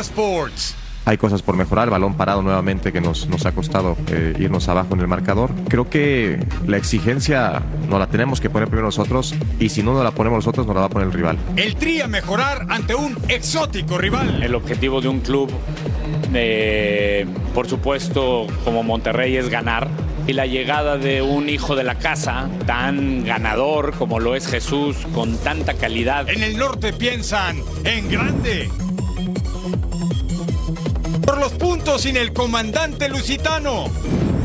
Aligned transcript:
Sports. 0.00 0.76
Hay 1.06 1.16
cosas 1.16 1.40
por 1.40 1.56
mejorar, 1.56 1.84
el 1.84 1.90
balón 1.90 2.14
parado 2.14 2.42
nuevamente 2.42 2.92
que 2.92 3.00
nos, 3.00 3.26
nos 3.26 3.46
ha 3.46 3.52
costado 3.52 3.96
eh, 4.08 4.34
irnos 4.38 4.68
abajo 4.68 4.94
en 4.94 5.00
el 5.00 5.08
marcador. 5.08 5.50
Creo 5.68 5.88
que 5.88 6.38
la 6.66 6.76
exigencia 6.76 7.62
no 7.88 7.98
la 7.98 8.06
tenemos 8.06 8.40
que 8.40 8.50
poner 8.50 8.68
primero 8.68 8.86
nosotros 8.86 9.34
y 9.58 9.70
si 9.70 9.82
no 9.82 9.94
nos 9.94 10.04
la 10.04 10.10
ponemos 10.10 10.38
nosotros 10.38 10.66
nos 10.66 10.74
la 10.74 10.82
va 10.82 10.86
a 10.86 10.90
poner 10.90 11.08
el 11.08 11.14
rival. 11.14 11.38
El 11.56 11.76
tri 11.76 12.02
a 12.02 12.06
mejorar 12.06 12.66
ante 12.68 12.94
un 12.94 13.16
exótico 13.28 13.96
rival. 13.96 14.42
El 14.42 14.54
objetivo 14.54 15.00
de 15.00 15.08
un 15.08 15.20
club, 15.20 15.50
eh, 16.34 17.26
por 17.54 17.66
supuesto, 17.66 18.46
como 18.64 18.82
Monterrey 18.82 19.36
es 19.36 19.48
ganar. 19.48 19.88
Y 20.26 20.34
la 20.34 20.46
llegada 20.46 20.98
de 20.98 21.22
un 21.22 21.48
hijo 21.48 21.74
de 21.76 21.82
la 21.82 21.96
casa, 21.96 22.48
tan 22.66 23.24
ganador 23.24 23.94
como 23.94 24.20
lo 24.20 24.36
es 24.36 24.46
Jesús, 24.46 24.96
con 25.14 25.36
tanta 25.38 25.74
calidad. 25.74 26.28
En 26.28 26.42
el 26.42 26.58
norte 26.58 26.92
piensan 26.92 27.56
en 27.84 28.08
grande. 28.10 28.70
Los 31.40 31.52
puntos 31.52 32.02
sin 32.02 32.18
el 32.18 32.34
comandante 32.34 33.08
lusitano. 33.08 33.86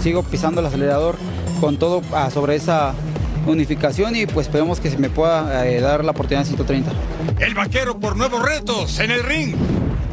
Sigo 0.01 0.23
pisando 0.23 0.61
el 0.61 0.67
acelerador 0.67 1.17
con 1.59 1.77
todo 1.77 2.01
ah, 2.13 2.29
sobre 2.31 2.55
esa 2.55 2.93
unificación 3.45 4.15
y 4.15 4.25
pues 4.25 4.47
esperemos 4.47 4.79
que 4.79 4.89
se 4.89 4.97
me 4.97 5.09
pueda 5.09 5.67
eh, 5.67 5.81
dar 5.81 6.05
la 6.05 6.11
oportunidad 6.11 6.43
de 6.43 6.55
130. 6.55 6.91
El 7.39 7.53
vaquero 7.53 7.99
por 7.99 8.15
nuevos 8.15 8.41
retos 8.41 8.97
en 8.99 9.11
el 9.11 9.23
ring. 9.23 9.55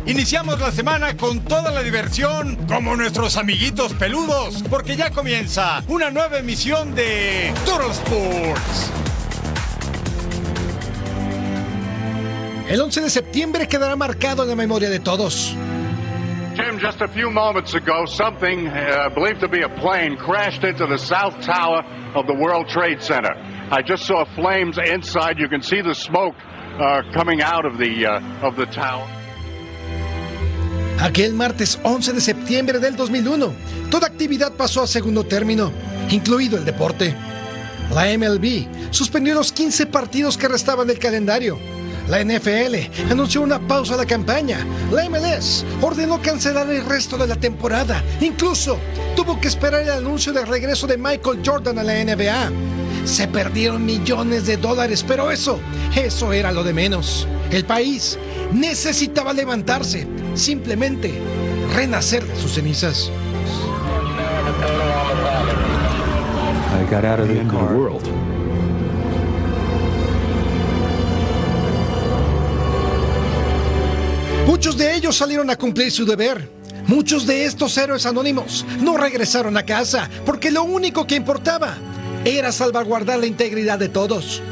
Iniciamos 0.06 0.58
la 0.58 0.72
semana 0.72 1.16
con 1.16 1.38
toda 1.45 1.70
la 1.70 1.84
diversión 1.84 2.56
como 2.66 2.96
nuestros 2.96 3.36
amiguitos 3.36 3.92
peludos 3.94 4.64
porque 4.69 4.96
ya 4.96 5.10
comienza 5.10 5.84
una 5.86 6.10
nueva 6.10 6.38
emisión 6.38 6.96
de 6.96 7.55
Total 7.64 7.92
Sports. 7.92 8.91
El 12.69 12.80
11 12.80 13.02
de 13.02 13.10
septiembre 13.10 13.69
quedará 13.69 13.94
marcado 13.94 14.42
en 14.42 14.48
la 14.48 14.56
memoria 14.56 14.91
de 14.91 14.98
todos. 14.98 15.56
Just 16.78 17.01
a 17.01 17.09
few 17.09 17.31
moments 17.31 17.75
ago, 17.75 18.06
something 18.06 18.67
uh, 18.67 19.11
believed 19.15 19.41
to 19.41 19.48
be 19.48 19.62
a 19.62 19.69
plane 19.69 20.17
crashed 20.17 20.65
into 20.65 20.87
the 20.87 20.97
south 20.97 21.41
tower 21.42 21.84
of 22.14 22.27
the 22.27 22.34
World 22.34 22.67
Trade 22.69 23.03
Center. 23.03 23.34
I 23.70 23.83
just 23.83 24.05
saw 24.05 24.25
flames 24.34 24.79
inside. 24.79 25.39
You 25.39 25.48
can 25.48 25.62
see 25.62 25.83
the 25.83 25.95
smoke 25.95 26.34
uh, 26.79 27.03
coming 27.12 27.42
out 27.42 27.67
of 27.67 27.79
the 27.79 28.06
uh, 28.06 28.47
of 28.47 28.56
the 28.56 28.67
tower. 28.67 29.06
Aquel 30.98 31.34
martes 31.34 31.79
11 31.83 32.14
de 32.14 32.20
septiembre 32.20 32.79
del 32.79 32.97
2001, 32.97 33.55
toda 33.91 34.07
actividad 34.07 34.53
pasó 34.57 34.83
a 34.83 34.86
segundo 34.86 35.25
término, 35.25 35.73
incluido 36.11 36.57
el 36.57 36.64
deporte. 36.64 37.14
La 37.92 38.07
MLB 38.17 38.92
suspendió 38.92 39.34
los 39.34 39.53
15 39.53 39.86
partidos 39.86 40.39
que 40.39 40.48
restaban 40.48 40.86
del 40.86 40.98
calendario. 40.98 41.59
La 42.08 42.22
NFL 42.22 43.11
anunció 43.11 43.42
una 43.42 43.61
pausa 43.61 43.97
de 43.97 44.06
campaña. 44.06 44.67
La 44.91 45.08
MLS 45.08 45.64
ordenó 45.81 46.20
cancelar 46.20 46.69
el 46.70 46.84
resto 46.84 47.17
de 47.17 47.27
la 47.27 47.36
temporada. 47.36 48.03
Incluso 48.20 48.78
tuvo 49.17 49.41
que 49.41 49.48
esperar 49.48 49.83
el 49.83 49.91
anuncio 49.91 50.33
del 50.33 50.47
regreso 50.47 50.86
de 50.86 50.97
Michael 50.98 51.41
Jordan 51.45 51.78
a 51.78 51.83
la 51.83 51.95
NBA. 52.05 52.50
Se 53.05 53.28
perdieron 53.28 53.84
millones 53.84 54.47
de 54.47 54.56
dólares, 54.56 55.05
pero 55.06 55.30
eso, 55.30 55.61
eso 55.97 56.33
era 56.33 56.53
lo 56.53 56.62
de 56.62 56.73
menos. 56.73 57.27
El 57.50 57.64
país 57.64 58.19
necesitaba 58.53 59.33
levantarse, 59.33 60.06
simplemente 60.34 61.12
renacer 61.75 62.25
de 62.25 62.36
sus 62.36 62.53
cenizas. 62.53 63.11
I 66.75 66.84
got 66.91 67.05
out 67.05 67.20
of 67.20 67.28
the 67.28 67.42
world. 67.56 68.22
Muchos 74.53 74.77
de 74.77 74.95
ellos 74.95 75.17
salieron 75.17 75.48
a 75.48 75.56
cumplir 75.56 75.91
su 75.91 76.05
deber. 76.05 76.47
Muchos 76.86 77.27
de 77.27 77.47
estos 77.47 77.75
héroes 77.78 78.05
anónimos 78.05 78.67
no 78.83 78.98
regresaron 78.98 79.57
a 79.57 79.64
casa 79.64 80.11
porque 80.27 80.51
lo 80.51 80.63
único 80.63 81.07
que 81.07 81.14
importaba 81.14 81.74
era 82.27 82.52
salvaguardar 82.52 83.18
la 83.18 83.24
integridad 83.24 83.79
de 83.79 83.89
todos. 83.89 84.42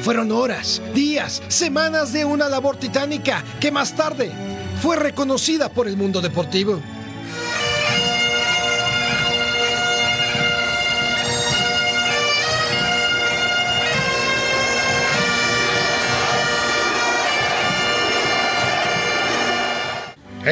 Fueron 0.00 0.32
horas, 0.32 0.80
días, 0.94 1.42
semanas 1.48 2.14
de 2.14 2.24
una 2.24 2.48
labor 2.48 2.78
titánica 2.78 3.44
que 3.60 3.70
más 3.70 3.94
tarde 3.94 4.32
fue 4.80 4.96
reconocida 4.96 5.68
por 5.68 5.86
el 5.86 5.98
mundo 5.98 6.22
deportivo. 6.22 6.80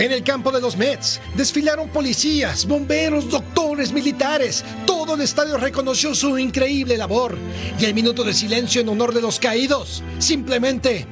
En 0.00 0.12
el 0.12 0.22
campo 0.22 0.50
de 0.50 0.62
los 0.62 0.78
Mets 0.78 1.20
desfilaron 1.34 1.90
policías, 1.90 2.64
bomberos, 2.64 3.28
doctores, 3.28 3.92
militares. 3.92 4.64
Todo 4.86 5.14
el 5.14 5.20
estadio 5.20 5.58
reconoció 5.58 6.14
su 6.14 6.38
increíble 6.38 6.96
labor. 6.96 7.36
Y 7.78 7.84
el 7.84 7.92
minuto 7.92 8.24
de 8.24 8.32
silencio 8.32 8.80
en 8.80 8.88
honor 8.88 9.12
de 9.12 9.20
los 9.20 9.38
caídos 9.38 10.02
simplemente, 10.18 11.04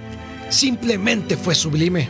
simplemente 0.49 1.37
fue 1.37 1.55
sublime. 1.55 2.09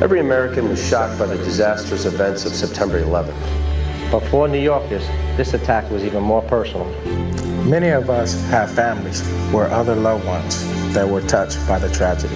Every 0.00 0.20
American 0.20 0.70
was 0.70 0.80
shocked 0.80 1.18
by 1.18 1.26
the 1.26 1.36
disastrous 1.44 2.06
events 2.06 2.46
of 2.46 2.54
September 2.54 2.98
11th. 2.98 3.34
But 4.10 4.22
for 4.30 4.48
New 4.48 4.62
Yorkers, 4.62 5.04
this 5.36 5.52
attack 5.52 5.90
was 5.90 6.02
even 6.04 6.22
more 6.22 6.42
personal. 6.48 6.86
Many 7.68 7.90
of 7.90 8.08
us 8.08 8.34
have 8.48 8.70
families 8.70 9.22
or 9.52 9.66
other 9.66 9.94
loved 9.94 10.24
ones 10.24 10.64
that 10.94 11.06
were 11.06 11.20
touched 11.28 11.58
by 11.68 11.78
the 11.78 11.90
tragedy. 11.90 12.34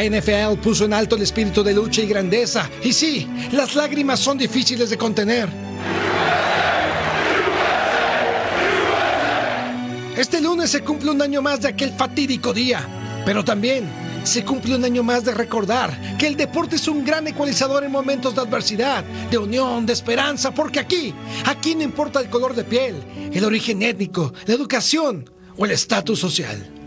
La 0.00 0.06
NFL 0.18 0.58
puso 0.62 0.86
en 0.86 0.94
alto 0.94 1.16
el 1.16 1.20
espíritu 1.20 1.62
de 1.62 1.74
lucha 1.74 2.00
y 2.00 2.06
grandeza. 2.06 2.70
Y 2.82 2.94
sí, 2.94 3.28
las 3.52 3.74
lágrimas 3.74 4.18
son 4.18 4.38
difíciles 4.38 4.88
de 4.88 4.96
contener. 4.96 5.46
Este 10.16 10.40
lunes 10.40 10.70
se 10.70 10.80
cumple 10.80 11.10
un 11.10 11.20
año 11.20 11.42
más 11.42 11.60
de 11.60 11.68
aquel 11.68 11.90
fatídico 11.90 12.54
día, 12.54 12.80
pero 13.26 13.44
también 13.44 13.84
se 14.24 14.42
cumple 14.42 14.74
un 14.74 14.86
año 14.86 15.02
más 15.02 15.22
de 15.26 15.34
recordar 15.34 16.16
que 16.16 16.28
el 16.28 16.36
deporte 16.36 16.76
es 16.76 16.88
un 16.88 17.04
gran 17.04 17.26
ecualizador 17.26 17.84
en 17.84 17.92
momentos 17.92 18.34
de 18.34 18.40
adversidad, 18.40 19.04
de 19.30 19.36
unión, 19.36 19.84
de 19.84 19.92
esperanza, 19.92 20.50
porque 20.54 20.80
aquí, 20.80 21.14
aquí 21.44 21.74
no 21.74 21.82
importa 21.82 22.20
el 22.20 22.30
color 22.30 22.54
de 22.54 22.64
piel, 22.64 22.94
el 23.34 23.44
origen 23.44 23.82
étnico, 23.82 24.32
la 24.46 24.54
educación 24.54 25.28
o 25.58 25.66
el 25.66 25.72
estatus 25.72 26.18
social. 26.18 26.79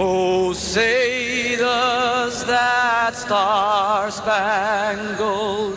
Oh, 0.00 0.52
say 0.52 1.56
does 1.56 2.44
that 2.44 3.16
star 3.16 4.12
spangled 4.12 5.76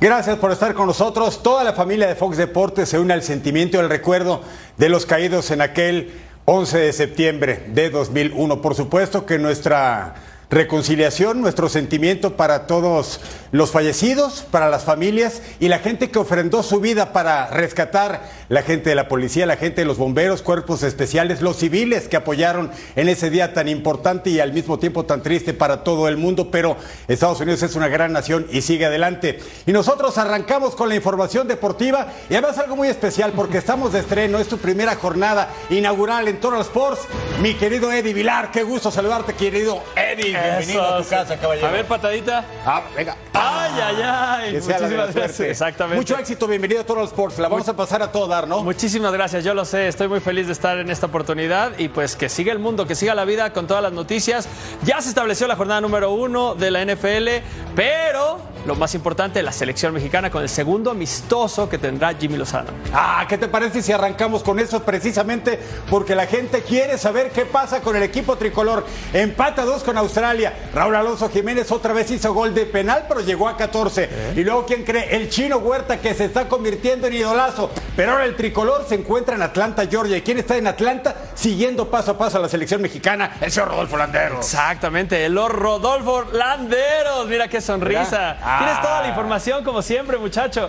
Gracias 0.00 0.36
por 0.36 0.52
estar 0.52 0.74
con 0.74 0.86
nosotros. 0.86 1.42
Toda 1.42 1.64
la 1.64 1.72
familia 1.72 2.06
de 2.06 2.14
Fox 2.14 2.36
Deportes 2.36 2.90
se 2.90 2.98
une 2.98 3.14
al 3.14 3.22
sentimiento 3.22 3.78
y 3.78 3.80
al 3.80 3.88
recuerdo 3.88 4.42
de 4.76 4.90
los 4.90 5.06
caídos 5.06 5.50
en 5.50 5.62
aquel 5.62 6.12
11 6.44 6.78
de 6.78 6.92
septiembre 6.92 7.64
de 7.68 7.88
2001. 7.88 8.60
Por 8.60 8.74
supuesto 8.74 9.24
que 9.24 9.38
nuestra 9.38 10.14
reconciliación, 10.50 11.42
nuestro 11.42 11.68
sentimiento 11.68 12.36
para 12.36 12.66
todos 12.66 13.20
los 13.52 13.70
fallecidos, 13.70 14.46
para 14.50 14.70
las 14.70 14.84
familias 14.84 15.42
y 15.60 15.68
la 15.68 15.78
gente 15.78 16.10
que 16.10 16.18
ofrendó 16.18 16.62
su 16.62 16.80
vida 16.80 17.12
para 17.12 17.48
rescatar 17.48 18.30
la 18.48 18.62
gente 18.62 18.90
de 18.90 18.96
la 18.96 19.08
policía, 19.08 19.44
la 19.44 19.56
gente 19.56 19.82
de 19.82 19.86
los 19.86 19.98
bomberos, 19.98 20.40
cuerpos 20.40 20.82
especiales, 20.82 21.42
los 21.42 21.56
civiles 21.56 22.08
que 22.08 22.16
apoyaron 22.16 22.70
en 22.96 23.08
ese 23.08 23.28
día 23.28 23.52
tan 23.52 23.68
importante 23.68 24.30
y 24.30 24.40
al 24.40 24.54
mismo 24.54 24.78
tiempo 24.78 25.04
tan 25.04 25.22
triste 25.22 25.52
para 25.52 25.84
todo 25.84 26.08
el 26.08 26.16
mundo, 26.16 26.50
pero 26.50 26.76
Estados 27.08 27.40
Unidos 27.40 27.62
es 27.62 27.74
una 27.74 27.88
gran 27.88 28.12
nación 28.12 28.46
y 28.50 28.62
sigue 28.62 28.86
adelante. 28.86 29.40
Y 29.66 29.72
nosotros 29.72 30.16
arrancamos 30.16 30.74
con 30.74 30.88
la 30.88 30.94
información 30.94 31.46
deportiva 31.46 32.08
y 32.30 32.34
además 32.34 32.56
algo 32.58 32.76
muy 32.76 32.88
especial 32.88 33.32
porque 33.34 33.58
estamos 33.68 33.92
de 33.92 34.00
estreno, 34.00 34.38
es 34.38 34.48
tu 34.48 34.56
primera 34.56 34.94
jornada 34.94 35.50
inaugural 35.68 36.26
en 36.28 36.40
Total 36.40 36.60
Sports. 36.62 37.02
Mi 37.42 37.54
querido 37.54 37.92
Eddie 37.92 38.14
Vilar, 38.14 38.50
qué 38.50 38.62
gusto 38.62 38.90
saludarte, 38.90 39.34
querido 39.34 39.82
Eddie. 39.94 40.37
Bienvenido 40.42 40.84
a 40.84 41.02
tu 41.02 41.08
casa, 41.08 41.36
caballero. 41.36 41.66
A 41.66 41.70
ver, 41.70 41.84
patadita. 41.86 42.44
Ah, 42.64 42.82
venga. 42.96 43.16
Ay, 43.32 43.72
ay, 43.82 43.96
ay. 44.04 44.52
Que 44.52 44.60
sea 44.60 44.78
la 44.78 44.88
de 44.88 44.96
la 44.96 45.02
Muchísimas 45.06 45.12
suerte. 45.12 45.20
gracias. 45.20 45.48
Exactamente. 45.50 45.96
Mucho 45.96 46.18
éxito, 46.18 46.46
bienvenido 46.46 46.80
a 46.80 46.84
Total 46.84 47.04
Sports. 47.04 47.38
La 47.38 47.48
vamos 47.48 47.68
a 47.68 47.74
pasar 47.76 48.02
a 48.02 48.10
todo 48.12 48.26
dar, 48.26 48.46
¿no? 48.48 48.62
Muchísimas 48.62 49.12
gracias, 49.12 49.44
yo 49.44 49.54
lo 49.54 49.64
sé, 49.64 49.88
estoy 49.88 50.08
muy 50.08 50.20
feliz 50.20 50.46
de 50.46 50.52
estar 50.52 50.78
en 50.78 50.90
esta 50.90 51.06
oportunidad 51.06 51.72
y 51.78 51.88
pues 51.88 52.16
que 52.16 52.28
siga 52.28 52.52
el 52.52 52.58
mundo, 52.58 52.86
que 52.86 52.94
siga 52.94 53.14
la 53.14 53.24
vida 53.24 53.52
con 53.52 53.66
todas 53.66 53.82
las 53.82 53.92
noticias. 53.92 54.48
Ya 54.84 55.00
se 55.00 55.08
estableció 55.08 55.46
la 55.46 55.56
jornada 55.56 55.80
número 55.80 56.10
uno 56.12 56.54
de 56.54 56.70
la 56.70 56.84
NFL, 56.84 57.28
pero 57.74 58.40
lo 58.66 58.74
más 58.74 58.94
importante, 58.94 59.42
la 59.42 59.52
selección 59.52 59.94
mexicana 59.94 60.30
con 60.30 60.42
el 60.42 60.48
segundo 60.48 60.90
amistoso 60.90 61.68
que 61.68 61.78
tendrá 61.78 62.14
Jimmy 62.14 62.36
Lozano. 62.36 62.70
Ah, 62.92 63.24
¿qué 63.28 63.38
te 63.38 63.48
parece 63.48 63.82
si 63.82 63.92
arrancamos 63.92 64.42
con 64.42 64.58
eso 64.58 64.82
precisamente 64.82 65.58
porque 65.88 66.14
la 66.14 66.26
gente 66.26 66.62
quiere 66.62 66.98
saber 66.98 67.30
qué 67.30 67.46
pasa 67.46 67.80
con 67.80 67.96
el 67.96 68.02
equipo 68.02 68.36
tricolor? 68.36 68.84
Empata 69.12 69.64
dos 69.64 69.82
con 69.84 69.96
Australia. 69.96 70.27
Raúl 70.74 70.94
Alonso 70.94 71.30
Jiménez 71.30 71.70
otra 71.72 71.92
vez 71.92 72.10
hizo 72.10 72.34
gol 72.34 72.54
de 72.54 72.66
penal, 72.66 73.06
pero 73.08 73.20
llegó 73.20 73.48
a 73.48 73.56
14. 73.56 74.34
Y 74.36 74.44
luego, 74.44 74.66
¿quién 74.66 74.84
cree? 74.84 75.16
El 75.16 75.30
chino 75.30 75.58
Huerta 75.58 75.98
que 75.98 76.14
se 76.14 76.26
está 76.26 76.48
convirtiendo 76.48 77.06
en 77.06 77.14
idolazo. 77.14 77.70
Pero 77.96 78.12
ahora 78.12 78.24
el 78.24 78.36
tricolor 78.36 78.84
se 78.86 78.96
encuentra 78.96 79.36
en 79.36 79.42
Atlanta, 79.42 79.86
Georgia. 79.86 80.16
¿Y 80.16 80.22
quién 80.22 80.38
está 80.38 80.56
en 80.56 80.66
Atlanta 80.66 81.14
siguiendo 81.34 81.90
paso 81.90 82.12
a 82.12 82.18
paso 82.18 82.38
a 82.38 82.40
la 82.40 82.48
selección 82.48 82.82
mexicana? 82.82 83.36
El 83.40 83.50
señor 83.50 83.68
Rodolfo 83.68 83.96
Landero. 83.96 84.38
Exactamente, 84.38 85.28
los 85.28 85.50
Rodolfo 85.50 86.24
Landeros, 86.32 87.26
mira 87.26 87.48
qué 87.48 87.60
sonrisa. 87.60 88.36
Ah. 88.42 88.58
Tienes 88.58 88.82
toda 88.82 89.02
la 89.02 89.08
información 89.08 89.64
como 89.64 89.82
siempre, 89.82 90.18
muchacho. 90.18 90.68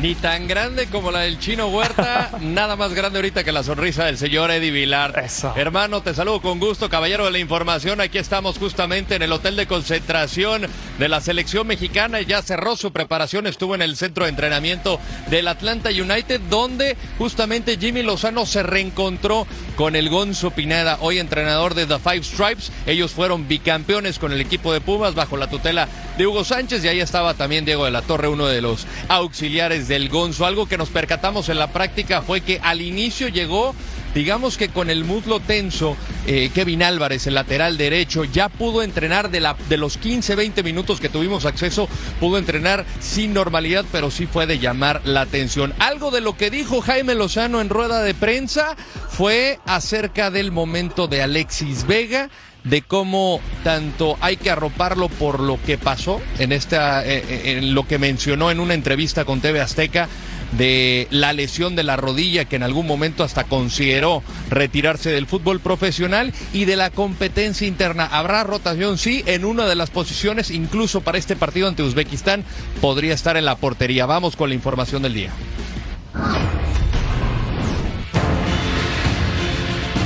Ni 0.00 0.14
tan 0.14 0.46
grande 0.46 0.86
como 0.86 1.10
la 1.10 1.22
del 1.22 1.40
chino 1.40 1.66
Huerta, 1.66 2.30
nada 2.40 2.76
más 2.76 2.94
grande 2.94 3.18
ahorita 3.18 3.42
que 3.42 3.50
la 3.50 3.64
sonrisa 3.64 4.04
del 4.04 4.16
señor 4.16 4.52
Eddie 4.52 4.70
Vilar. 4.70 5.20
Eso. 5.24 5.52
Hermano, 5.56 6.02
te 6.02 6.14
saludo 6.14 6.40
con 6.40 6.60
gusto, 6.60 6.88
caballero 6.88 7.24
de 7.24 7.32
la 7.32 7.40
información. 7.40 8.00
Aquí 8.00 8.16
estamos 8.18 8.58
justamente 8.58 9.16
en 9.16 9.22
el 9.22 9.32
hotel 9.32 9.56
de 9.56 9.66
concentración 9.66 10.68
de 11.00 11.08
la 11.08 11.20
selección 11.20 11.66
mexicana. 11.66 12.20
Ya 12.20 12.42
cerró 12.42 12.76
su 12.76 12.92
preparación, 12.92 13.48
estuvo 13.48 13.74
en 13.74 13.82
el 13.82 13.96
centro 13.96 14.22
de 14.22 14.30
entrenamiento 14.30 15.00
del 15.30 15.48
Atlanta 15.48 15.90
United, 15.90 16.42
donde 16.48 16.96
justamente 17.18 17.76
Jimmy 17.76 18.04
Lozano 18.04 18.46
se 18.46 18.62
reencontró 18.62 19.48
con 19.74 19.96
el 19.96 20.10
Gonzo 20.10 20.52
Pineda, 20.52 20.98
hoy 21.00 21.18
entrenador 21.18 21.74
de 21.74 21.86
The 21.86 21.98
Five 21.98 22.22
Stripes. 22.22 22.70
Ellos 22.86 23.10
fueron 23.10 23.48
bicampeones 23.48 24.20
con 24.20 24.32
el 24.32 24.40
equipo 24.40 24.72
de 24.72 24.80
Pumas 24.80 25.16
bajo 25.16 25.36
la 25.36 25.50
tutela 25.50 25.88
de 26.16 26.24
Hugo 26.24 26.44
Sánchez 26.44 26.84
y 26.84 26.88
ahí 26.88 27.00
estaba 27.00 27.34
también 27.34 27.64
Diego 27.64 27.84
de 27.84 27.90
la 27.90 28.02
Torre, 28.02 28.28
uno 28.28 28.46
de 28.46 28.60
los 28.60 28.86
auxiliares 29.08 29.87
del 29.88 30.08
Gonzo. 30.08 30.46
Algo 30.46 30.66
que 30.66 30.78
nos 30.78 30.90
percatamos 30.90 31.48
en 31.48 31.58
la 31.58 31.72
práctica 31.72 32.22
fue 32.22 32.42
que 32.42 32.60
al 32.62 32.80
inicio 32.80 33.28
llegó, 33.28 33.74
digamos 34.14 34.56
que 34.56 34.68
con 34.68 34.90
el 34.90 35.04
muslo 35.04 35.40
tenso, 35.40 35.96
eh, 36.26 36.50
Kevin 36.54 36.82
Álvarez, 36.82 37.26
el 37.26 37.34
lateral 37.34 37.76
derecho, 37.76 38.24
ya 38.24 38.48
pudo 38.48 38.82
entrenar 38.82 39.30
de, 39.30 39.40
la, 39.40 39.56
de 39.68 39.76
los 39.76 39.96
15, 39.96 40.34
20 40.34 40.62
minutos 40.62 41.00
que 41.00 41.08
tuvimos 41.08 41.46
acceso, 41.46 41.88
pudo 42.20 42.38
entrenar 42.38 42.84
sin 43.00 43.34
normalidad, 43.34 43.84
pero 43.90 44.10
sí 44.10 44.26
fue 44.26 44.46
de 44.46 44.58
llamar 44.58 45.00
la 45.04 45.22
atención. 45.22 45.74
Algo 45.78 46.10
de 46.10 46.20
lo 46.20 46.36
que 46.36 46.50
dijo 46.50 46.80
Jaime 46.80 47.14
Lozano 47.14 47.60
en 47.60 47.70
rueda 47.70 48.02
de 48.02 48.14
prensa 48.14 48.76
fue 49.08 49.58
acerca 49.66 50.30
del 50.30 50.52
momento 50.52 51.08
de 51.08 51.22
Alexis 51.22 51.86
Vega 51.86 52.28
de 52.64 52.82
cómo 52.82 53.40
tanto 53.64 54.16
hay 54.20 54.36
que 54.36 54.50
arroparlo 54.50 55.08
por 55.08 55.40
lo 55.40 55.60
que 55.62 55.78
pasó 55.78 56.20
en 56.38 56.52
esta 56.52 57.04
eh, 57.06 57.24
eh, 57.28 57.58
en 57.58 57.74
lo 57.74 57.86
que 57.86 57.98
mencionó 57.98 58.50
en 58.50 58.60
una 58.60 58.74
entrevista 58.74 59.24
con 59.24 59.40
TV 59.40 59.60
Azteca 59.60 60.08
de 60.52 61.06
la 61.10 61.32
lesión 61.32 61.76
de 61.76 61.82
la 61.82 61.96
rodilla 61.96 62.46
que 62.46 62.56
en 62.56 62.62
algún 62.62 62.86
momento 62.86 63.24
hasta 63.24 63.44
consideró 63.44 64.22
retirarse 64.48 65.10
del 65.10 65.26
fútbol 65.26 65.60
profesional 65.60 66.32
y 66.52 66.64
de 66.64 66.76
la 66.76 66.90
competencia 66.90 67.66
interna. 67.66 68.06
Habrá 68.06 68.44
rotación, 68.44 68.98
sí, 68.98 69.22
en 69.26 69.44
una 69.44 69.66
de 69.66 69.74
las 69.74 69.90
posiciones, 69.90 70.50
incluso 70.50 71.02
para 71.02 71.18
este 71.18 71.36
partido 71.36 71.68
ante 71.68 71.82
Uzbekistán, 71.82 72.44
podría 72.80 73.14
estar 73.14 73.36
en 73.36 73.44
la 73.44 73.56
portería. 73.56 74.06
Vamos 74.06 74.36
con 74.36 74.48
la 74.48 74.54
información 74.54 75.02
del 75.02 75.14
día. 75.14 75.30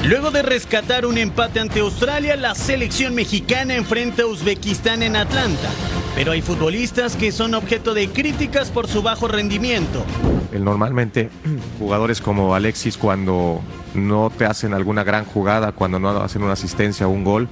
Luego 0.05 0.33
de 0.33 0.43
rescatar 0.43 1.07
un 1.07 1.17
empate 1.17 1.61
ante 1.61 1.79
Australia, 1.79 2.35
la 2.35 2.57
selección 2.57 3.15
mexicana 3.15 3.77
enfrenta 3.77 4.25
a 4.25 4.27
Uzbekistán 4.27 5.01
en 5.05 5.15
Atlanta. 5.15 5.69
Pero 6.17 6.33
hay 6.33 6.43
futbolistas 6.43 7.15
que 7.15 7.31
son 7.31 7.55
objeto 7.55 7.95
de 7.95 8.09
críticas 8.09 8.71
por 8.71 8.89
su 8.89 9.03
bajo 9.03 9.29
rendimiento. 9.29 10.05
Normalmente 10.53 11.31
jugadores 11.79 12.21
como 12.21 12.53
Alexis 12.57 12.99
cuando 12.99 13.61
no 13.95 14.31
te 14.37 14.45
hacen 14.45 14.75
alguna 14.75 15.05
gran 15.05 15.25
jugada, 15.25 15.71
cuando 15.71 16.01
no 16.01 16.09
hacen 16.11 16.43
una 16.43 16.55
asistencia 16.55 17.07
o 17.07 17.11
un 17.11 17.23
gol, 17.23 17.49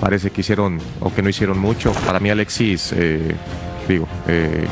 parece 0.00 0.30
que 0.30 0.40
hicieron 0.40 0.80
o 1.00 1.12
que 1.12 1.20
no 1.20 1.28
hicieron 1.28 1.58
mucho. 1.58 1.92
Para 2.06 2.18
mí 2.18 2.30
Alexis, 2.30 2.94
eh, 2.96 3.36
digo, 3.86 4.08
eh, 4.26 4.66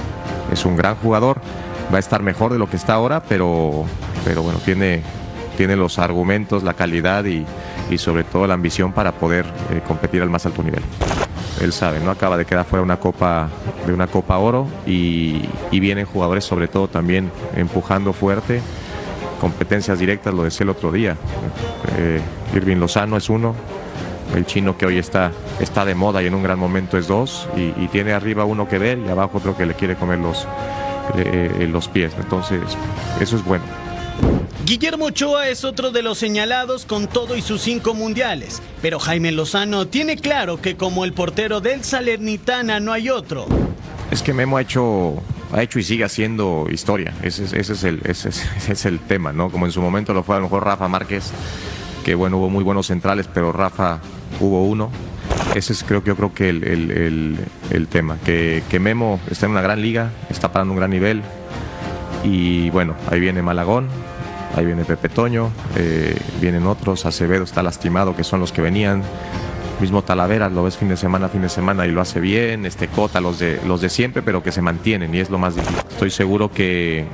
es 0.50 0.64
un 0.64 0.76
gran 0.76 0.96
jugador, 0.96 1.42
va 1.92 1.98
a 1.98 2.00
estar 2.00 2.22
mejor 2.22 2.54
de 2.54 2.58
lo 2.58 2.70
que 2.70 2.76
está 2.76 2.94
ahora, 2.94 3.22
pero, 3.22 3.84
pero 4.24 4.42
bueno, 4.42 4.58
tiene, 4.64 5.02
tiene 5.58 5.74
los 5.74 5.98
argumentos, 5.98 6.62
la 6.62 6.74
calidad 6.74 7.24
y, 7.24 7.44
y 7.90 7.98
sobre 7.98 8.22
todo 8.22 8.46
la 8.46 8.54
ambición 8.54 8.92
para 8.92 9.10
poder 9.10 9.44
eh, 9.70 9.80
competir 9.84 10.22
al 10.22 10.30
más 10.30 10.46
alto 10.46 10.62
nivel. 10.62 10.82
Él 11.60 11.72
sabe, 11.72 11.98
¿no? 11.98 12.12
Acaba 12.12 12.36
de 12.36 12.44
quedar 12.44 12.64
fuera 12.64 12.80
una 12.80 12.98
copa, 12.98 13.48
de 13.84 13.92
una 13.92 14.06
Copa 14.06 14.38
Oro 14.38 14.68
y, 14.86 15.42
vienen 15.72 16.06
jugadores 16.06 16.44
sobre 16.44 16.68
todo 16.68 16.86
también 16.86 17.32
empujando 17.56 18.12
fuerte, 18.12 18.60
competencias 19.40 19.98
directas, 19.98 20.32
lo 20.32 20.44
decía 20.44 20.62
el 20.62 20.70
otro 20.70 20.92
día. 20.92 21.16
Eh, 21.96 22.20
Irving 22.54 22.76
Lozano 22.76 23.16
es 23.16 23.28
uno, 23.28 23.56
el 24.36 24.46
chino 24.46 24.78
que 24.78 24.86
hoy 24.86 24.98
está, 24.98 25.32
está 25.58 25.84
de 25.84 25.96
moda 25.96 26.22
y 26.22 26.28
en 26.28 26.34
un 26.34 26.44
gran 26.44 26.58
momento 26.60 26.96
es 26.96 27.08
dos, 27.08 27.48
y, 27.56 27.74
y 27.82 27.88
tiene 27.90 28.12
arriba 28.12 28.44
uno 28.44 28.68
que 28.68 28.78
ver 28.78 28.96
y 28.98 29.08
abajo 29.08 29.38
otro 29.38 29.56
que 29.56 29.66
le 29.66 29.74
quiere 29.74 29.96
comer 29.96 30.20
los, 30.20 30.46
eh, 31.16 31.68
los 31.68 31.88
pies. 31.88 32.12
Entonces, 32.16 32.60
eso 33.20 33.34
es 33.34 33.44
bueno. 33.44 33.64
Guillermo 34.68 35.06
Ochoa 35.06 35.48
es 35.48 35.64
otro 35.64 35.92
de 35.92 36.02
los 36.02 36.18
señalados 36.18 36.84
con 36.84 37.06
todo 37.06 37.36
y 37.36 37.40
sus 37.40 37.62
cinco 37.62 37.94
mundiales. 37.94 38.60
Pero 38.82 38.98
Jaime 38.98 39.32
Lozano 39.32 39.86
tiene 39.86 40.16
claro 40.16 40.60
que 40.60 40.76
como 40.76 41.06
el 41.06 41.14
portero 41.14 41.62
del 41.62 41.84
Salernitana 41.84 42.78
no 42.78 42.92
hay 42.92 43.08
otro. 43.08 43.46
Es 44.10 44.22
que 44.22 44.34
Memo 44.34 44.58
ha 44.58 44.62
hecho, 44.62 45.14
ha 45.52 45.62
hecho 45.62 45.78
y 45.78 45.84
sigue 45.84 46.04
haciendo 46.04 46.66
historia. 46.70 47.14
Ese, 47.22 47.44
es- 47.44 48.84
el, 48.84 48.98
tema, 49.00 49.32
¿no? 49.32 49.50
Como 49.50 49.64
en 49.64 49.72
su 49.72 49.80
momento 49.80 50.12
lo 50.12 50.22
fue 50.22 50.36
a 50.36 50.38
lo 50.38 50.44
mejor 50.44 50.64
Rafa 50.64 50.86
Márquez, 50.86 51.30
que 52.04 52.14
bueno, 52.14 52.36
hubo 52.36 52.50
muy 52.50 52.62
buenos 52.62 52.88
centrales, 52.88 53.26
pero 53.32 53.52
Rafa 53.52 54.00
hubo 54.38 54.64
uno. 54.66 54.90
Ese 55.54 55.72
es 55.72 55.82
creo 55.82 56.02
que 56.02 56.08
yo 56.08 56.16
creo 56.16 56.34
que 56.34 56.50
el, 56.50 57.86
tema. 57.90 58.18
Que 58.24 58.78
Memo 58.80 59.18
está 59.30 59.46
en 59.46 59.52
una 59.52 59.62
gran 59.62 59.80
liga, 59.80 60.10
está 60.28 60.52
parando 60.52 60.72
un 60.72 60.78
gran 60.78 60.90
nivel. 60.90 61.22
Y 62.24 62.70
bueno, 62.70 62.94
ahí 63.10 63.20
viene 63.20 63.42
Malagón, 63.42 63.88
ahí 64.54 64.64
viene 64.64 64.84
Pepe 64.84 65.08
Toño, 65.08 65.50
eh, 65.76 66.16
vienen 66.40 66.66
otros, 66.66 67.06
Acevedo 67.06 67.44
está 67.44 67.62
lastimado, 67.62 68.16
que 68.16 68.24
son 68.24 68.40
los 68.40 68.52
que 68.52 68.62
venían. 68.62 69.02
Mismo 69.80 70.02
Talavera, 70.02 70.48
lo 70.48 70.64
ves 70.64 70.76
fin 70.76 70.88
de 70.88 70.96
semana, 70.96 71.28
fin 71.28 71.42
de 71.42 71.48
semana 71.48 71.86
y 71.86 71.92
lo 71.92 72.00
hace 72.00 72.18
bien. 72.18 72.66
Este 72.66 72.88
Cota, 72.88 73.20
los 73.20 73.38
de, 73.38 73.60
los 73.64 73.80
de 73.80 73.88
siempre, 73.88 74.22
pero 74.22 74.42
que 74.42 74.50
se 74.50 74.60
mantienen 74.60 75.14
y 75.14 75.20
es 75.20 75.30
lo 75.30 75.38
más 75.38 75.54
difícil. 75.54 75.78
Estoy 75.88 76.10
seguro 76.10 76.50
que 76.50 77.06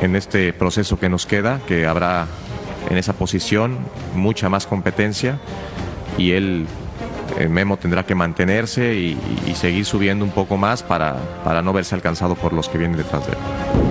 en 0.00 0.14
este 0.14 0.52
proceso 0.52 0.98
que 1.00 1.08
nos 1.08 1.26
queda, 1.26 1.60
que 1.66 1.86
habrá 1.86 2.26
en 2.88 2.98
esa 2.98 3.12
posición 3.14 3.78
mucha 4.14 4.48
más 4.48 4.66
competencia 4.66 5.38
y 6.18 6.32
él, 6.32 6.66
Memo, 7.48 7.76
tendrá 7.76 8.04
que 8.04 8.14
mantenerse 8.14 8.94
y, 8.94 9.18
y 9.46 9.54
seguir 9.54 9.84
subiendo 9.84 10.24
un 10.24 10.30
poco 10.30 10.56
más 10.56 10.82
para, 10.82 11.16
para 11.44 11.62
no 11.62 11.72
verse 11.72 11.94
alcanzado 11.94 12.34
por 12.34 12.52
los 12.52 12.68
que 12.68 12.78
vienen 12.78 12.96
detrás 12.96 13.26
de 13.26 13.32
él. 13.32 13.38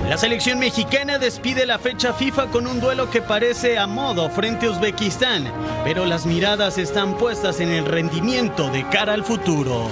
La 0.08 0.18
selección 0.18 0.58
mexicana 0.58 1.18
despide 1.18 1.64
la 1.64 1.78
fecha 1.78 2.12
FIFA 2.12 2.48
con 2.48 2.66
un 2.66 2.80
duelo 2.80 3.10
que 3.10 3.22
parece 3.22 3.78
a 3.78 3.86
modo 3.86 4.28
frente 4.30 4.66
a 4.66 4.70
Uzbekistán, 4.70 5.50
pero 5.84 6.04
las 6.04 6.26
miradas 6.26 6.78
están 6.78 7.16
puestas 7.16 7.60
en 7.60 7.70
el 7.70 7.84
rendimiento 7.84 8.70
de 8.70 8.86
cara 8.88 9.14
al 9.14 9.24
futuro. 9.24 9.88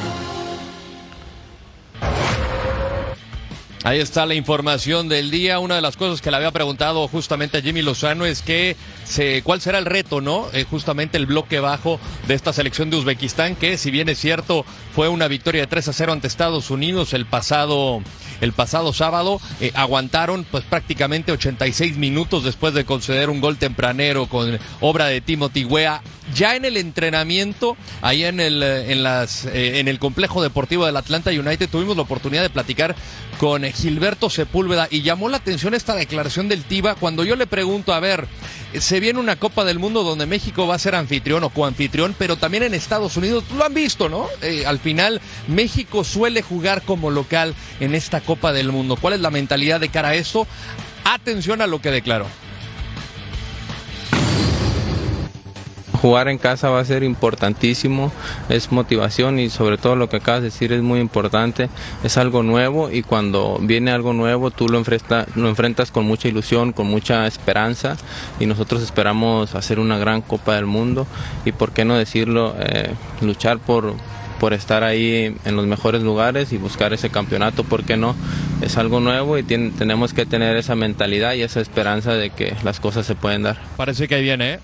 Ahí 3.82 3.98
está 3.98 4.26
la 4.26 4.34
información 4.34 5.08
del 5.08 5.30
día. 5.30 5.58
Una 5.58 5.76
de 5.76 5.80
las 5.80 5.96
cosas 5.96 6.20
que 6.20 6.30
le 6.30 6.36
había 6.36 6.50
preguntado 6.50 7.08
justamente 7.08 7.56
a 7.56 7.62
Jimmy 7.62 7.80
Lozano 7.80 8.26
es 8.26 8.42
que 8.42 8.76
se, 9.04 9.40
cuál 9.42 9.62
será 9.62 9.78
el 9.78 9.86
reto, 9.86 10.20
¿no? 10.20 10.48
Eh, 10.52 10.66
justamente 10.68 11.16
el 11.16 11.24
bloque 11.24 11.60
bajo 11.60 11.98
de 12.28 12.34
esta 12.34 12.52
selección 12.52 12.90
de 12.90 12.98
Uzbekistán, 12.98 13.56
que 13.56 13.78
si 13.78 13.90
bien 13.90 14.10
es 14.10 14.18
cierto, 14.18 14.66
fue 14.94 15.08
una 15.08 15.28
victoria 15.28 15.62
de 15.62 15.66
3 15.66 15.88
a 15.88 15.92
0 15.94 16.12
ante 16.12 16.26
Estados 16.26 16.70
Unidos 16.70 17.14
el 17.14 17.24
pasado, 17.24 18.02
el 18.40 18.52
pasado 18.52 18.92
sábado, 18.92 19.40
eh, 19.60 19.72
aguantaron 19.74 20.44
pues 20.50 20.64
prácticamente 20.64 21.32
86 21.32 21.96
minutos 21.96 22.44
después 22.44 22.74
de 22.74 22.84
conceder 22.84 23.30
un 23.30 23.40
gol 23.40 23.56
tempranero 23.56 24.26
con 24.26 24.58
obra 24.80 25.06
de 25.06 25.20
Timothy 25.20 25.64
Weah. 25.64 26.02
Ya 26.34 26.54
en 26.54 26.64
el 26.64 26.76
entrenamiento, 26.76 27.76
ahí 28.02 28.24
en 28.24 28.38
el, 28.38 28.62
eh, 28.62 28.92
en 28.92 29.02
las, 29.02 29.46
en 29.46 29.88
el 29.88 29.98
complejo 29.98 30.42
deportivo 30.42 30.86
del 30.86 30.96
Atlanta 30.96 31.30
United, 31.30 31.68
tuvimos 31.68 31.96
la 31.96 32.02
oportunidad 32.02 32.42
de 32.42 32.50
platicar 32.50 32.94
con 33.38 33.64
Gilberto 33.64 34.30
Sepúlveda 34.30 34.86
y 34.90 35.02
llamó 35.02 35.28
la 35.28 35.38
atención 35.38 35.74
esta 35.74 35.94
declaración 35.94 36.48
del 36.48 36.62
Tiva 36.62 36.94
cuando 36.94 37.24
yo 37.24 37.36
le 37.36 37.46
pregunto, 37.46 37.92
a 37.92 38.00
ver, 38.00 38.28
se 38.78 39.00
viene 39.00 39.18
una 39.18 39.36
Copa 39.36 39.64
del 39.64 39.78
Mundo 39.78 40.02
donde 40.02 40.26
México 40.26 40.66
va 40.66 40.76
a 40.76 40.78
ser 40.78 40.94
anfitrión 40.94 41.42
o 41.44 41.50
coanfitrión, 41.50 42.14
pero 42.18 42.36
también 42.36 42.62
en 42.62 42.74
Estados 42.74 43.16
Unidos, 43.16 43.44
lo 43.56 43.64
han 43.64 43.74
visto, 43.74 44.08
¿no? 44.08 44.28
Eh, 44.42 44.64
al 44.66 44.78
final, 44.78 45.20
México 45.48 46.04
suele 46.04 46.42
jugar 46.42 46.82
como 46.82 47.10
local 47.10 47.54
en 47.80 47.94
esta 47.94 48.20
Copa 48.20 48.52
del 48.52 48.70
Mundo. 48.70 48.96
¿Cuál 48.96 49.14
es 49.14 49.20
la 49.20 49.30
mentalidad 49.30 49.80
de 49.80 49.88
cara 49.88 50.10
a 50.10 50.14
esto? 50.14 50.46
Atención 51.04 51.62
a 51.62 51.66
lo 51.66 51.80
que 51.80 51.90
declaró. 51.90 52.26
Jugar 56.00 56.28
en 56.28 56.38
casa 56.38 56.70
va 56.70 56.80
a 56.80 56.84
ser 56.84 57.02
importantísimo, 57.02 58.12
es 58.48 58.72
motivación 58.72 59.38
y 59.38 59.50
sobre 59.50 59.78
todo 59.78 59.96
lo 59.96 60.08
que 60.08 60.16
acabas 60.16 60.40
de 60.40 60.48
decir 60.48 60.72
es 60.72 60.82
muy 60.82 61.00
importante, 61.00 61.68
es 62.02 62.16
algo 62.16 62.42
nuevo 62.42 62.90
y 62.90 63.02
cuando 63.02 63.58
viene 63.60 63.90
algo 63.90 64.12
nuevo 64.12 64.50
tú 64.50 64.68
lo, 64.68 64.82
lo 65.34 65.48
enfrentas 65.48 65.90
con 65.90 66.06
mucha 66.06 66.28
ilusión, 66.28 66.72
con 66.72 66.86
mucha 66.86 67.26
esperanza 67.26 67.96
y 68.38 68.46
nosotros 68.46 68.82
esperamos 68.82 69.54
hacer 69.54 69.78
una 69.78 69.98
gran 69.98 70.22
Copa 70.22 70.54
del 70.54 70.66
Mundo 70.66 71.06
y 71.44 71.52
por 71.52 71.72
qué 71.72 71.84
no 71.84 71.96
decirlo, 71.96 72.54
eh, 72.58 72.94
luchar 73.20 73.58
por, 73.58 73.94
por 74.38 74.54
estar 74.54 74.84
ahí 74.84 75.36
en 75.44 75.56
los 75.56 75.66
mejores 75.66 76.02
lugares 76.02 76.52
y 76.52 76.56
buscar 76.56 76.94
ese 76.94 77.10
campeonato, 77.10 77.64
¿por 77.64 77.84
qué 77.84 77.96
no? 77.96 78.16
Es 78.62 78.78
algo 78.78 79.00
nuevo 79.00 79.36
y 79.36 79.42
tenemos 79.42 80.14
que 80.14 80.24
tener 80.24 80.56
esa 80.56 80.76
mentalidad 80.76 81.34
y 81.34 81.42
esa 81.42 81.60
esperanza 81.60 82.14
de 82.14 82.30
que 82.30 82.54
las 82.64 82.80
cosas 82.80 83.06
se 83.06 83.14
pueden 83.14 83.42
dar. 83.42 83.58
Parece 83.76 84.08
que 84.08 84.20
viene, 84.20 84.54
¿eh? 84.54 84.60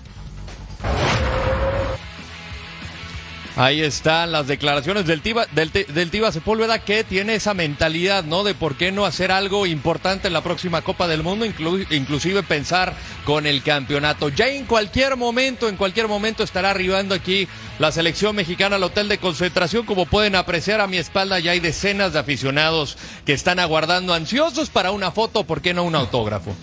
Ahí 3.57 3.81
están 3.81 4.31
las 4.31 4.45
declaraciones 4.45 5.07
del 5.07 5.21
Tiva, 5.21 5.47
del, 5.51 5.71
del 5.71 6.31
Sepúlveda 6.31 6.77
que 6.77 7.03
tiene 7.03 7.33
esa 7.33 7.55
mentalidad, 7.55 8.23
¿no? 8.23 8.43
De 8.43 8.53
por 8.53 8.75
qué 8.75 8.91
no 8.91 9.03
hacer 9.03 9.31
algo 9.31 9.65
importante 9.65 10.27
en 10.27 10.33
la 10.33 10.43
próxima 10.43 10.83
Copa 10.83 11.07
del 11.07 11.23
Mundo, 11.23 11.43
inclu, 11.43 11.83
inclusive 11.89 12.43
pensar 12.43 12.93
con 13.25 13.47
el 13.47 13.63
campeonato. 13.63 14.29
Ya 14.29 14.47
en 14.47 14.65
cualquier 14.65 15.17
momento, 15.17 15.69
en 15.69 15.75
cualquier 15.75 16.07
momento 16.07 16.43
estará 16.43 16.69
arribando 16.69 17.15
aquí 17.15 17.47
la 17.79 17.91
selección 17.91 18.35
mexicana 18.35 18.75
al 18.75 18.83
hotel 18.83 19.09
de 19.09 19.17
concentración. 19.17 19.87
Como 19.87 20.05
pueden 20.05 20.35
apreciar 20.35 20.79
a 20.79 20.85
mi 20.85 20.97
espalda, 20.97 21.39
ya 21.39 21.53
hay 21.53 21.59
decenas 21.59 22.13
de 22.13 22.19
aficionados 22.19 22.95
que 23.25 23.33
están 23.33 23.57
aguardando 23.57 24.13
ansiosos 24.13 24.69
para 24.69 24.91
una 24.91 25.09
foto, 25.09 25.45
¿por 25.45 25.63
qué 25.63 25.73
no 25.73 25.83
un 25.83 25.95
autógrafo? 25.95 26.55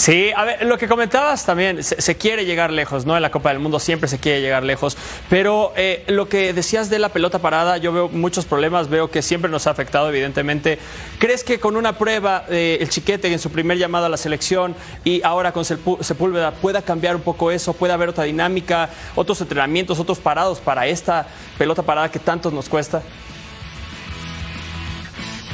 Sí, 0.00 0.32
a 0.34 0.46
ver, 0.46 0.64
lo 0.64 0.78
que 0.78 0.88
comentabas 0.88 1.44
también, 1.44 1.84
se, 1.84 2.16
quiere 2.16 2.46
llegar 2.46 2.70
lejos, 2.70 3.04
¿no? 3.04 3.16
En 3.16 3.20
la 3.20 3.30
Copa 3.30 3.50
del 3.50 3.58
Mundo 3.58 3.78
siempre 3.78 4.08
se 4.08 4.18
quiere 4.18 4.40
llegar 4.40 4.62
lejos, 4.62 4.96
pero 5.28 5.74
eh, 5.76 6.04
lo 6.06 6.26
que 6.26 6.54
decías 6.54 6.88
de 6.88 6.98
la 6.98 7.10
pelota 7.10 7.40
parada, 7.40 7.76
yo 7.76 7.92
veo 7.92 8.08
muchos 8.08 8.46
problemas, 8.46 8.88
veo 8.88 9.10
que 9.10 9.20
siempre 9.20 9.50
nos 9.50 9.66
ha 9.66 9.72
afectado, 9.72 10.08
evidentemente. 10.08 10.78
¿Crees 11.18 11.44
que 11.44 11.60
con 11.60 11.76
una 11.76 11.98
prueba, 11.98 12.46
eh, 12.48 12.78
el 12.80 12.88
chiquete 12.88 13.30
en 13.30 13.38
su 13.38 13.50
primer 13.50 13.76
llamado 13.76 14.06
a 14.06 14.08
la 14.08 14.16
selección 14.16 14.74
y 15.04 15.20
ahora 15.22 15.52
con 15.52 15.66
Sepúlveda 15.66 16.52
pueda 16.52 16.80
cambiar 16.80 17.14
un 17.14 17.22
poco 17.22 17.50
eso, 17.50 17.74
pueda 17.74 17.92
haber 17.92 18.08
otra 18.08 18.24
dinámica, 18.24 18.88
otros 19.16 19.38
entrenamientos, 19.42 19.98
otros 19.98 20.18
parados 20.18 20.60
para 20.60 20.86
esta 20.86 21.26
pelota 21.58 21.82
parada 21.82 22.10
que 22.10 22.18
tanto 22.18 22.50
nos 22.50 22.70
cuesta? 22.70 23.02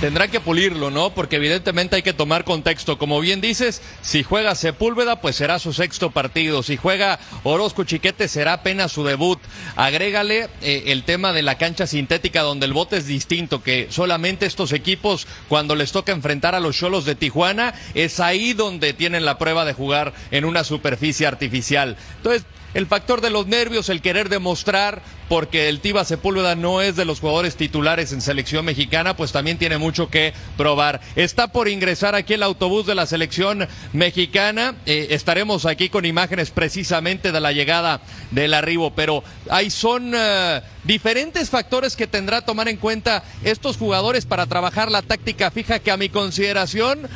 Tendrá 0.00 0.28
que 0.28 0.40
pulirlo, 0.40 0.90
¿no? 0.90 1.10
Porque 1.10 1.36
evidentemente 1.36 1.96
hay 1.96 2.02
que 2.02 2.12
tomar 2.12 2.44
contexto. 2.44 2.98
Como 2.98 3.20
bien 3.20 3.40
dices, 3.40 3.82
si 4.02 4.22
juega 4.22 4.54
Sepúlveda, 4.54 5.20
pues 5.20 5.36
será 5.36 5.58
su 5.58 5.72
sexto 5.72 6.10
partido. 6.10 6.62
Si 6.62 6.76
juega 6.76 7.18
Orozco 7.44 7.84
Chiquete, 7.84 8.28
será 8.28 8.54
apenas 8.54 8.92
su 8.92 9.04
debut. 9.04 9.38
Agrégale 9.76 10.48
eh, 10.62 10.84
el 10.86 11.04
tema 11.04 11.32
de 11.32 11.42
la 11.42 11.58
cancha 11.58 11.86
sintética, 11.86 12.42
donde 12.42 12.66
el 12.66 12.72
bote 12.72 12.96
es 12.96 13.06
distinto, 13.06 13.62
que 13.62 13.88
solamente 13.90 14.46
estos 14.46 14.72
equipos, 14.72 15.26
cuando 15.48 15.74
les 15.74 15.92
toca 15.92 16.12
enfrentar 16.12 16.54
a 16.54 16.60
los 16.60 16.76
Cholos 16.76 17.04
de 17.04 17.14
Tijuana, 17.14 17.74
es 17.94 18.20
ahí 18.20 18.52
donde 18.52 18.92
tienen 18.92 19.24
la 19.24 19.38
prueba 19.38 19.64
de 19.64 19.72
jugar 19.72 20.12
en 20.30 20.44
una 20.44 20.64
superficie 20.64 21.26
artificial. 21.26 21.96
Entonces, 22.18 22.44
el 22.76 22.86
factor 22.86 23.22
de 23.22 23.30
los 23.30 23.46
nervios, 23.46 23.88
el 23.88 24.02
querer 24.02 24.28
demostrar, 24.28 25.00
porque 25.30 25.70
el 25.70 25.80
Tiva 25.80 26.04
Sepúlveda 26.04 26.54
no 26.56 26.82
es 26.82 26.94
de 26.94 27.06
los 27.06 27.20
jugadores 27.20 27.56
titulares 27.56 28.12
en 28.12 28.20
selección 28.20 28.66
mexicana, 28.66 29.16
pues 29.16 29.32
también 29.32 29.56
tiene 29.56 29.78
mucho 29.78 30.10
que 30.10 30.34
probar. 30.58 31.00
Está 31.16 31.48
por 31.48 31.68
ingresar 31.68 32.14
aquí 32.14 32.34
el 32.34 32.42
autobús 32.42 32.84
de 32.84 32.94
la 32.94 33.06
selección 33.06 33.66
mexicana. 33.94 34.74
Eh, 34.84 35.06
estaremos 35.10 35.64
aquí 35.64 35.88
con 35.88 36.04
imágenes 36.04 36.50
precisamente 36.50 37.32
de 37.32 37.40
la 37.40 37.52
llegada 37.52 38.02
del 38.30 38.52
arribo, 38.52 38.94
pero 38.94 39.24
ahí 39.48 39.70
son 39.70 40.14
uh, 40.14 40.60
diferentes 40.84 41.48
factores 41.48 41.96
que 41.96 42.06
tendrá 42.06 42.42
tomar 42.42 42.68
en 42.68 42.76
cuenta 42.76 43.24
estos 43.42 43.78
jugadores 43.78 44.26
para 44.26 44.44
trabajar 44.44 44.90
la 44.90 45.00
táctica 45.00 45.50
fija 45.50 45.78
que 45.78 45.92
a 45.92 45.96
mi 45.96 46.10
consideración 46.10 47.08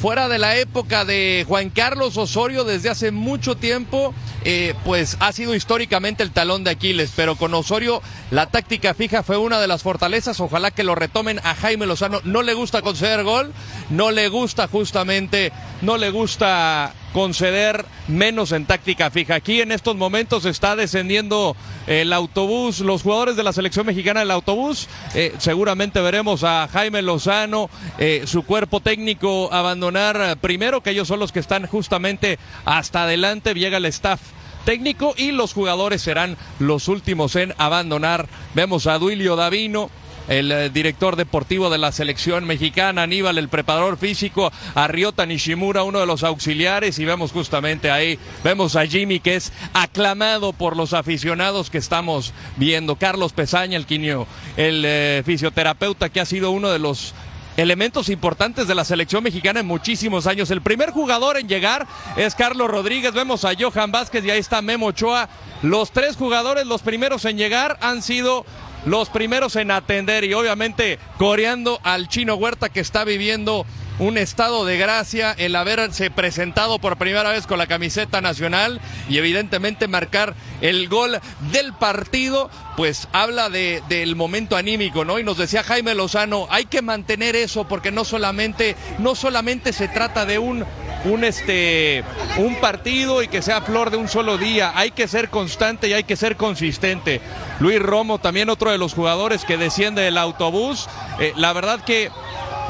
fuera 0.00 0.28
de 0.28 0.38
la 0.38 0.56
época 0.56 1.04
de 1.04 1.44
Juan 1.48 1.70
Carlos 1.70 2.16
Osorio 2.16 2.64
desde 2.64 2.90
hace 2.90 3.10
mucho 3.10 3.56
tiempo, 3.56 4.14
eh, 4.44 4.74
pues 4.84 5.16
ha 5.20 5.32
sido 5.32 5.54
históricamente 5.54 6.22
el 6.22 6.30
talón 6.30 6.64
de 6.64 6.70
Aquiles, 6.70 7.12
pero 7.16 7.36
con 7.36 7.54
Osorio 7.54 8.02
la 8.30 8.46
táctica 8.46 8.94
fija 8.94 9.22
fue 9.22 9.36
una 9.36 9.60
de 9.60 9.66
las 9.66 9.82
fortalezas, 9.82 10.40
ojalá 10.40 10.70
que 10.70 10.84
lo 10.84 10.94
retomen 10.94 11.40
a 11.44 11.54
Jaime 11.54 11.86
Lozano, 11.86 12.20
no 12.24 12.42
le 12.42 12.54
gusta 12.54 12.82
conceder 12.82 13.24
gol, 13.24 13.52
no 13.90 14.10
le 14.10 14.28
gusta 14.28 14.68
justamente, 14.68 15.52
no 15.82 15.96
le 15.96 16.10
gusta 16.10 16.92
conceder 17.14 17.86
menos 18.08 18.50
en 18.50 18.66
táctica 18.66 19.08
fija. 19.08 19.36
Aquí 19.36 19.60
en 19.60 19.70
estos 19.70 19.94
momentos 19.94 20.44
está 20.44 20.74
descendiendo 20.74 21.56
el 21.86 22.12
autobús, 22.12 22.80
los 22.80 23.02
jugadores 23.02 23.36
de 23.36 23.44
la 23.44 23.52
selección 23.52 23.86
mexicana 23.86 24.20
del 24.20 24.32
autobús. 24.32 24.88
Eh, 25.14 25.32
seguramente 25.38 26.00
veremos 26.00 26.42
a 26.42 26.68
Jaime 26.70 27.02
Lozano, 27.02 27.70
eh, 27.98 28.24
su 28.26 28.42
cuerpo 28.42 28.80
técnico 28.80 29.48
abandonar 29.52 30.36
primero, 30.40 30.82
que 30.82 30.90
ellos 30.90 31.06
son 31.06 31.20
los 31.20 31.30
que 31.30 31.38
están 31.38 31.68
justamente 31.68 32.38
hasta 32.64 33.04
adelante. 33.04 33.54
Llega 33.54 33.76
el 33.76 33.86
staff 33.86 34.20
técnico 34.64 35.14
y 35.16 35.30
los 35.30 35.52
jugadores 35.52 36.02
serán 36.02 36.36
los 36.58 36.88
últimos 36.88 37.36
en 37.36 37.54
abandonar. 37.58 38.26
Vemos 38.54 38.88
a 38.88 38.98
Duilio 38.98 39.36
Davino, 39.36 39.88
el 40.28 40.50
eh, 40.50 40.70
director 40.70 41.16
deportivo 41.16 41.70
de 41.70 41.78
la 41.78 41.92
selección 41.92 42.44
mexicana, 42.44 43.02
Aníbal, 43.02 43.38
el 43.38 43.48
preparador 43.48 43.96
físico, 43.96 44.52
a 44.74 44.88
Nishimura, 45.26 45.82
uno 45.82 46.00
de 46.00 46.06
los 46.06 46.22
auxiliares, 46.22 46.98
y 46.98 47.04
vemos 47.04 47.32
justamente 47.32 47.90
ahí, 47.90 48.18
vemos 48.42 48.76
a 48.76 48.86
Jimmy, 48.86 49.20
que 49.20 49.36
es 49.36 49.52
aclamado 49.72 50.52
por 50.52 50.76
los 50.76 50.92
aficionados 50.92 51.70
que 51.70 51.78
estamos 51.78 52.32
viendo. 52.56 52.96
Carlos 52.96 53.32
Pesaña, 53.32 53.76
el 53.76 53.86
quinio, 53.86 54.26
el 54.56 54.84
eh, 54.86 55.22
fisioterapeuta 55.24 56.08
que 56.08 56.20
ha 56.20 56.26
sido 56.26 56.50
uno 56.50 56.70
de 56.70 56.78
los 56.78 57.14
elementos 57.56 58.08
importantes 58.08 58.66
de 58.66 58.74
la 58.74 58.84
selección 58.84 59.22
mexicana 59.22 59.60
en 59.60 59.66
muchísimos 59.66 60.26
años. 60.26 60.50
El 60.50 60.62
primer 60.62 60.90
jugador 60.90 61.36
en 61.36 61.48
llegar 61.48 61.86
es 62.16 62.34
Carlos 62.34 62.70
Rodríguez. 62.70 63.12
Vemos 63.12 63.44
a 63.44 63.52
Johan 63.58 63.92
Vázquez 63.92 64.24
y 64.24 64.30
ahí 64.30 64.40
está 64.40 64.62
Memo 64.62 64.86
Ochoa. 64.86 65.28
Los 65.62 65.92
tres 65.92 66.16
jugadores, 66.16 66.66
los 66.66 66.82
primeros 66.82 67.24
en 67.24 67.38
llegar, 67.38 67.78
han 67.80 68.02
sido 68.02 68.44
los 68.86 69.08
primeros 69.08 69.56
en 69.56 69.70
atender 69.70 70.24
y 70.24 70.34
obviamente 70.34 70.98
coreando 71.18 71.80
al 71.82 72.08
chino 72.08 72.34
Huerta 72.34 72.68
que 72.68 72.80
está 72.80 73.04
viviendo 73.04 73.66
un 73.98 74.18
estado 74.18 74.64
de 74.64 74.76
gracia 74.76 75.34
el 75.38 75.54
haberse 75.54 76.10
presentado 76.10 76.78
por 76.78 76.96
primera 76.96 77.30
vez 77.30 77.46
con 77.46 77.58
la 77.58 77.66
camiseta 77.66 78.20
nacional 78.20 78.80
y 79.08 79.18
evidentemente 79.18 79.86
marcar 79.86 80.34
el 80.60 80.88
gol 80.88 81.20
del 81.52 81.72
partido, 81.74 82.50
pues 82.76 83.08
habla 83.12 83.50
de, 83.50 83.82
del 83.88 84.16
momento 84.16 84.56
anímico, 84.56 85.04
¿no? 85.04 85.18
Y 85.18 85.24
nos 85.24 85.38
decía 85.38 85.62
Jaime 85.62 85.94
Lozano, 85.94 86.48
hay 86.50 86.64
que 86.64 86.82
mantener 86.82 87.36
eso 87.36 87.68
porque 87.68 87.92
no 87.92 88.04
solamente, 88.04 88.74
no 88.98 89.14
solamente 89.14 89.72
se 89.72 89.88
trata 89.88 90.26
de 90.26 90.38
un 90.38 90.64
un 91.04 91.24
este 91.24 92.04
un 92.38 92.56
partido 92.60 93.22
y 93.22 93.28
que 93.28 93.42
sea 93.42 93.60
flor 93.60 93.90
de 93.90 93.96
un 93.96 94.08
solo 94.08 94.38
día. 94.38 94.72
Hay 94.74 94.90
que 94.90 95.08
ser 95.08 95.28
constante 95.28 95.88
y 95.88 95.92
hay 95.92 96.04
que 96.04 96.16
ser 96.16 96.36
consistente. 96.36 97.20
Luis 97.60 97.80
Romo, 97.80 98.18
también 98.18 98.50
otro 98.50 98.70
de 98.70 98.78
los 98.78 98.94
jugadores 98.94 99.44
que 99.44 99.56
desciende 99.56 100.02
del 100.02 100.18
autobús. 100.18 100.88
Eh, 101.20 101.32
la 101.36 101.52
verdad 101.52 101.80
que 101.80 102.10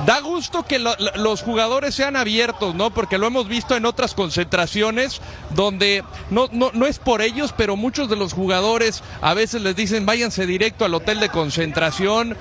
da 0.07 0.21
gusto 0.21 0.65
que 0.65 0.79
lo- 0.79 0.95
lo- 0.99 1.13
los 1.17 1.43
jugadores 1.43 1.95
sean 1.95 2.17
abiertos, 2.17 2.75
¿no? 2.75 2.91
Porque 2.91 3.17
lo 3.19 3.27
hemos 3.27 3.49
visto 3.49 3.77
en 3.77 3.87
otras 3.87 4.15
concentraciones 4.15 5.21
donde 5.51 6.05
no, 6.31 6.49
no, 6.53 6.71
no 6.75 6.87
es 6.87 6.99
por 6.99 7.23
ellos, 7.23 7.55
pero 7.57 7.77
muchos 7.77 8.09
de 8.11 8.17
los 8.17 8.33
jugadores 8.33 9.03
a 9.23 9.35
veces 9.35 9.63
les 9.63 9.77
dicen 9.77 10.05
váyanse 10.07 10.47
directo 10.47 10.85
al 10.85 10.95
hotel 10.95 11.21
de 11.21 11.29
concentración 11.29 12.37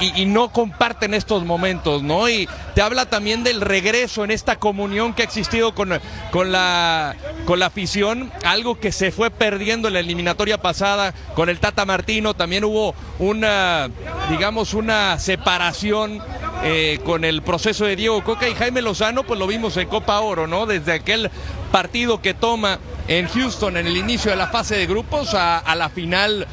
y, 0.00 0.22
y 0.22 0.26
no 0.26 0.50
comparten 0.52 1.14
estos 1.14 1.44
momentos, 1.44 2.02
¿no? 2.02 2.28
Y 2.28 2.48
te 2.74 2.82
habla 2.82 3.06
también 3.06 3.42
del 3.42 3.60
regreso 3.60 4.22
en 4.24 4.30
esta 4.30 4.56
comunión 4.56 5.14
que 5.14 5.22
ha 5.22 5.24
existido 5.24 5.74
con, 5.74 5.98
con, 6.30 6.52
la, 6.52 7.16
con 7.46 7.58
la 7.58 7.66
afición, 7.66 8.30
algo 8.44 8.78
que 8.78 8.92
se 8.92 9.10
fue 9.10 9.30
perdiendo 9.30 9.88
en 9.88 9.94
la 9.94 10.00
eliminatoria 10.00 10.58
pasada 10.58 11.14
con 11.34 11.48
el 11.48 11.58
Tata 11.58 11.84
Martino, 11.84 12.34
también 12.34 12.64
hubo 12.64 12.94
una, 13.18 13.88
digamos, 14.30 14.74
una 14.74 15.18
separación 15.18 16.22
eh, 16.62 16.98
con 17.04 17.24
el 17.24 17.42
proceso 17.42 17.84
de 17.84 17.94
Diego 17.94 18.24
Coca 18.24 18.48
y 18.48 18.54
Jaime 18.54 18.82
Lozano, 18.82 19.24
pues 19.24 19.38
lo 19.38 19.46
vimos 19.46 19.76
en 19.76 19.88
Copa 19.88 20.18
Oro, 20.20 20.46
¿no? 20.46 20.66
Desde 20.66 20.92
aquel 20.92 21.30
partido 21.70 22.20
que 22.20 22.34
toma 22.34 22.80
en 23.06 23.28
Houston 23.28 23.76
en 23.76 23.86
el 23.86 23.96
inicio 23.96 24.30
de 24.30 24.36
la 24.36 24.48
fase 24.48 24.76
de 24.76 24.86
grupos 24.86 25.34
a, 25.34 25.74
la 25.76 25.88
final 25.88 26.46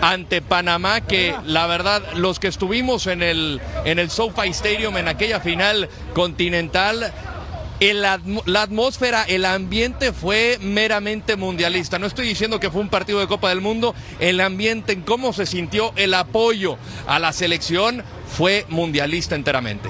ante 0.00 0.40
Panamá, 0.40 1.00
que 1.00 1.34
la 1.44 1.66
verdad, 1.66 2.02
los 2.14 2.38
que 2.38 2.48
estuvimos 2.48 3.06
en 3.06 3.22
el, 3.22 3.60
en 3.84 3.98
el 3.98 4.10
SoFi 4.10 4.50
Stadium 4.50 4.96
en 4.98 5.08
aquella 5.08 5.40
final 5.40 5.88
continental, 6.14 7.12
la 7.92 8.62
atmósfera, 8.62 9.24
el 9.24 9.44
ambiente 9.44 10.12
fue 10.12 10.58
meramente 10.62 11.36
mundialista. 11.36 11.98
No 11.98 12.06
estoy 12.06 12.26
diciendo 12.26 12.60
que 12.60 12.70
fue 12.70 12.80
un 12.80 12.88
partido 12.88 13.20
de 13.20 13.26
Copa 13.26 13.50
del 13.50 13.60
Mundo, 13.60 13.94
el 14.20 14.40
ambiente, 14.40 14.92
en 14.92 15.02
cómo 15.02 15.32
se 15.32 15.44
sintió 15.44 15.92
el 15.96 16.14
apoyo 16.14 16.78
a 17.06 17.18
la 17.18 17.32
selección 17.32 18.02
fue 18.36 18.66
mundialista 18.68 19.36
enteramente. 19.36 19.88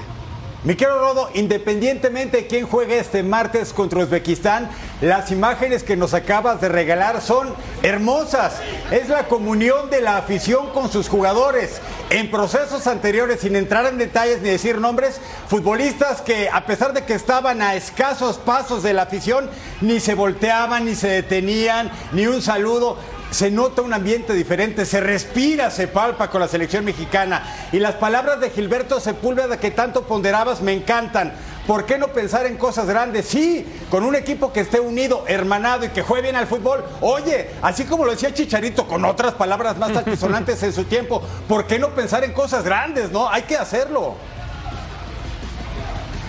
Mi 0.63 0.75
querido 0.75 0.99
Rodo, 0.99 1.29
independientemente 1.35 2.37
de 2.37 2.47
quién 2.47 2.65
juegue 2.65 2.97
este 2.97 3.21
martes 3.21 3.71
contra 3.71 3.99
Uzbekistán, 3.99 4.67
las 4.99 5.31
imágenes 5.31 5.83
que 5.83 5.95
nos 5.95 6.15
acabas 6.15 6.59
de 6.59 6.69
regalar 6.69 7.21
son 7.21 7.53
hermosas. 7.83 8.55
Es 8.89 9.07
la 9.09 9.27
comunión 9.27 9.91
de 9.91 10.01
la 10.01 10.17
afición 10.17 10.71
con 10.71 10.91
sus 10.91 11.07
jugadores. 11.07 11.81
En 12.09 12.31
procesos 12.31 12.87
anteriores, 12.87 13.41
sin 13.41 13.55
entrar 13.55 13.85
en 13.85 13.99
detalles 13.99 14.41
ni 14.41 14.49
decir 14.49 14.79
nombres, 14.79 15.21
futbolistas 15.47 16.21
que 16.21 16.49
a 16.49 16.65
pesar 16.65 16.93
de 16.93 17.03
que 17.03 17.13
estaban 17.13 17.61
a 17.61 17.75
escasos 17.75 18.37
pasos 18.37 18.81
de 18.81 18.93
la 18.93 19.03
afición, 19.03 19.47
ni 19.81 19.99
se 19.99 20.15
volteaban, 20.15 20.85
ni 20.85 20.95
se 20.95 21.09
detenían, 21.09 21.91
ni 22.11 22.25
un 22.25 22.41
saludo 22.41 22.97
se 23.35 23.51
nota 23.51 23.81
un 23.81 23.93
ambiente 23.93 24.31
diferente, 24.31 24.85
se 24.85 25.01
respira, 25.01 25.69
se 25.69 25.89
palpa 25.89 26.29
con 26.29 26.39
la 26.39 26.47
selección 26.47 26.85
mexicana. 26.85 27.43
Y 27.73 27.79
las 27.79 27.95
palabras 27.95 28.39
de 28.39 28.49
Gilberto 28.49 29.01
Sepúlveda 29.01 29.59
que 29.59 29.71
tanto 29.71 30.03
ponderabas 30.03 30.61
me 30.61 30.71
encantan. 30.71 31.33
¿Por 31.67 31.85
qué 31.85 31.97
no 31.97 32.07
pensar 32.09 32.45
en 32.45 32.55
cosas 32.55 32.85
grandes? 32.85 33.25
Sí, 33.25 33.65
con 33.89 34.05
un 34.05 34.15
equipo 34.15 34.53
que 34.53 34.61
esté 34.61 34.79
unido, 34.79 35.25
hermanado 35.27 35.83
y 35.83 35.89
que 35.89 36.01
juegue 36.01 36.23
bien 36.23 36.37
al 36.37 36.47
fútbol. 36.47 36.85
Oye, 37.01 37.49
así 37.61 37.83
como 37.83 38.05
lo 38.05 38.11
decía 38.11 38.33
Chicharito 38.33 38.87
con 38.87 39.03
otras 39.03 39.33
palabras 39.33 39.75
más 39.77 39.93
altisonantes 39.93 40.63
en 40.63 40.71
su 40.71 40.85
tiempo, 40.85 41.21
¿por 41.49 41.67
qué 41.67 41.77
no 41.77 41.89
pensar 41.89 42.23
en 42.23 42.31
cosas 42.31 42.63
grandes? 42.63 43.11
No, 43.11 43.29
hay 43.29 43.41
que 43.41 43.57
hacerlo. 43.57 44.15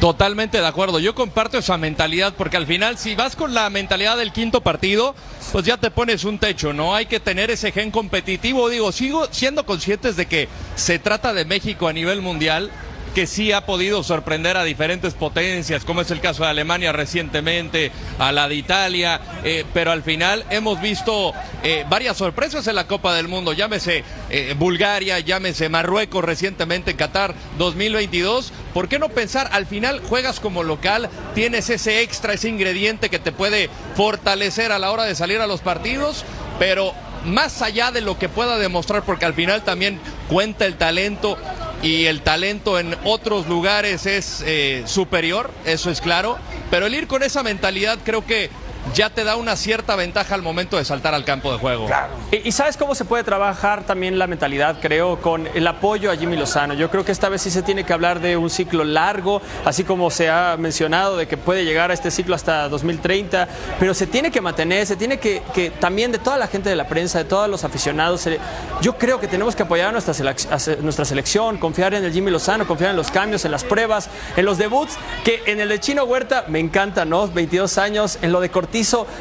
Totalmente 0.07 0.61
de 0.61 0.67
acuerdo. 0.69 1.01
Yo 1.01 1.17
comparto 1.17 1.59
esa 1.59 1.77
mentalidad 1.79 2.33
porque 2.35 2.57
al 2.57 2.65
final 2.65 2.97
si 2.97 3.17
vas 3.17 3.35
con 3.35 3.55
la 3.55 3.69
mentalidad 3.71 4.17
del 4.17 4.31
quinto 4.31 4.61
partido, 4.61 5.17
pues 5.51 5.67
ya 5.67 5.79
te 5.79 5.91
pones 5.91 6.23
un 6.23 6.39
techo, 6.39 6.73
¿no? 6.73 6.95
Hay 6.95 7.07
que 7.07 7.19
tener 7.19 7.51
ese 7.51 7.73
gen 7.73 7.91
competitivo. 7.91 8.69
Digo, 8.69 8.93
sigo 8.93 9.27
siendo 9.33 9.67
conscientes 9.67 10.15
de 10.15 10.27
que 10.27 10.49
se 10.77 11.01
trata 11.01 11.35
de 11.35 11.45
México 11.45 11.89
a 11.89 11.93
nivel 11.93 12.23
mundial 12.23 12.71
que 13.17 13.27
sí 13.27 13.51
ha 13.51 13.65
podido 13.65 14.03
sorprender 14.03 14.59
a 14.59 14.65
diferentes 14.65 15.15
potencias, 15.15 15.87
como 15.87 16.03
es 16.03 16.11
el 16.11 16.21
caso 16.21 16.43
de 16.43 16.51
Alemania 16.51 16.93
recientemente, 16.93 17.91
a 18.19 18.31
la 18.31 18.47
de 18.47 18.57
Italia, 18.57 19.23
eh, 19.43 19.65
pero 19.73 19.91
al 19.91 20.03
final 20.03 20.45
hemos 20.51 20.83
visto 20.83 21.33
eh, 21.63 21.87
varias 21.89 22.19
sorpresas 22.19 22.67
en 22.67 22.75
la 22.75 22.87
Copa 22.87 23.15
del 23.15 23.27
Mundo, 23.27 23.55
llámese 23.55 24.05
eh, 24.29 24.55
Bulgaria, 24.59 25.19
llámese 25.21 25.71
Marruecos 25.71 26.23
recientemente 26.23 26.91
en 26.91 26.99
Qatar 26.99 27.35
2022. 27.57 28.53
¿Por 28.75 28.87
qué 28.87 28.99
no 28.99 29.09
pensar, 29.09 29.49
al 29.51 29.65
final 29.65 30.03
juegas 30.07 30.39
como 30.39 30.63
local, 30.63 31.09
tienes 31.35 31.71
ese 31.71 32.03
extra, 32.03 32.35
ese 32.35 32.51
ingrediente 32.51 33.09
que 33.09 33.19
te 33.19 33.33
puede 33.33 33.71
fortalecer 33.95 34.73
a 34.73 34.79
la 34.79 34.91
hora 34.91 35.05
de 35.05 35.15
salir 35.15 35.41
a 35.41 35.47
los 35.47 35.63
partidos, 35.63 36.27
pero 36.59 36.93
más 37.25 37.63
allá 37.63 37.93
de 37.93 38.03
lo 38.03 38.19
que 38.19 38.29
pueda 38.29 38.59
demostrar, 38.59 39.05
porque 39.05 39.25
al 39.25 39.33
final 39.33 39.63
también 39.63 40.01
cuenta 40.29 40.67
el 40.67 40.77
talento 40.77 41.39
y 41.83 42.07
el 42.07 42.23
talento 42.23 42.79
en 42.79 42.97
otros 43.05 43.47
lugares 43.47 44.07
es 44.07 44.43
eh, 44.47 44.83
superior, 44.87 45.51
eso 45.65 45.91
es 45.91 46.01
claro, 46.01 46.39
pero 46.71 46.87
el 46.87 46.95
ir 46.95 47.07
con 47.07 47.23
esa 47.23 47.43
mentalidad 47.43 47.99
creo 48.05 48.25
que 48.27 48.51
ya 48.95 49.11
te 49.11 49.25
da 49.25 49.37
una 49.37 49.57
cierta 49.57 49.97
ventaja 49.97 50.35
al 50.35 50.43
momento 50.43 50.77
de 50.77 50.85
saltar 50.85 51.15
al 51.15 51.25
campo 51.25 51.53
de 51.53 51.59
juego. 51.59 51.87
¿Y, 52.33 52.49
y 52.49 52.53
sabes 52.53 52.77
cómo 52.77 52.95
se 52.95 53.05
puede 53.05 53.25
trabajar 53.25 53.85
también 53.85 54.19
la 54.19 54.27
mentalidad, 54.27 54.79
creo, 54.81 55.21
con 55.21 55.47
el 55.55 55.67
apoyo 55.67 56.11
a 56.11 56.17
Jimmy 56.17 56.37
Lozano? 56.37 56.75
Yo 56.75 56.91
creo 56.91 57.05
que 57.05 57.13
esta 57.13 57.29
vez 57.29 57.43
sí 57.43 57.51
se 57.51 57.63
tiene 57.63 57.85
que 57.85 57.93
hablar 57.93 58.21
de 58.21 58.37
un 58.37 58.51
ciclo 58.51 58.85
largo, 58.85 59.43
así 59.65 59.85
como 59.85 60.11
se 60.11 60.31
ha 60.31 60.57
mencionado 60.59 61.17
de 61.17 61.27
que 61.29 61.37
puede 61.37 61.65
llegar 61.65 61.91
a 61.91 61.95
este 61.95 62.11
ciclo 62.11 62.35
hasta 62.35 62.69
2030, 62.69 63.49
pero 63.79 63.93
se 63.95 64.07
tiene 64.07 64.31
que 64.31 64.41
mantener, 64.41 64.87
se 64.87 64.97
tiene 64.97 65.19
que, 65.19 65.43
que 65.55 65.71
también 65.71 66.13
de 66.13 66.19
toda 66.19 66.39
la 66.39 66.47
gente 66.47 66.69
de 66.71 66.77
la 66.77 66.89
prensa, 66.89 67.19
de 67.19 67.25
todos 67.25 67.49
los 67.49 67.65
aficionados, 67.65 68.21
se- 68.23 68.39
yo 68.81 68.97
creo 68.97 69.21
que 69.21 69.29
tenemos 69.29 69.55
que 69.57 69.63
apoyar 69.65 69.89
a 69.89 69.93
nuestra, 69.93 70.15
selec- 70.15 70.49
a 70.79 70.83
nuestra 70.83 71.05
selección, 71.05 71.59
confiar 71.59 71.95
en 71.95 72.05
el 72.05 72.13
Jimmy 72.13 72.31
Lozano, 72.31 72.67
confiar 72.67 72.91
en 72.91 72.97
los 72.97 73.11
cambios, 73.11 73.45
en 73.45 73.51
las 73.51 73.65
pruebas, 73.65 74.09
en 74.37 74.45
los 74.45 74.59
debuts, 74.59 74.97
que 75.25 75.43
en 75.47 75.61
el 75.61 75.69
de 75.69 75.81
Chino 75.81 76.05
Huerta 76.05 76.45
me 76.49 76.61
encanta, 76.61 77.05
¿no? 77.05 77.27
22 77.29 77.79
años, 77.79 78.19
en 78.23 78.33
lo 78.33 78.41
de 78.41 78.51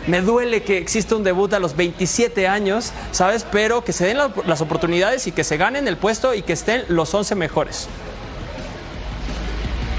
Me 0.08 0.22
duele 0.22 0.64
que 0.64 0.78
exista 0.78 1.16
un 1.16 1.24
debut 1.24 1.52
a 1.54 1.60
los 1.60 1.76
27 1.76 2.48
años, 2.48 2.92
¿sabes? 3.12 3.46
Pero 3.52 3.84
que 3.84 3.94
se 3.94 4.06
den 4.06 4.18
la- 4.18 4.32
las 4.46 4.62
oportunidades 4.62 5.28
y 5.28 5.32
que 5.32 5.44
se 5.44 5.58
ganen 5.58 5.88
el 5.88 5.98
puesto 5.98 6.34
y 6.34 6.42
que 6.42 6.54
estén 6.54 6.84
los 6.90 7.14
11 7.14 7.36
mejores. 7.36 7.88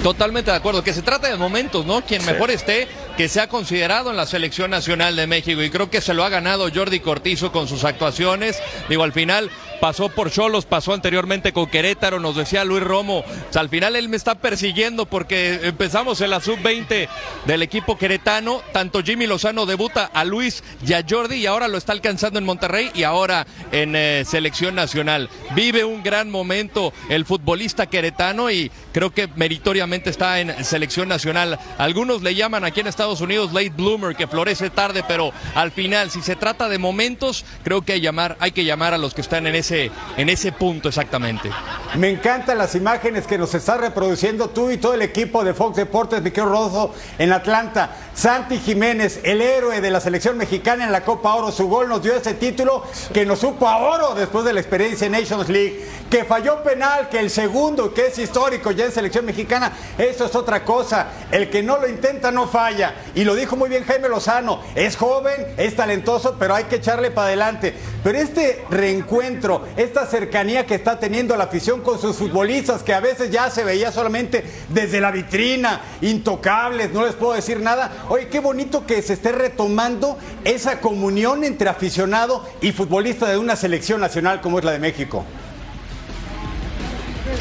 Totalmente 0.02 0.50
de 0.50 0.56
acuerdo, 0.56 0.84
que 0.84 0.92
se 0.92 1.02
trata 1.02 1.28
de 1.28 1.36
momentos, 1.36 1.84
¿no? 1.84 2.02
Quien 2.02 2.20
Sí. 2.20 2.30
mejor 2.30 2.50
esté, 2.50 2.86
que 3.16 3.28
sea 3.28 3.48
considerado 3.48 4.10
en 4.10 4.16
la 4.16 4.26
selección 4.26 4.70
nacional 4.70 5.16
de 5.16 5.26
México. 5.26 5.62
Y 5.62 5.70
creo 5.70 5.90
que 5.90 6.00
se 6.00 6.14
lo 6.14 6.22
ha 6.22 6.28
ganado 6.28 6.68
Jordi 6.72 7.00
Cortizo 7.00 7.50
con 7.50 7.66
sus 7.66 7.82
actuaciones. 7.82 8.58
Digo, 8.88 9.02
al 9.02 9.12
final 9.12 9.50
pasó 9.80 10.08
por 10.08 10.30
Cholos, 10.30 10.66
pasó 10.66 10.92
anteriormente 10.92 11.52
con 11.52 11.66
Querétaro, 11.66 12.20
nos 12.20 12.36
decía 12.36 12.64
Luis 12.64 12.82
Romo. 12.82 13.24
Al 13.54 13.68
final 13.68 13.96
él 13.96 14.08
me 14.08 14.16
está 14.16 14.36
persiguiendo 14.36 15.06
porque 15.06 15.60
empezamos 15.62 16.20
en 16.20 16.30
la 16.30 16.40
sub-20 16.40 17.08
del 17.46 17.62
equipo 17.62 17.96
queretano. 17.98 18.62
Tanto 18.72 19.02
Jimmy 19.02 19.26
Lozano 19.26 19.66
debuta 19.66 20.10
a 20.12 20.24
Luis 20.24 20.62
y 20.86 20.92
Jordi 21.08 21.36
y 21.36 21.46
ahora 21.46 21.68
lo 21.68 21.78
está 21.78 21.92
alcanzando 21.92 22.38
en 22.38 22.44
Monterrey 22.44 22.90
y 22.94 23.02
ahora 23.02 23.46
en 23.72 23.94
eh, 23.96 24.24
selección 24.26 24.74
nacional. 24.74 25.28
Vive 25.54 25.84
un 25.84 26.02
gran 26.02 26.30
momento 26.30 26.92
el 27.08 27.24
futbolista 27.24 27.86
queretano 27.86 28.50
y 28.50 28.70
creo 28.92 29.12
que 29.12 29.28
meritoriamente 29.36 30.10
está 30.10 30.40
en 30.40 30.64
selección 30.64 31.08
nacional. 31.08 31.58
Algunos 31.78 32.22
le 32.22 32.34
llaman 32.34 32.64
aquí 32.64 32.80
en 32.80 32.86
Estados 32.86 33.20
Unidos 33.20 33.52
late 33.52 33.70
bloomer, 33.70 34.16
que 34.16 34.26
florece 34.26 34.70
tarde, 34.70 35.04
pero 35.06 35.32
al 35.54 35.70
final, 35.70 36.10
si 36.10 36.22
se 36.22 36.36
trata 36.36 36.68
de 36.68 36.78
momentos, 36.78 37.44
creo 37.64 37.82
que 37.82 37.94
hay, 37.94 38.00
llamar, 38.00 38.36
hay 38.40 38.52
que 38.52 38.64
llamar 38.64 38.94
a 38.94 38.98
los 38.98 39.14
que 39.14 39.20
están 39.20 39.46
en 39.46 39.54
ese, 39.54 39.65
en 39.70 40.28
ese 40.28 40.52
punto 40.52 40.88
exactamente. 40.88 41.50
Me 41.96 42.10
encantan 42.10 42.58
las 42.58 42.74
imágenes 42.74 43.26
que 43.26 43.38
nos 43.38 43.54
está 43.54 43.76
reproduciendo 43.76 44.48
tú 44.50 44.70
y 44.70 44.76
todo 44.76 44.94
el 44.94 45.02
equipo 45.02 45.44
de 45.44 45.54
Fox 45.54 45.76
Deportes, 45.76 46.22
mi 46.22 46.30
querido 46.30 46.52
Rodo, 46.52 46.94
en 47.18 47.32
Atlanta. 47.32 47.90
Santi 48.14 48.58
Jiménez, 48.58 49.20
el 49.24 49.42
héroe 49.42 49.80
de 49.80 49.90
la 49.90 50.00
selección 50.00 50.38
mexicana 50.38 50.84
en 50.84 50.92
la 50.92 51.02
Copa 51.02 51.34
Oro, 51.34 51.52
su 51.52 51.68
gol 51.68 51.88
nos 51.88 52.02
dio 52.02 52.14
ese 52.14 52.34
título 52.34 52.82
que 53.12 53.26
nos 53.26 53.40
supo 53.40 53.68
a 53.68 53.76
oro 53.76 54.14
después 54.14 54.44
de 54.44 54.52
la 54.52 54.60
experiencia 54.60 55.06
en 55.06 55.12
Nations 55.12 55.48
League. 55.48 55.84
Que 56.10 56.24
falló 56.24 56.62
penal, 56.62 57.08
que 57.08 57.18
el 57.18 57.30
segundo, 57.30 57.92
que 57.92 58.06
es 58.06 58.18
histórico 58.18 58.70
ya 58.70 58.84
en 58.84 58.92
selección 58.92 59.24
mexicana, 59.24 59.72
eso 59.98 60.24
es 60.24 60.34
otra 60.34 60.64
cosa. 60.64 61.08
El 61.30 61.50
que 61.50 61.62
no 61.62 61.78
lo 61.78 61.88
intenta 61.88 62.30
no 62.30 62.46
falla. 62.46 62.94
Y 63.14 63.24
lo 63.24 63.34
dijo 63.34 63.56
muy 63.56 63.68
bien 63.68 63.84
Jaime 63.84 64.08
Lozano, 64.08 64.60
es 64.74 64.96
joven, 64.96 65.54
es 65.56 65.74
talentoso, 65.76 66.36
pero 66.38 66.54
hay 66.54 66.64
que 66.64 66.76
echarle 66.76 67.10
para 67.10 67.28
adelante. 67.28 67.74
Pero 68.02 68.18
este 68.18 68.64
reencuentro, 68.70 69.55
esta 69.76 70.06
cercanía 70.06 70.66
que 70.66 70.74
está 70.74 70.98
teniendo 70.98 71.36
la 71.36 71.44
afición 71.44 71.80
con 71.80 72.00
sus 72.00 72.16
futbolistas, 72.16 72.82
que 72.82 72.94
a 72.94 73.00
veces 73.00 73.30
ya 73.30 73.50
se 73.50 73.64
veía 73.64 73.92
solamente 73.92 74.44
desde 74.68 75.00
la 75.00 75.10
vitrina, 75.10 75.80
intocables, 76.00 76.92
no 76.92 77.04
les 77.04 77.14
puedo 77.14 77.32
decir 77.32 77.60
nada. 77.60 78.06
Oye, 78.08 78.28
qué 78.28 78.40
bonito 78.40 78.86
que 78.86 79.02
se 79.02 79.14
esté 79.14 79.32
retomando 79.32 80.18
esa 80.44 80.80
comunión 80.80 81.44
entre 81.44 81.68
aficionado 81.68 82.44
y 82.60 82.72
futbolista 82.72 83.28
de 83.28 83.38
una 83.38 83.56
selección 83.56 84.00
nacional 84.00 84.40
como 84.40 84.58
es 84.58 84.64
la 84.64 84.72
de 84.72 84.78
México. 84.78 85.24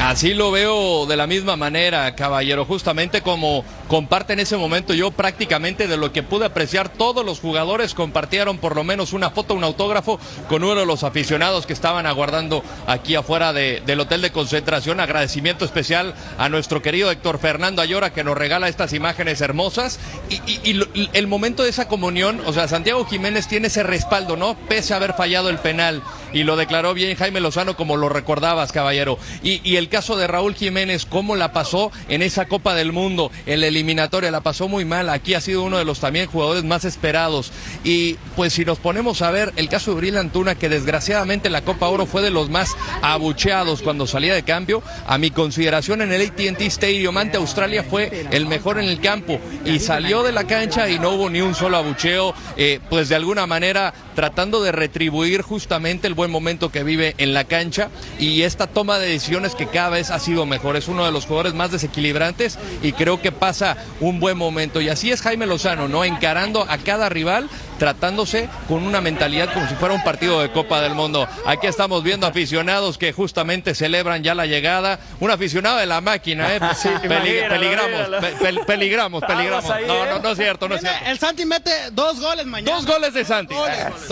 Así 0.00 0.34
lo 0.34 0.50
veo 0.50 1.06
de 1.06 1.16
la 1.16 1.26
misma 1.26 1.56
manera, 1.56 2.14
caballero, 2.14 2.64
justamente 2.64 3.22
como 3.22 3.64
comparte 3.88 4.32
en 4.32 4.40
ese 4.40 4.56
momento 4.56 4.94
yo 4.94 5.10
prácticamente 5.10 5.86
de 5.86 5.96
lo 5.96 6.12
que 6.12 6.22
pude 6.22 6.46
apreciar, 6.46 6.88
todos 6.88 7.24
los 7.24 7.40
jugadores 7.40 7.94
compartieron 7.94 8.58
por 8.58 8.74
lo 8.76 8.84
menos 8.84 9.12
una 9.12 9.30
foto, 9.30 9.54
un 9.54 9.64
autógrafo 9.64 10.18
con 10.48 10.64
uno 10.64 10.74
de 10.80 10.86
los 10.86 11.04
aficionados 11.04 11.66
que 11.66 11.72
estaban 11.72 12.06
aguardando 12.06 12.62
aquí 12.86 13.14
afuera 13.14 13.52
de, 13.52 13.82
del 13.86 14.00
hotel 14.00 14.22
de 14.22 14.32
concentración. 14.32 15.00
Agradecimiento 15.00 15.64
especial 15.64 16.14
a 16.38 16.48
nuestro 16.48 16.82
querido 16.82 17.10
Héctor 17.10 17.38
Fernando 17.38 17.82
Ayora 17.82 18.12
que 18.12 18.24
nos 18.24 18.36
regala 18.36 18.68
estas 18.68 18.92
imágenes 18.92 19.40
hermosas 19.40 19.98
y, 20.30 20.34
y- 20.68 21.08
el 21.12 21.26
momento 21.26 21.62
de 21.62 21.70
esa 21.70 21.88
comunión, 21.88 22.40
o 22.46 22.52
sea, 22.52 22.68
Santiago 22.68 23.04
Jiménez 23.06 23.46
tiene 23.48 23.68
ese 23.68 23.82
respaldo, 23.82 24.36
¿no? 24.36 24.56
Pese 24.68 24.92
a 24.92 24.96
haber 24.96 25.14
fallado 25.14 25.48
el 25.48 25.58
penal 25.58 26.02
y 26.32 26.44
lo 26.44 26.56
declaró 26.56 26.94
bien 26.94 27.16
Jaime 27.16 27.40
Lozano 27.40 27.76
como 27.76 27.96
lo 27.96 28.08
recordabas, 28.08 28.72
caballero. 28.72 29.18
Y, 29.42 29.60
y 29.68 29.76
el 29.76 29.88
caso 29.88 30.16
de 30.16 30.26
Raúl 30.26 30.54
Jiménez, 30.54 31.06
cómo 31.06 31.36
la 31.36 31.52
pasó 31.52 31.92
en 32.08 32.22
esa 32.22 32.46
Copa 32.46 32.74
del 32.74 32.92
Mundo, 32.92 33.30
en 33.46 33.60
la 33.60 33.66
eliminatoria, 33.66 34.30
la 34.30 34.40
pasó 34.40 34.68
muy 34.68 34.84
mal. 34.84 35.08
Aquí 35.08 35.34
ha 35.34 35.40
sido 35.40 35.62
uno 35.62 35.78
de 35.78 35.84
los 35.84 36.00
también 36.00 36.26
jugadores 36.26 36.64
más 36.64 36.84
esperados. 36.84 37.52
Y 37.84 38.14
pues 38.34 38.52
si 38.52 38.64
nos 38.64 38.78
ponemos 38.78 39.22
a 39.22 39.30
ver 39.30 39.52
el 39.56 39.68
caso 39.68 39.90
de 39.90 39.98
Uriel 39.98 40.18
Antuna, 40.18 40.54
que 40.54 40.68
desgraciadamente 40.68 41.48
en 41.48 41.52
la 41.52 41.62
Copa 41.62 41.88
Oro 41.88 42.06
fue 42.06 42.22
de 42.22 42.30
los 42.30 42.50
más 42.50 42.76
abucheados 43.02 43.82
cuando 43.82 44.06
salía 44.06 44.34
de 44.34 44.42
cambio, 44.42 44.82
a 45.06 45.18
mi 45.18 45.30
consideración 45.30 46.02
en 46.02 46.12
el 46.12 46.26
ATT 46.26 46.60
Stadium 46.62 47.16
ante 47.16 47.36
Australia 47.36 47.82
fue 47.82 48.26
el 48.30 48.46
mejor 48.46 48.78
en 48.78 48.88
el 48.88 49.00
campo 49.00 49.38
y 49.64 49.78
salió 49.78 50.22
de 50.22 50.32
la 50.32 50.44
cancha 50.44 50.88
y 50.88 50.98
no 50.98 51.10
hubo 51.10 51.30
ni 51.30 51.40
un 51.40 51.54
solo 51.54 51.76
abucheo, 51.76 52.34
eh, 52.56 52.80
pues 52.88 53.08
de 53.08 53.16
alguna 53.16 53.46
manera 53.46 53.92
tratando 54.16 54.60
de 54.62 54.72
retribuir 54.72 55.42
justamente 55.42 56.08
el 56.08 56.14
buen 56.14 56.30
momento 56.32 56.72
que 56.72 56.82
vive 56.82 57.14
en 57.18 57.34
la 57.34 57.44
cancha 57.44 57.90
y 58.18 58.42
esta 58.42 58.66
toma 58.66 58.98
de 58.98 59.08
decisiones 59.08 59.54
que 59.54 59.68
cada 59.68 59.90
vez 59.90 60.10
ha 60.10 60.18
sido 60.18 60.44
mejor. 60.46 60.74
Es 60.76 60.88
uno 60.88 61.04
de 61.04 61.12
los 61.12 61.26
jugadores 61.26 61.54
más 61.54 61.70
desequilibrantes 61.70 62.58
y 62.82 62.92
creo 62.92 63.22
que 63.22 63.30
pasa 63.30 63.76
un 64.00 64.18
buen 64.18 64.36
momento. 64.36 64.80
Y 64.80 64.88
así 64.88 65.12
es 65.12 65.22
Jaime 65.22 65.46
Lozano, 65.46 65.86
¿no? 65.86 66.02
Encarando 66.04 66.66
a 66.68 66.78
cada 66.78 67.08
rival, 67.08 67.48
tratándose 67.78 68.48
con 68.68 68.82
una 68.86 69.00
mentalidad 69.00 69.52
como 69.52 69.68
si 69.68 69.74
fuera 69.74 69.94
un 69.94 70.02
partido 70.02 70.40
de 70.40 70.50
Copa 70.50 70.80
del 70.80 70.94
Mundo. 70.94 71.28
Aquí 71.44 71.66
estamos 71.66 72.02
viendo 72.02 72.26
aficionados 72.26 72.96
que 72.98 73.12
justamente 73.12 73.74
celebran 73.74 74.22
ya 74.24 74.34
la 74.34 74.46
llegada. 74.46 74.98
Un 75.20 75.30
aficionado 75.30 75.76
de 75.76 75.86
la 75.86 76.00
máquina, 76.00 76.54
¿eh? 76.56 76.60
Sí, 76.76 76.88
peligramos, 77.06 77.90
míralo. 77.90 78.20
pe- 78.20 78.36
pel- 78.38 78.64
peligramos, 78.64 79.22
peligramos. 79.24 79.68
No, 79.86 80.04
¿eh? 80.04 80.08
no, 80.10 80.18
no 80.20 80.30
es 80.30 80.38
cierto, 80.38 80.68
no 80.68 80.74
es 80.76 80.80
cierto. 80.80 80.98
El 81.06 81.18
Santi 81.18 81.44
mete 81.44 81.70
dos 81.92 82.18
goles 82.20 82.46
mañana. 82.46 82.76
Dos 82.76 82.86
goles 82.86 83.12
de 83.14 83.24
Santi. 83.24 83.54
Dos 83.54 83.62
goles. 83.62 84.05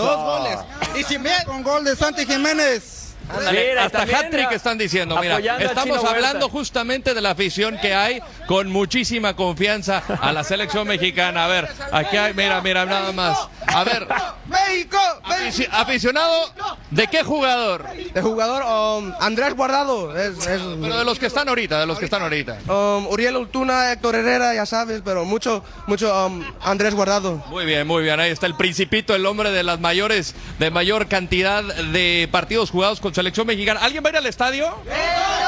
Y 0.98 1.02
si 1.04 1.18
mete 1.18 1.44
con 1.44 1.62
gol 1.62 1.84
de 1.84 1.96
Santi 1.96 2.26
Jiménez. 2.26 3.03
Ándale, 3.28 3.68
Mira, 3.68 3.82
y 3.82 3.84
hasta 3.86 4.02
hat-trick 4.02 4.52
están 4.52 4.78
diciendo, 4.78 5.16
mira, 5.20 5.38
estamos 5.58 5.98
hablando 6.04 6.46
Huerta. 6.46 6.48
justamente 6.58 7.14
de 7.14 7.20
la 7.20 7.30
afición 7.30 7.78
que 7.80 7.94
hay 7.94 8.20
con 8.46 8.70
muchísima 8.70 9.34
confianza 9.34 10.02
a 10.20 10.32
la 10.32 10.44
selección 10.44 10.86
mexicana. 10.86 11.44
A 11.44 11.48
ver, 11.48 11.68
aquí 11.92 12.16
hay, 12.16 12.34
mira, 12.34 12.60
mira, 12.60 12.84
nada 12.84 13.12
más. 13.12 13.38
A 13.66 13.82
ver, 13.84 14.06
México. 14.46 14.98
afici- 15.24 15.68
aficionado, 15.70 16.52
¿de 16.90 17.06
qué 17.06 17.22
jugador? 17.22 17.86
De 18.12 18.20
jugador 18.20 18.62
um, 19.02 19.12
Andrés 19.20 19.54
Guardado. 19.54 20.16
Es, 20.16 20.38
es- 20.46 20.60
Pero 20.80 20.98
de 20.98 21.04
los 21.04 21.18
que 21.18 21.26
están 21.26 21.48
ahorita, 21.48 21.80
de 21.80 21.86
los 21.86 21.98
que 21.98 22.04
están 22.04 22.22
ahorita. 22.22 22.58
um, 22.68 23.06
Uriel 23.08 23.36
Ultuna, 23.36 23.90
Héctor 23.92 24.16
Herrera, 24.16 24.54
ya 24.54 24.66
sabes, 24.66 25.00
pero 25.04 25.24
mucho, 25.24 25.64
mucho 25.86 26.26
um, 26.26 26.44
Andrés 26.62 26.94
Guardado. 26.94 27.42
Muy 27.48 27.64
bien, 27.64 27.86
muy 27.86 28.02
bien. 28.02 28.20
Ahí 28.20 28.30
está 28.30 28.46
el 28.46 28.54
Principito, 28.54 29.14
el 29.14 29.24
hombre 29.26 29.50
de 29.50 29.62
las 29.62 29.80
mayores, 29.80 30.34
de 30.58 30.70
mayor 30.70 31.08
cantidad 31.08 31.62
de 31.64 32.28
partidos 32.30 32.70
jugados 32.70 33.00
con 33.00 33.13
selección 33.14 33.46
mexicana. 33.46 33.80
¿Alguien 33.82 34.04
va 34.04 34.08
a 34.08 34.12
ir 34.12 34.16
al 34.18 34.26
estadio? 34.26 34.76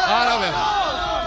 Ah, 0.06 0.38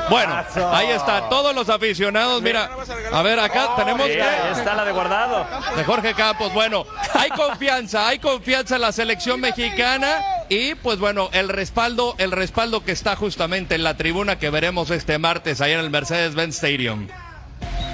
no. 0.03 0.09
Bueno, 0.09 0.43
ahí 0.71 0.87
está, 0.87 1.29
todos 1.29 1.53
los 1.53 1.69
aficionados. 1.69 2.41
Mira, 2.41 2.69
a 3.11 3.21
ver, 3.21 3.39
acá 3.39 3.75
tenemos 3.75 4.07
Mira, 4.07 4.25
ahí 4.25 4.53
que. 4.53 4.59
está 4.59 4.73
la 4.73 4.83
de 4.83 4.91
guardado. 4.91 5.45
De 5.75 5.83
Jorge 5.83 6.15
Campos, 6.15 6.51
bueno, 6.51 6.85
hay 7.13 7.29
confianza, 7.29 8.07
hay 8.07 8.17
confianza 8.17 8.75
en 8.75 8.81
la 8.81 8.91
selección 8.91 9.39
mexicana 9.39 10.19
y 10.49 10.73
pues 10.75 10.97
bueno, 10.97 11.29
el 11.31 11.47
respaldo, 11.49 12.15
el 12.17 12.31
respaldo 12.31 12.83
que 12.83 12.91
está 12.91 13.15
justamente 13.15 13.75
en 13.75 13.83
la 13.83 13.97
tribuna 13.97 14.39
que 14.39 14.49
veremos 14.49 14.89
este 14.89 15.19
martes 15.19 15.61
ahí 15.61 15.73
en 15.73 15.79
el 15.79 15.91
Mercedes-Benz 15.91 16.55
Stadium. 16.55 17.07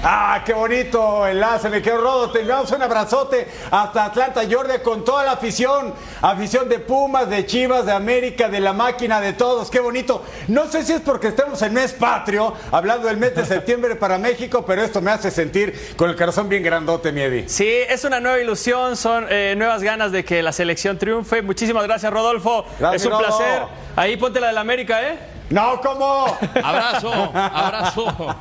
Ah, 0.07 0.43
qué 0.45 0.53
bonito 0.53 1.25
enlace, 1.25 1.67
me 1.67 1.81
quedo 1.81 1.97
rodo. 1.97 2.29
Tengamos 2.29 2.71
un 2.71 2.79
abrazote 2.79 3.47
hasta 3.71 4.05
Atlanta, 4.05 4.45
Georgia, 4.47 4.83
con 4.83 5.03
toda 5.03 5.23
la 5.23 5.31
afición. 5.31 5.95
Afición 6.21 6.69
de 6.69 6.77
Pumas, 6.77 7.27
de 7.27 7.43
Chivas, 7.47 7.87
de 7.87 7.91
América, 7.91 8.47
de 8.47 8.59
la 8.59 8.71
máquina, 8.71 9.19
de 9.19 9.33
todos. 9.33 9.71
Qué 9.71 9.79
bonito. 9.79 10.23
No 10.47 10.67
sé 10.67 10.83
si 10.85 10.93
es 10.93 11.01
porque 11.01 11.29
estemos 11.29 11.59
en 11.63 11.73
mes 11.73 11.93
patrio, 11.93 12.53
hablando 12.71 13.07
del 13.07 13.17
mes 13.17 13.33
de 13.35 13.45
septiembre 13.47 13.95
para 13.95 14.19
México, 14.19 14.63
pero 14.63 14.83
esto 14.83 15.01
me 15.01 15.09
hace 15.09 15.31
sentir 15.31 15.95
con 15.97 16.07
el 16.11 16.15
corazón 16.15 16.49
bien 16.49 16.61
grandote, 16.61 17.11
Miedi. 17.11 17.49
Sí, 17.49 17.67
es 17.67 18.03
una 18.03 18.19
nueva 18.19 18.39
ilusión, 18.39 18.97
son 18.97 19.25
eh, 19.27 19.55
nuevas 19.57 19.81
ganas 19.81 20.11
de 20.11 20.23
que 20.23 20.43
la 20.43 20.51
selección 20.51 20.99
triunfe. 20.99 21.41
Muchísimas 21.41 21.83
gracias, 21.83 22.13
Rodolfo. 22.13 22.63
Gracias, 22.79 23.01
es 23.01 23.05
un 23.07 23.11
Rodo. 23.13 23.23
placer. 23.23 23.63
Ahí 23.95 24.17
ponte 24.17 24.39
la 24.39 24.47
del 24.49 24.59
América, 24.59 25.01
¿eh? 25.01 25.17
No, 25.49 25.81
¿cómo? 25.81 26.27
Abrazo, 26.63 27.11
abrazo. 27.33 28.35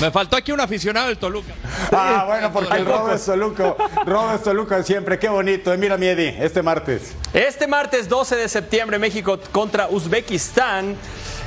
Me 0.00 0.10
faltó 0.10 0.36
aquí 0.36 0.50
un 0.52 0.60
aficionado 0.60 1.08
del 1.08 1.18
Toluca. 1.18 1.52
Ah, 1.92 2.24
bueno, 2.26 2.52
porque 2.52 2.76
el 2.76 2.86
Rodo 2.86 2.98
pocos. 3.00 3.14
es 3.16 3.26
Toluco. 3.26 3.76
Rodo 4.06 4.34
es 4.34 4.42
Toluca 4.42 4.82
siempre. 4.84 5.18
Qué 5.18 5.28
bonito. 5.28 5.72
Eh, 5.72 5.76
Mira, 5.76 5.96
Miedi, 5.96 6.26
este 6.38 6.62
martes. 6.62 7.14
Este 7.32 7.66
martes 7.66 8.08
12 8.08 8.36
de 8.36 8.48
septiembre, 8.48 8.98
México 8.98 9.38
contra 9.50 9.88
Uzbekistán. 9.88 10.96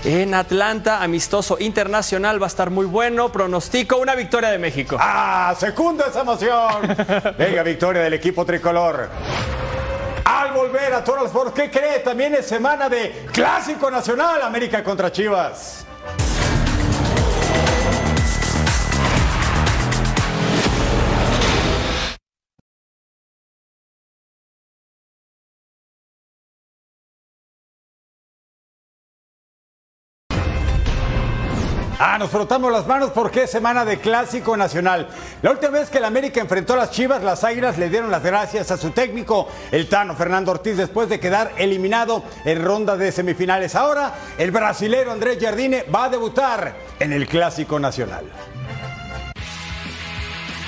En 0.03 0.33
Atlanta, 0.33 1.01
amistoso 1.01 1.55
internacional, 1.59 2.41
va 2.41 2.47
a 2.47 2.49
estar 2.49 2.69
muy 2.71 2.85
bueno. 2.85 3.31
Pronostico 3.31 3.97
una 3.97 4.15
victoria 4.15 4.49
de 4.51 4.57
México. 4.59 4.97
¡Ah! 4.99 5.55
¡Secunda 5.57 6.07
esa 6.07 6.21
emoción! 6.21 6.81
Venga, 7.37 7.63
victoria 7.63 8.01
del 8.01 8.13
equipo 8.13 8.45
tricolor. 8.45 9.09
Al 10.25 10.51
volver 10.51 10.93
a 10.93 11.03
Toros 11.05 11.27
Sports, 11.27 11.53
¿qué 11.55 11.71
cree? 11.71 11.99
También 11.99 12.35
es 12.35 12.45
semana 12.47 12.89
de 12.89 13.27
Clásico 13.31 13.89
Nacional, 13.89 14.41
América 14.41 14.83
contra 14.83 15.09
Chivas. 15.09 15.85
Ah, 32.05 32.17
nos 32.17 32.31
frotamos 32.31 32.69
las 32.69 32.85
manos 32.85 33.11
porque 33.11 33.43
es 33.43 33.49
semana 33.49 33.85
de 33.85 33.97
Clásico 33.97 34.57
Nacional. 34.57 35.07
La 35.41 35.51
última 35.51 35.71
vez 35.71 35.89
que 35.89 35.99
el 35.99 36.03
América 36.03 36.41
enfrentó 36.41 36.73
a 36.73 36.75
las 36.75 36.91
Chivas, 36.91 37.23
las 37.23 37.45
Águilas 37.45 37.77
le 37.77 37.89
dieron 37.89 38.11
las 38.11 38.21
gracias 38.21 38.71
a 38.71 38.77
su 38.77 38.91
técnico, 38.91 39.47
el 39.71 39.87
Tano 39.87 40.13
Fernando 40.13 40.51
Ortiz, 40.51 40.75
después 40.75 41.07
de 41.07 41.21
quedar 41.21 41.53
eliminado 41.55 42.21
en 42.43 42.61
ronda 42.61 42.97
de 42.97 43.09
semifinales. 43.13 43.73
Ahora, 43.75 44.15
el 44.37 44.51
brasilero 44.51 45.13
Andrés 45.13 45.37
Jardine 45.39 45.83
va 45.83 46.03
a 46.03 46.09
debutar 46.09 46.75
en 46.99 47.13
el 47.13 47.25
Clásico 47.25 47.79
Nacional. 47.79 48.25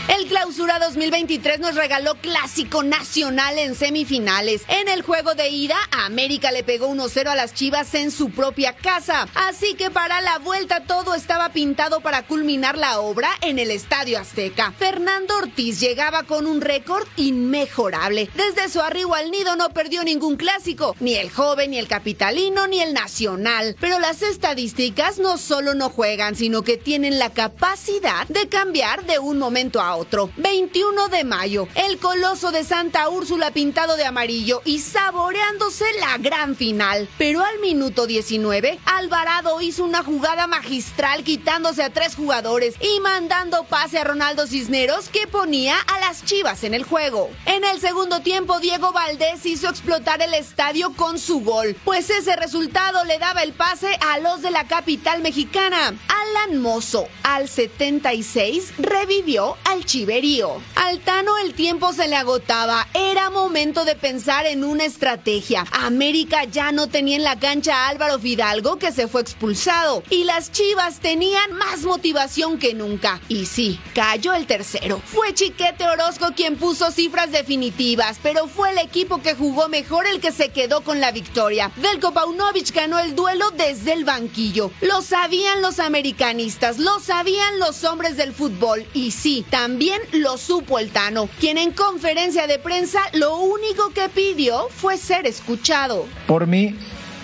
El 0.07 0.27
clausura 0.27 0.77
2023 0.77 1.59
nos 1.59 1.73
regaló 1.73 2.13
clásico 2.15 2.83
nacional 2.83 3.57
en 3.57 3.73
semifinales. 3.73 4.61
En 4.67 4.87
el 4.87 5.01
juego 5.01 5.33
de 5.33 5.49
ida, 5.49 5.77
América 5.91 6.51
le 6.51 6.63
pegó 6.63 6.87
1-0 6.89 7.27
a 7.27 7.35
las 7.35 7.55
Chivas 7.55 7.91
en 7.95 8.11
su 8.11 8.29
propia 8.29 8.73
casa. 8.73 9.27
Así 9.33 9.73
que 9.73 9.89
para 9.89 10.21
la 10.21 10.37
vuelta 10.37 10.81
todo 10.81 11.15
estaba 11.15 11.49
pintado 11.49 12.01
para 12.01 12.21
culminar 12.21 12.77
la 12.77 12.99
obra 12.99 13.29
en 13.41 13.57
el 13.57 13.71
Estadio 13.71 14.19
Azteca. 14.19 14.73
Fernando 14.77 15.37
Ortiz 15.37 15.79
llegaba 15.79 16.21
con 16.21 16.45
un 16.45 16.61
récord 16.61 17.07
inmejorable. 17.17 18.29
Desde 18.35 18.69
su 18.69 18.81
arribo 18.81 19.15
al 19.15 19.31
nido 19.31 19.55
no 19.55 19.69
perdió 19.69 20.03
ningún 20.03 20.37
clásico, 20.37 20.95
ni 20.99 21.15
el 21.15 21.31
joven, 21.31 21.71
ni 21.71 21.79
el 21.79 21.87
capitalino, 21.87 22.67
ni 22.67 22.79
el 22.79 22.93
nacional. 22.93 23.75
Pero 23.79 23.97
las 23.97 24.21
estadísticas 24.21 25.17
no 25.17 25.39
solo 25.39 25.73
no 25.73 25.89
juegan, 25.89 26.35
sino 26.35 26.61
que 26.61 26.77
tienen 26.77 27.17
la 27.17 27.31
capacidad 27.31 28.27
de 28.27 28.47
cambiar 28.47 29.05
de 29.07 29.17
un 29.17 29.39
momento 29.39 29.81
otro. 29.95 30.29
21 30.37 31.09
de 31.09 31.23
mayo, 31.23 31.67
el 31.75 31.97
coloso 31.99 32.51
de 32.51 32.63
Santa 32.63 33.09
Úrsula 33.09 33.51
pintado 33.51 33.95
de 33.97 34.05
amarillo 34.05 34.61
y 34.65 34.79
saboreándose 34.79 35.85
la 35.99 36.17
gran 36.17 36.55
final. 36.55 37.07
Pero 37.17 37.43
al 37.43 37.59
minuto 37.59 38.07
19, 38.07 38.79
Alvarado 38.85 39.61
hizo 39.61 39.83
una 39.83 40.03
jugada 40.03 40.47
magistral 40.47 41.23
quitándose 41.23 41.83
a 41.83 41.89
tres 41.89 42.15
jugadores 42.15 42.75
y 42.79 42.99
mandando 42.99 43.63
pase 43.63 43.99
a 43.99 44.03
Ronaldo 44.03 44.47
Cisneros 44.47 45.09
que 45.09 45.27
ponía 45.27 45.79
a 45.79 45.99
las 45.99 46.23
chivas 46.25 46.63
en 46.63 46.73
el 46.73 46.83
juego. 46.83 47.29
En 47.45 47.63
el 47.63 47.79
segundo 47.79 48.21
tiempo, 48.21 48.59
Diego 48.59 48.91
Valdés 48.91 49.45
hizo 49.45 49.69
explotar 49.69 50.21
el 50.21 50.33
estadio 50.33 50.93
con 50.93 51.19
su 51.19 51.41
gol, 51.41 51.75
pues 51.85 52.09
ese 52.09 52.35
resultado 52.35 53.03
le 53.05 53.19
daba 53.19 53.43
el 53.43 53.53
pase 53.53 53.97
a 54.01 54.19
los 54.19 54.41
de 54.41 54.51
la 54.51 54.67
capital 54.67 55.21
mexicana. 55.21 55.93
Alan 56.07 56.61
Mozo, 56.61 57.07
al 57.23 57.47
76, 57.47 58.73
revivió 58.77 59.57
al 59.63 59.84
Chiverío. 59.85 60.61
Al 60.75 60.99
Tano 60.99 61.37
el 61.37 61.53
tiempo 61.53 61.93
se 61.93 62.07
le 62.07 62.15
agotaba. 62.15 62.87
Era 62.93 63.29
momento 63.29 63.85
de 63.85 63.95
pensar 63.95 64.45
en 64.47 64.63
una 64.63 64.83
estrategia. 64.83 65.65
América 65.71 66.43
ya 66.45 66.71
no 66.71 66.87
tenía 66.87 67.15
en 67.15 67.23
la 67.23 67.39
cancha 67.39 67.75
a 67.75 67.89
Álvaro 67.89 68.19
Fidalgo, 68.19 68.77
que 68.77 68.91
se 68.91 69.07
fue 69.07 69.21
expulsado. 69.21 70.03
Y 70.09 70.23
las 70.23 70.51
Chivas 70.51 70.99
tenían 70.99 71.53
más 71.53 71.83
motivación 71.83 72.57
que 72.57 72.73
nunca. 72.73 73.21
Y 73.29 73.45
sí, 73.45 73.79
cayó 73.93 74.33
el 74.33 74.47
tercero. 74.47 75.01
Fue 75.05 75.33
Chiquete 75.33 75.87
Orozco 75.87 76.33
quien 76.35 76.57
puso 76.57 76.91
cifras 76.91 77.31
definitivas, 77.31 78.17
pero 78.23 78.47
fue 78.47 78.71
el 78.71 78.79
equipo 78.79 79.21
que 79.21 79.35
jugó 79.35 79.69
mejor 79.69 80.07
el 80.07 80.19
que 80.19 80.31
se 80.31 80.49
quedó 80.49 80.81
con 80.81 80.99
la 80.99 81.11
victoria. 81.11 81.71
Delko 81.75 82.11
Paunovic 82.11 82.73
ganó 82.73 82.99
el 82.99 83.15
duelo 83.15 83.51
desde 83.51 83.93
el 83.93 84.03
banquillo. 84.03 84.71
Lo 84.81 85.01
sabían 85.01 85.61
los 85.61 85.79
americanistas, 85.79 86.79
lo 86.79 86.99
sabían 86.99 87.59
los 87.59 87.83
hombres 87.83 88.17
del 88.17 88.33
fútbol. 88.33 88.85
Y 88.93 89.11
sí, 89.11 89.45
también 89.49 89.74
lo 90.13 90.37
supo 90.37 90.79
el 90.79 90.91
Tano, 90.91 91.29
quien 91.39 91.57
en 91.57 91.71
conferencia 91.71 92.47
de 92.47 92.59
prensa 92.59 92.99
lo 93.13 93.37
único 93.37 93.89
que 93.93 94.09
pidió 94.09 94.67
fue 94.69 94.97
ser 94.97 95.25
escuchado. 95.25 96.05
Por 96.27 96.47
mí 96.47 96.75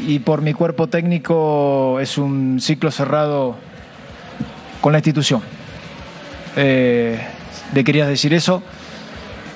y 0.05 0.19
por 0.19 0.41
mi 0.41 0.53
cuerpo 0.53 0.87
técnico 0.87 1.99
es 1.99 2.17
un 2.17 2.59
ciclo 2.59 2.91
cerrado 2.91 3.55
con 4.81 4.91
la 4.91 4.99
institución. 4.99 5.41
Eh, 6.55 7.19
le 7.73 7.83
querías 7.83 8.07
decir 8.07 8.33
eso. 8.33 8.61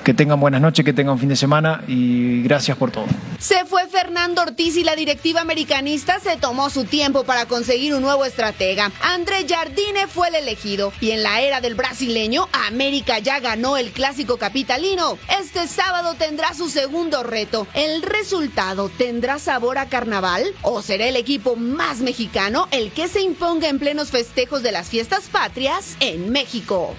Que 0.06 0.14
tengan 0.14 0.38
buenas 0.38 0.60
noches, 0.60 0.84
que 0.84 0.92
tengan 0.92 1.18
fin 1.18 1.28
de 1.28 1.34
semana 1.34 1.82
y 1.88 2.40
gracias 2.42 2.76
por 2.76 2.92
todo. 2.92 3.06
Se 3.40 3.64
fue 3.64 3.88
Fernando 3.88 4.40
Ortiz 4.40 4.76
y 4.76 4.84
la 4.84 4.94
directiva 4.94 5.40
americanista 5.40 6.20
se 6.20 6.36
tomó 6.36 6.70
su 6.70 6.84
tiempo 6.84 7.24
para 7.24 7.46
conseguir 7.46 7.92
un 7.92 8.02
nuevo 8.02 8.24
estratega. 8.24 8.92
André 9.02 9.44
Jardine 9.48 10.06
fue 10.06 10.28
el 10.28 10.36
elegido 10.36 10.92
y 11.00 11.10
en 11.10 11.24
la 11.24 11.40
era 11.40 11.60
del 11.60 11.74
brasileño, 11.74 12.46
América 12.52 13.18
ya 13.18 13.40
ganó 13.40 13.76
el 13.76 13.90
clásico 13.90 14.36
capitalino. 14.36 15.18
Este 15.40 15.66
sábado 15.66 16.14
tendrá 16.14 16.54
su 16.54 16.68
segundo 16.68 17.24
reto. 17.24 17.66
¿El 17.74 18.02
resultado 18.02 18.88
tendrá 18.88 19.40
sabor 19.40 19.76
a 19.76 19.86
carnaval 19.86 20.44
o 20.62 20.82
será 20.82 21.06
el 21.08 21.16
equipo 21.16 21.56
más 21.56 21.98
mexicano 21.98 22.68
el 22.70 22.92
que 22.92 23.08
se 23.08 23.22
imponga 23.22 23.68
en 23.68 23.80
plenos 23.80 24.12
festejos 24.12 24.62
de 24.62 24.70
las 24.70 24.88
fiestas 24.88 25.24
patrias 25.24 25.96
en 25.98 26.30
México? 26.30 26.94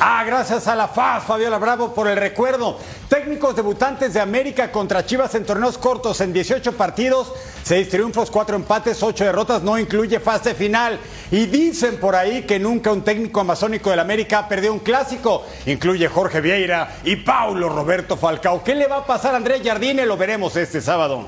Ah, 0.00 0.22
gracias 0.24 0.68
a 0.68 0.76
la 0.76 0.86
FAS, 0.86 1.24
Fabiola 1.24 1.58
Bravo, 1.58 1.92
por 1.92 2.06
el 2.06 2.16
recuerdo. 2.16 2.78
Técnicos 3.08 3.56
debutantes 3.56 4.14
de 4.14 4.20
América 4.20 4.70
contra 4.70 5.04
Chivas 5.04 5.34
en 5.34 5.44
torneos 5.44 5.76
cortos 5.76 6.20
en 6.20 6.32
18 6.32 6.76
partidos, 6.76 7.32
6 7.64 7.88
triunfos, 7.88 8.30
4 8.30 8.54
empates, 8.54 9.02
8 9.02 9.24
derrotas, 9.24 9.62
no 9.62 9.76
incluye 9.76 10.20
fase 10.20 10.54
final. 10.54 11.00
Y 11.32 11.46
dicen 11.46 11.98
por 11.98 12.14
ahí 12.14 12.42
que 12.42 12.60
nunca 12.60 12.92
un 12.92 13.02
técnico 13.02 13.40
amazónico 13.40 13.90
del 13.90 13.98
América 13.98 14.46
perdió 14.46 14.72
un 14.72 14.78
clásico. 14.78 15.44
Incluye 15.66 16.06
Jorge 16.06 16.40
Vieira 16.40 16.98
y 17.02 17.16
Paulo 17.16 17.68
Roberto 17.68 18.16
Falcao. 18.16 18.62
¿Qué 18.62 18.76
le 18.76 18.86
va 18.86 18.98
a 18.98 19.06
pasar 19.06 19.34
a 19.34 19.38
Andrés 19.38 19.62
Jardine? 19.64 20.06
Lo 20.06 20.16
veremos 20.16 20.54
este 20.54 20.80
sábado. 20.80 21.26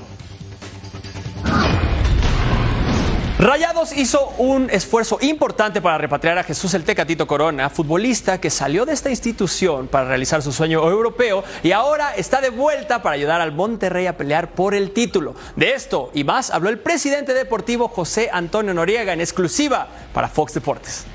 Rayados 3.41 3.97
hizo 3.97 4.35
un 4.37 4.69
esfuerzo 4.69 5.17
importante 5.23 5.81
para 5.81 5.97
repatriar 5.97 6.37
a 6.37 6.45
Jesús 6.45 6.75
el 6.75 6.85
Tecatito 6.85 7.27
Corona, 7.27 7.71
futbolista 7.71 8.39
que 8.39 8.51
salió 8.51 8.85
de 8.85 8.93
esta 8.93 9.09
institución 9.09 9.89
para 9.89 10.07
realizar 10.07 10.43
su 10.43 10.53
sueño 10.53 10.87
europeo 10.87 11.43
y 11.63 11.73
ahora 11.73 12.15
está 12.15 12.43
de 12.43 12.51
vuelta 12.51 13.01
para 13.01 13.15
ayudar 13.15 13.41
al 13.41 13.53
Monterrey 13.53 14.07
a 14.07 14.19
pelear 14.19 14.51
por 14.51 14.75
el 14.75 14.91
título. 14.91 15.35
De 15.57 15.73
esto 15.73 16.11
y 16.13 16.23
más 16.23 16.51
habló 16.51 16.69
el 16.69 16.81
presidente 16.81 17.33
deportivo 17.33 17.89
José 17.89 18.29
Antonio 18.31 18.75
Noriega 18.75 19.15
en 19.15 19.23
exclusiva 19.23 19.89
para 20.13 20.29
Fox 20.29 20.53
Deportes. 20.53 21.07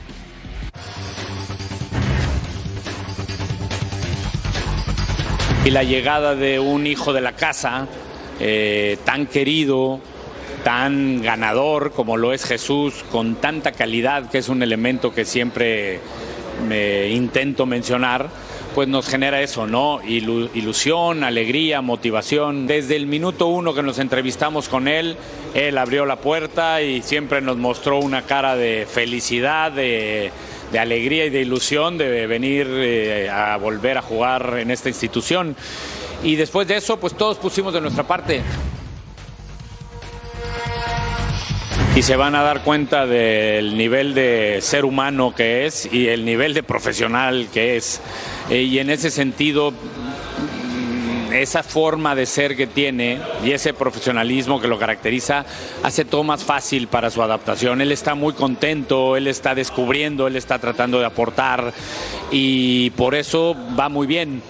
Y 5.64 5.70
la 5.70 5.84
llegada 5.84 6.34
de 6.34 6.60
un 6.60 6.88
hijo 6.88 7.14
de 7.14 7.22
la 7.22 7.34
casa 7.34 7.88
eh, 8.40 8.98
tan 9.06 9.28
querido, 9.28 10.02
tan 10.66 11.22
ganador 11.22 11.92
como 11.92 12.18
lo 12.18 12.34
es 12.34 12.44
Jesús, 12.44 13.06
con 13.12 13.36
tanta 13.36 13.72
calidad, 13.72 14.32
que 14.32 14.40
es 14.40 14.50
un 14.50 14.64
elemento 14.64 15.14
que 15.14 15.24
siempre 15.24 16.00
intento 17.12 17.68
mencionar, 17.68 18.30
pues 18.74 18.88
nos 18.88 19.08
genera 19.08 19.42
eso, 19.42 19.68
¿no? 19.68 20.02
Ilu- 20.02 20.50
ilusión, 20.56 21.24
alegría, 21.24 21.82
motivación. 21.82 22.66
Desde 22.66 22.96
el 22.96 23.06
minuto 23.06 23.46
uno 23.46 23.76
que 23.76 23.84
nos 23.84 24.00
entrevistamos 24.00 24.68
con 24.68 24.88
él, 24.88 25.18
él 25.54 25.78
abrió 25.78 26.08
la 26.08 26.16
puerta 26.16 26.82
y 26.82 27.04
siempre 27.04 27.42
nos 27.42 27.58
mostró 27.58 28.00
una 28.00 28.24
cara 28.24 28.56
de 28.56 28.88
felicidad, 28.92 29.72
de, 29.72 30.32
de 30.72 30.80
alegría 30.80 31.28
y 31.28 31.30
de 31.30 31.42
ilusión 31.42 32.00
de 32.00 32.26
venir 32.26 32.68
eh, 32.72 33.30
a 33.30 33.56
volver 33.58 34.00
a 34.00 34.02
jugar 34.02 34.56
en 34.58 34.72
esta 34.72 34.90
institución. 34.90 35.56
Y 36.24 36.36
después 36.38 36.68
de 36.68 36.78
eso, 36.78 36.98
pues 36.98 37.14
todos 37.14 37.38
pusimos 37.38 37.72
de 37.72 37.82
nuestra 37.82 38.04
parte. 38.08 38.42
Y 41.96 42.02
se 42.02 42.18
van 42.18 42.36
a 42.36 42.44
dar 42.44 42.62
cuenta 42.62 43.06
del 43.06 43.78
nivel 43.78 44.14
de 44.14 44.60
ser 44.60 44.84
humano 44.84 45.34
que 45.34 45.66
es 45.66 45.88
y 45.94 46.10
el 46.10 46.26
nivel 46.26 46.54
de 46.54 46.62
profesional 46.62 47.48
que 47.54 47.78
es. 47.78 48.02
Eh, 48.50 48.64
y 48.64 48.80
en 48.80 48.90
ese 48.90 49.10
sentido, 49.10 49.72
mm, 49.72 51.32
esa 51.32 51.64
forma 51.64 52.14
de 52.14 52.26
ser 52.26 52.58
que 52.58 52.68
tiene 52.68 53.20
y 53.46 53.52
ese 53.52 53.74
profesionalismo 53.74 54.60
que 54.60 54.68
lo 54.68 54.78
caracteriza 54.78 55.46
hace 55.84 56.04
todo 56.04 56.24
más 56.26 56.44
fácil 56.44 56.90
para 56.90 57.10
su 57.10 57.24
adaptación. 57.24 57.80
Él 57.80 57.94
está 57.94 58.14
muy 58.14 58.34
contento, 58.34 59.16
él 59.16 59.28
está 59.28 59.56
descubriendo, 59.56 60.28
él 60.28 60.36
está 60.36 60.60
tratando 60.60 61.00
de 61.00 61.06
aportar 61.06 61.74
y 62.30 62.90
por 62.92 63.16
eso 63.16 63.56
va 63.80 63.88
muy 63.88 64.06
bien. 64.06 64.42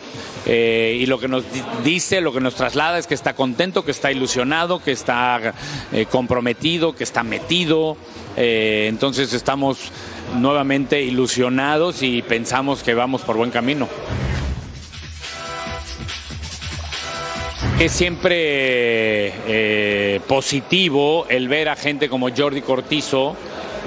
Eh, 0.48 1.00
y 1.02 1.06
lo 1.08 1.20
que 1.20 1.28
nos 1.28 1.44
di- 1.52 1.62
dice, 1.84 2.22
lo 2.22 2.32
que 2.32 2.40
nos 2.40 2.54
traslada 2.56 3.00
es 3.00 3.08
que 3.08 3.16
está 3.16 3.34
contento, 3.34 3.84
que 3.84 3.90
está 3.92 4.12
ilusionado, 4.12 4.82
que 4.84 4.92
está 4.92 5.54
eh, 5.92 6.06
comprometido, 6.06 6.96
que 6.96 7.04
está 7.04 7.24
metido. 7.24 7.98
Eh, 8.38 8.86
entonces 8.90 9.34
estamos 9.34 9.92
nuevamente 10.36 11.02
ilusionados 11.02 12.04
y 12.04 12.22
pensamos 12.22 12.84
que 12.84 12.94
vamos 12.94 13.22
por 13.22 13.38
buen 13.38 13.50
camino. 13.52 13.88
Es 17.80 17.92
siempre 17.92 19.34
positivo 20.28 21.26
el 21.28 21.50
ver 21.50 21.70
a 21.70 21.76
gente 21.76 22.08
como 22.08 22.30
Jordi 22.30 22.62
Cortizo 22.62 23.36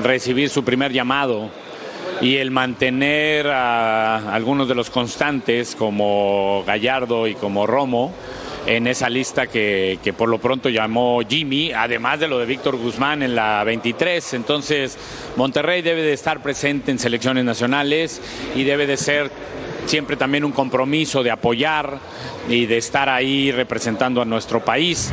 recibir 0.02 0.50
su 0.50 0.62
primer 0.62 0.92
llamado 0.92 1.50
y 2.20 2.36
el 2.36 2.50
mantener 2.50 3.46
a 3.48 4.34
algunos 4.34 4.68
de 4.68 4.74
los 4.74 4.90
constantes 4.90 5.74
como 5.76 6.64
Gallardo 6.66 7.26
y 7.26 7.34
como 7.34 7.66
Romo 7.66 8.12
en 8.66 8.86
esa 8.86 9.08
lista 9.08 9.46
que, 9.46 10.14
por 10.16 10.28
lo 10.28 10.38
pronto 10.38 10.68
llamó 10.68 11.20
Jimmy, 11.26 11.72
además 11.72 12.20
de 12.20 12.28
lo 12.28 12.38
de 12.38 12.46
Víctor 12.46 12.76
Guzmán 12.76 13.22
en 13.22 13.34
la 13.34 13.64
23. 13.64 14.34
Entonces, 14.34 14.98
Monterrey 15.36 15.80
debe 15.80 16.02
de 16.02 16.12
estar 16.12 16.42
presente 16.42 16.90
en 16.90 16.98
selecciones 16.98 17.44
nacionales 17.44 18.20
y 18.54 18.64
debe 18.64 18.86
de 18.86 18.96
ser 18.96 19.30
siempre 19.86 20.16
también 20.16 20.44
un 20.44 20.52
compromiso 20.52 21.22
de 21.22 21.30
apoyar 21.30 21.98
y 22.48 22.66
de 22.66 22.76
estar 22.76 23.08
ahí 23.08 23.50
representando 23.52 24.20
a 24.20 24.26
nuestro 24.26 24.62
país. 24.62 25.12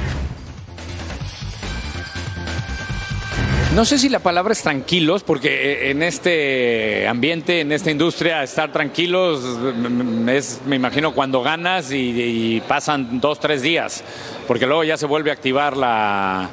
No 3.76 3.84
sé 3.84 4.00
si 4.00 4.08
la 4.08 4.20
palabra 4.20 4.54
es 4.54 4.62
tranquilos, 4.62 5.24
porque 5.24 5.92
en 5.92 6.02
este 6.02 7.06
ambiente, 7.10 7.60
en 7.60 7.74
esta 7.74 7.92
industria, 7.92 8.42
estar 8.42 8.72
tranquilos 8.72 9.42
mm, 9.42 10.30
es, 10.30 10.62
me 10.66 10.78
imagino, 10.78 11.14
cuando 11.14 11.44
ganas 11.44 11.92
y, 11.92 12.64
pasan 12.70 13.20
dos, 13.20 13.38
tres 13.38 13.62
días, 13.62 14.02
porque 14.48 14.66
luego 14.66 14.86
ya 14.86 14.96
se 14.96 15.06
vuelve 15.06 15.30
a 15.30 15.34
activar 15.34 15.76
la, 15.76 16.50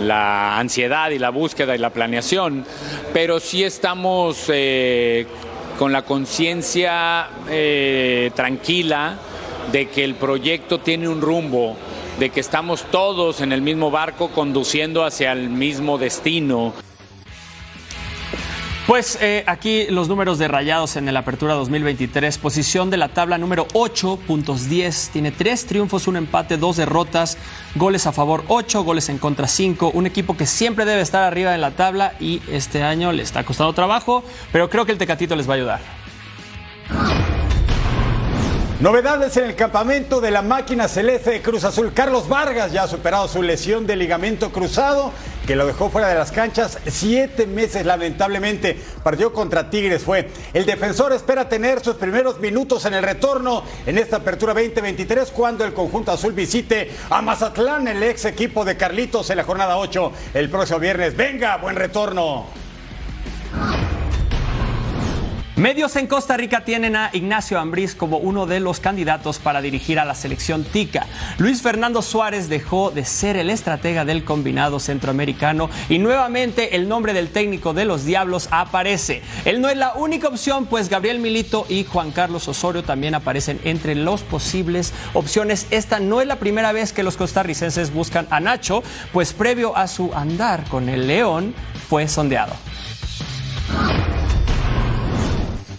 la 0.00 0.58
ansiedad 0.58 1.10
y 1.10 1.18
la 1.18 1.28
búsqueda 1.28 1.74
y 1.74 1.78
la 1.78 1.90
planeación, 1.90 2.64
pero 3.12 3.40
sí 3.40 3.62
estamos 3.62 4.46
eh, 4.48 5.26
con 5.78 5.92
la 5.92 6.00
conciencia 6.00 7.28
eh, 7.50 8.30
tranquila 8.34 9.18
de 9.70 9.90
que 9.90 10.02
el 10.02 10.14
proyecto 10.14 10.80
tiene 10.80 11.08
un 11.08 11.20
rumbo, 11.20 11.76
de 12.18 12.30
que 12.30 12.40
estamos 12.40 12.84
todos 12.90 13.40
en 13.40 13.52
el 13.52 13.62
mismo 13.62 13.90
barco 13.90 14.28
conduciendo 14.30 15.04
hacia 15.04 15.32
el 15.32 15.48
mismo 15.50 15.98
destino. 15.98 16.72
Pues 18.86 19.16
eh, 19.22 19.44
aquí 19.46 19.86
los 19.88 20.08
números 20.08 20.38
de 20.38 20.46
Rayados 20.46 20.96
en 20.96 21.08
el 21.08 21.16
Apertura 21.16 21.54
2023. 21.54 22.36
Posición 22.36 22.90
de 22.90 22.98
la 22.98 23.08
tabla 23.08 23.38
número 23.38 23.66
8, 23.72 24.18
puntos 24.26 24.68
10. 24.68 25.08
Tiene 25.10 25.32
3 25.32 25.64
triunfos, 25.64 26.06
un 26.06 26.16
empate, 26.16 26.58
2 26.58 26.76
derrotas, 26.76 27.38
goles 27.76 28.06
a 28.06 28.12
favor 28.12 28.44
8, 28.48 28.84
goles 28.84 29.08
en 29.08 29.16
contra 29.16 29.48
5. 29.48 29.90
Un 29.94 30.06
equipo 30.06 30.36
que 30.36 30.44
siempre 30.44 30.84
debe 30.84 31.00
estar 31.00 31.22
arriba 31.22 31.54
en 31.54 31.62
la 31.62 31.70
tabla 31.70 32.12
y 32.20 32.42
este 32.50 32.82
año 32.82 33.10
le 33.12 33.22
está 33.22 33.42
costando 33.44 33.72
trabajo, 33.72 34.22
pero 34.52 34.68
creo 34.68 34.84
que 34.84 34.92
el 34.92 34.98
Tecatito 34.98 35.34
les 35.34 35.48
va 35.48 35.54
a 35.54 35.56
ayudar. 35.56 37.23
Novedades 38.84 39.34
en 39.38 39.44
el 39.44 39.54
campamento 39.54 40.20
de 40.20 40.30
la 40.30 40.42
máquina 40.42 40.88
celeste 40.88 41.30
de 41.30 41.40
Cruz 41.40 41.64
Azul. 41.64 41.94
Carlos 41.94 42.28
Vargas 42.28 42.70
ya 42.70 42.82
ha 42.82 42.86
superado 42.86 43.26
su 43.28 43.42
lesión 43.42 43.86
de 43.86 43.96
ligamento 43.96 44.52
cruzado 44.52 45.10
que 45.46 45.56
lo 45.56 45.66
dejó 45.66 45.88
fuera 45.88 46.08
de 46.08 46.16
las 46.16 46.30
canchas 46.30 46.76
siete 46.88 47.46
meses, 47.46 47.86
lamentablemente. 47.86 48.78
Partió 49.02 49.32
contra 49.32 49.70
Tigres 49.70 50.02
fue. 50.02 50.28
El 50.52 50.66
defensor 50.66 51.14
espera 51.14 51.48
tener 51.48 51.82
sus 51.82 51.96
primeros 51.96 52.40
minutos 52.40 52.84
en 52.84 52.92
el 52.92 53.02
retorno 53.02 53.62
en 53.86 53.96
esta 53.96 54.16
apertura 54.16 54.52
2023 54.52 55.30
cuando 55.30 55.64
el 55.64 55.72
conjunto 55.72 56.12
azul 56.12 56.34
visite 56.34 56.90
a 57.08 57.22
Mazatlán, 57.22 57.88
el 57.88 58.02
ex 58.02 58.26
equipo 58.26 58.66
de 58.66 58.76
Carlitos 58.76 59.30
en 59.30 59.38
la 59.38 59.44
jornada 59.44 59.78
8 59.78 60.12
el 60.34 60.50
próximo 60.50 60.78
viernes. 60.78 61.16
Venga, 61.16 61.56
buen 61.56 61.76
retorno. 61.76 62.63
Medios 65.56 65.94
en 65.94 66.08
Costa 66.08 66.36
Rica 66.36 66.64
tienen 66.64 66.96
a 66.96 67.10
Ignacio 67.12 67.60
Ambriz 67.60 67.94
como 67.94 68.18
uno 68.18 68.44
de 68.44 68.58
los 68.58 68.80
candidatos 68.80 69.38
para 69.38 69.62
dirigir 69.62 70.00
a 70.00 70.04
la 70.04 70.16
selección 70.16 70.64
tica. 70.64 71.06
Luis 71.38 71.62
Fernando 71.62 72.02
Suárez 72.02 72.48
dejó 72.48 72.90
de 72.90 73.04
ser 73.04 73.36
el 73.36 73.48
estratega 73.50 74.04
del 74.04 74.24
combinado 74.24 74.80
centroamericano 74.80 75.70
y 75.88 76.00
nuevamente 76.00 76.74
el 76.74 76.88
nombre 76.88 77.12
del 77.12 77.30
técnico 77.30 77.72
de 77.72 77.84
los 77.84 78.04
Diablos 78.04 78.48
aparece. 78.50 79.22
Él 79.44 79.60
no 79.60 79.68
es 79.68 79.76
la 79.76 79.94
única 79.94 80.26
opción, 80.26 80.66
pues 80.66 80.88
Gabriel 80.88 81.20
Milito 81.20 81.66
y 81.68 81.84
Juan 81.84 82.10
Carlos 82.10 82.48
Osorio 82.48 82.82
también 82.82 83.14
aparecen 83.14 83.60
entre 83.62 83.94
los 83.94 84.22
posibles 84.22 84.92
opciones. 85.12 85.68
Esta 85.70 86.00
no 86.00 86.20
es 86.20 86.26
la 86.26 86.40
primera 86.40 86.72
vez 86.72 86.92
que 86.92 87.04
los 87.04 87.16
costarricenses 87.16 87.92
buscan 87.94 88.26
a 88.30 88.40
Nacho, 88.40 88.82
pues 89.12 89.32
previo 89.32 89.76
a 89.76 89.86
su 89.86 90.12
andar 90.14 90.64
con 90.64 90.88
el 90.88 91.06
León 91.06 91.54
fue 91.88 92.08
sondeado. 92.08 92.54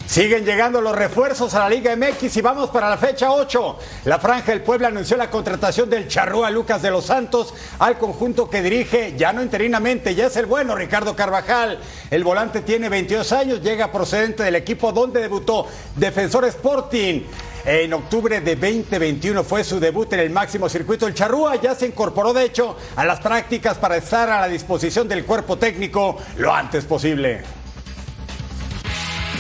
Siguen 0.07 0.45
llegando 0.45 0.81
los 0.81 0.95
refuerzos 0.95 1.55
a 1.55 1.59
la 1.59 1.69
Liga 1.69 1.95
MX 1.95 2.37
y 2.37 2.41
vamos 2.41 2.69
para 2.69 2.89
la 2.89 2.97
fecha 2.97 3.31
8. 3.31 3.79
La 4.05 4.19
Franja 4.19 4.51
del 4.51 4.61
Puebla 4.61 4.87
anunció 4.87 5.17
la 5.17 5.31
contratación 5.31 5.89
del 5.89 6.07
charrúa 6.07 6.51
Lucas 6.51 6.81
de 6.81 6.91
los 6.91 7.05
Santos 7.05 7.53
al 7.79 7.97
conjunto 7.97 8.49
que 8.49 8.61
dirige, 8.61 9.15
ya 9.17 9.33
no 9.33 9.41
interinamente, 9.41 10.13
ya 10.13 10.27
es 10.27 10.37
el 10.37 10.45
bueno 10.45 10.75
Ricardo 10.75 11.15
Carvajal. 11.15 11.79
El 12.11 12.23
volante 12.23 12.61
tiene 12.61 12.87
22 12.87 13.31
años, 13.33 13.61
llega 13.61 13.91
procedente 13.91 14.43
del 14.43 14.55
equipo 14.55 14.91
donde 14.91 15.19
debutó 15.19 15.67
Defensor 15.95 16.45
Sporting. 16.45 17.23
En 17.65 17.91
octubre 17.93 18.41
de 18.41 18.55
2021 18.55 19.43
fue 19.43 19.63
su 19.63 19.79
debut 19.79 20.13
en 20.13 20.19
el 20.19 20.29
máximo 20.29 20.69
circuito. 20.69 21.07
El 21.07 21.15
Charrúa 21.15 21.55
ya 21.55 21.73
se 21.73 21.87
incorporó, 21.87 22.31
de 22.31 22.45
hecho, 22.45 22.77
a 22.95 23.05
las 23.05 23.19
prácticas 23.19 23.79
para 23.79 23.97
estar 23.97 24.29
a 24.29 24.39
la 24.41 24.47
disposición 24.47 25.07
del 25.07 25.25
cuerpo 25.25 25.57
técnico 25.57 26.17
lo 26.37 26.53
antes 26.53 26.85
posible. 26.85 27.64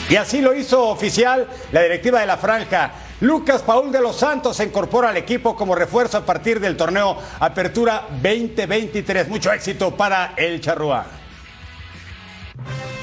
Y 0.07 0.17
así 0.17 0.39
lo 0.41 0.53
hizo 0.53 0.87
oficial 0.87 1.47
la 1.71 1.81
directiva 1.81 2.19
de 2.19 2.27
la 2.27 2.37
franja. 2.37 2.91
Lucas 3.21 3.63
Paul 3.63 3.91
de 3.91 4.01
los 4.01 4.17
Santos 4.17 4.57
se 4.57 4.65
incorpora 4.65 5.09
al 5.09 5.17
equipo 5.17 5.55
como 5.55 5.73
refuerzo 5.73 6.17
a 6.17 6.25
partir 6.25 6.59
del 6.59 6.77
torneo 6.77 7.17
Apertura 7.39 8.05
2023. 8.21 9.27
Mucho 9.29 9.51
éxito 9.51 9.95
para 9.95 10.33
el 10.35 10.61
Charrúa. 10.61 11.05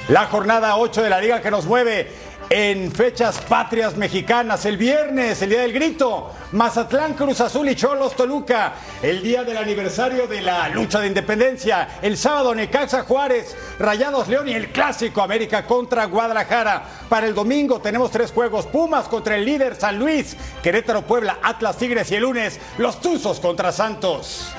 La 0.09 0.27
jornada 0.27 0.77
8 0.77 1.03
de 1.03 1.11
la 1.11 1.21
liga 1.21 1.41
que 1.41 1.51
nos 1.51 1.65
mueve 1.65 2.11
en 2.55 2.93
fechas 2.93 3.41
patrias 3.49 3.97
mexicanas. 3.97 4.67
El 4.67 4.77
viernes, 4.77 5.41
el 5.41 5.49
día 5.49 5.63
del 5.63 5.73
grito, 5.73 6.33
Mazatlán, 6.53 7.15
Cruz 7.15 7.41
Azul 7.41 7.67
y 7.71 7.75
Cholos 7.75 8.15
Toluca. 8.15 8.75
El 9.03 9.23
día 9.23 9.43
del 9.43 9.57
aniversario 9.57 10.27
de 10.27 10.43
la 10.43 10.69
lucha 10.69 11.01
de 11.01 11.07
independencia. 11.07 12.01
El 12.03 12.19
sábado, 12.19 12.55
Necaxa 12.55 13.05
Juárez, 13.05 13.57
Rayados 13.79 14.29
León 14.29 14.51
y 14.51 14.53
el 14.53 14.71
clásico 14.71 15.23
América 15.23 15.65
contra 15.65 16.05
Guadalajara. 16.05 16.83
Para 17.09 17.27
el 17.27 17.35
domingo 17.35 17.81
tenemos 17.81 18.11
tres 18.11 18.31
juegos: 18.31 18.67
Pumas 18.67 19.09
contra 19.09 19.37
el 19.37 19.47
líder 19.47 19.75
San 19.77 19.99
Luis, 19.99 20.37
Querétaro 20.63 21.01
Puebla, 21.07 21.39
Atlas 21.43 21.79
Tigres 21.79 22.11
y 22.11 22.17
el 22.17 22.23
lunes, 22.23 22.61
los 22.77 23.01
Tuzos 23.01 23.41
contra 23.41 23.73
Santos. 23.73 24.53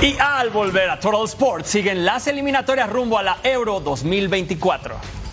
Y 0.00 0.16
al 0.20 0.50
volver 0.50 0.90
a 0.90 1.00
Total 1.00 1.24
Sports 1.24 1.70
siguen 1.70 2.04
las 2.04 2.28
eliminatorias 2.28 2.88
rumbo 2.88 3.18
a 3.18 3.24
la 3.24 3.38
Euro 3.42 3.80
2024. 3.80 5.23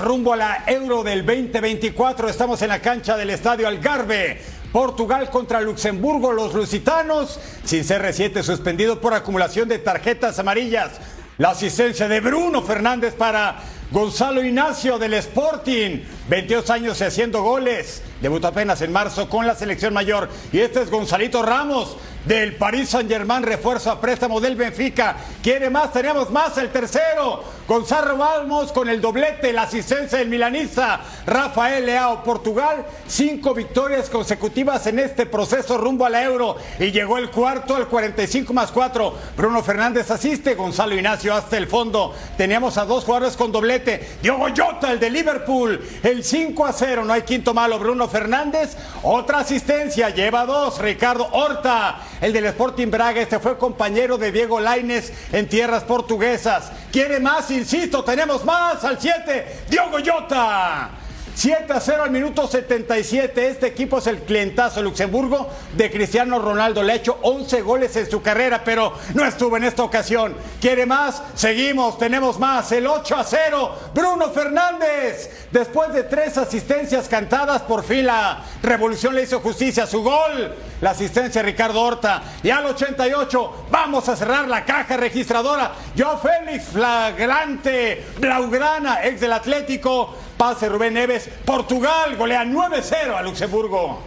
Rumbo 0.00 0.32
a 0.32 0.36
la 0.36 0.64
Euro 0.68 1.02
del 1.02 1.26
2024. 1.26 2.30
Estamos 2.30 2.62
en 2.62 2.70
la 2.70 2.80
cancha 2.80 3.14
del 3.18 3.28
Estadio 3.28 3.68
Algarve. 3.68 4.40
Portugal 4.72 5.28
contra 5.28 5.60
Luxemburgo, 5.60 6.32
los 6.32 6.54
lusitanos, 6.54 7.38
sin 7.62 7.82
CR7 7.82 8.42
suspendido 8.42 9.02
por 9.02 9.12
acumulación 9.12 9.68
de 9.68 9.78
tarjetas 9.78 10.38
amarillas. 10.38 10.92
La 11.36 11.50
asistencia 11.50 12.08
de 12.08 12.20
Bruno 12.20 12.62
Fernández 12.62 13.12
para 13.12 13.60
Gonzalo 13.90 14.42
Ignacio 14.42 14.98
del 14.98 15.12
Sporting, 15.14 16.04
22 16.28 16.70
años 16.70 17.00
y 17.00 17.04
haciendo 17.04 17.42
goles. 17.42 18.02
Debutó 18.22 18.48
apenas 18.48 18.80
en 18.80 18.92
marzo 18.92 19.28
con 19.28 19.46
la 19.46 19.54
selección 19.54 19.92
mayor. 19.92 20.30
Y 20.52 20.60
este 20.60 20.80
es 20.80 20.90
Gonzalito 20.90 21.42
Ramos 21.42 21.98
del 22.24 22.56
Paris 22.56 22.90
Saint 22.90 23.10
Germain, 23.10 23.42
refuerzo 23.42 23.90
a 23.90 24.00
préstamo 24.00 24.40
del 24.40 24.56
Benfica. 24.56 25.16
Quiere 25.42 25.68
más, 25.68 25.92
tenemos 25.92 26.30
más, 26.30 26.56
el 26.56 26.70
tercero. 26.70 27.59
Gonzalo 27.70 28.16
Ramos 28.16 28.72
con 28.72 28.88
el 28.88 29.00
doblete, 29.00 29.52
la 29.52 29.62
asistencia 29.62 30.18
del 30.18 30.28
milanista 30.28 31.02
Rafael 31.24 31.86
Leao, 31.86 32.24
Portugal. 32.24 32.84
Cinco 33.06 33.54
victorias 33.54 34.10
consecutivas 34.10 34.88
en 34.88 34.98
este 34.98 35.24
proceso 35.24 35.78
rumbo 35.78 36.04
a 36.04 36.10
la 36.10 36.24
Euro. 36.24 36.56
Y 36.80 36.90
llegó 36.90 37.16
el 37.16 37.30
cuarto 37.30 37.76
al 37.76 37.86
45 37.86 38.52
más 38.52 38.72
4. 38.72 39.14
Bruno 39.36 39.62
Fernández 39.62 40.10
asiste, 40.10 40.56
Gonzalo 40.56 40.96
Ignacio 40.96 41.32
hasta 41.32 41.56
el 41.58 41.68
fondo. 41.68 42.12
Teníamos 42.36 42.76
a 42.76 42.84
dos 42.84 43.04
jugadores 43.04 43.36
con 43.36 43.52
doblete. 43.52 44.16
Diogo 44.20 44.48
Jota, 44.48 44.90
el 44.90 44.98
de 44.98 45.10
Liverpool, 45.10 45.80
el 46.02 46.24
5 46.24 46.66
a 46.66 46.72
0. 46.72 47.04
No 47.04 47.12
hay 47.12 47.22
quinto 47.22 47.54
malo, 47.54 47.78
Bruno 47.78 48.08
Fernández. 48.08 48.76
Otra 49.04 49.38
asistencia, 49.38 50.10
lleva 50.10 50.44
dos. 50.44 50.80
Ricardo 50.80 51.28
Horta, 51.30 52.00
el 52.20 52.32
del 52.32 52.46
Sporting 52.46 52.90
Braga. 52.90 53.20
Este 53.20 53.38
fue 53.38 53.56
compañero 53.56 54.18
de 54.18 54.32
Diego 54.32 54.58
Laines 54.58 55.12
en 55.30 55.48
tierras 55.48 55.84
portuguesas. 55.84 56.72
¿Quiere 56.90 57.20
más? 57.20 57.52
Insisto, 57.60 58.02
tenemos 58.02 58.42
más 58.42 58.82
al 58.84 58.98
7. 58.98 59.64
Diogo 59.68 59.98
Jota. 60.02 60.99
7 61.40 61.72
a 61.72 61.80
0 61.80 62.02
al 62.02 62.10
minuto 62.10 62.46
77. 62.46 63.48
Este 63.48 63.68
equipo 63.68 63.96
es 63.96 64.06
el 64.08 64.18
clientazo 64.18 64.82
Luxemburgo 64.82 65.48
de 65.74 65.90
Cristiano 65.90 66.38
Ronaldo. 66.38 66.82
Le 66.82 66.92
ha 66.92 66.96
hecho 66.96 67.18
11 67.22 67.62
goles 67.62 67.96
en 67.96 68.10
su 68.10 68.20
carrera, 68.20 68.62
pero 68.62 68.92
no 69.14 69.24
estuvo 69.24 69.56
en 69.56 69.64
esta 69.64 69.82
ocasión. 69.82 70.36
¿Quiere 70.60 70.84
más? 70.84 71.22
Seguimos, 71.34 71.96
tenemos 71.96 72.38
más. 72.38 72.70
El 72.72 72.86
8 72.86 73.16
a 73.16 73.24
0. 73.24 73.74
Bruno 73.94 74.28
Fernández. 74.32 75.48
Después 75.50 75.94
de 75.94 76.02
tres 76.02 76.36
asistencias 76.36 77.08
cantadas, 77.08 77.62
por 77.62 77.84
fin 77.84 78.04
la 78.04 78.44
revolución 78.62 79.14
le 79.14 79.22
hizo 79.22 79.40
justicia. 79.40 79.86
Su 79.86 80.02
gol. 80.02 80.54
La 80.82 80.90
asistencia 80.90 81.40
de 81.40 81.50
Ricardo 81.52 81.80
Horta. 81.80 82.22
Y 82.42 82.50
al 82.50 82.66
88, 82.66 83.66
vamos 83.70 84.10
a 84.10 84.16
cerrar 84.16 84.46
la 84.46 84.66
caja 84.66 84.98
registradora. 84.98 85.72
Yo 85.94 86.18
Félix, 86.18 86.66
flagrante, 86.66 88.04
Blaugrana, 88.18 89.06
ex 89.06 89.22
del 89.22 89.32
Atlético. 89.32 90.16
Pase 90.40 90.70
Rubén 90.70 90.94
Neves. 90.94 91.28
Portugal 91.44 92.16
golea 92.16 92.44
9-0 92.46 93.14
a 93.14 93.20
Luxemburgo. 93.20 94.00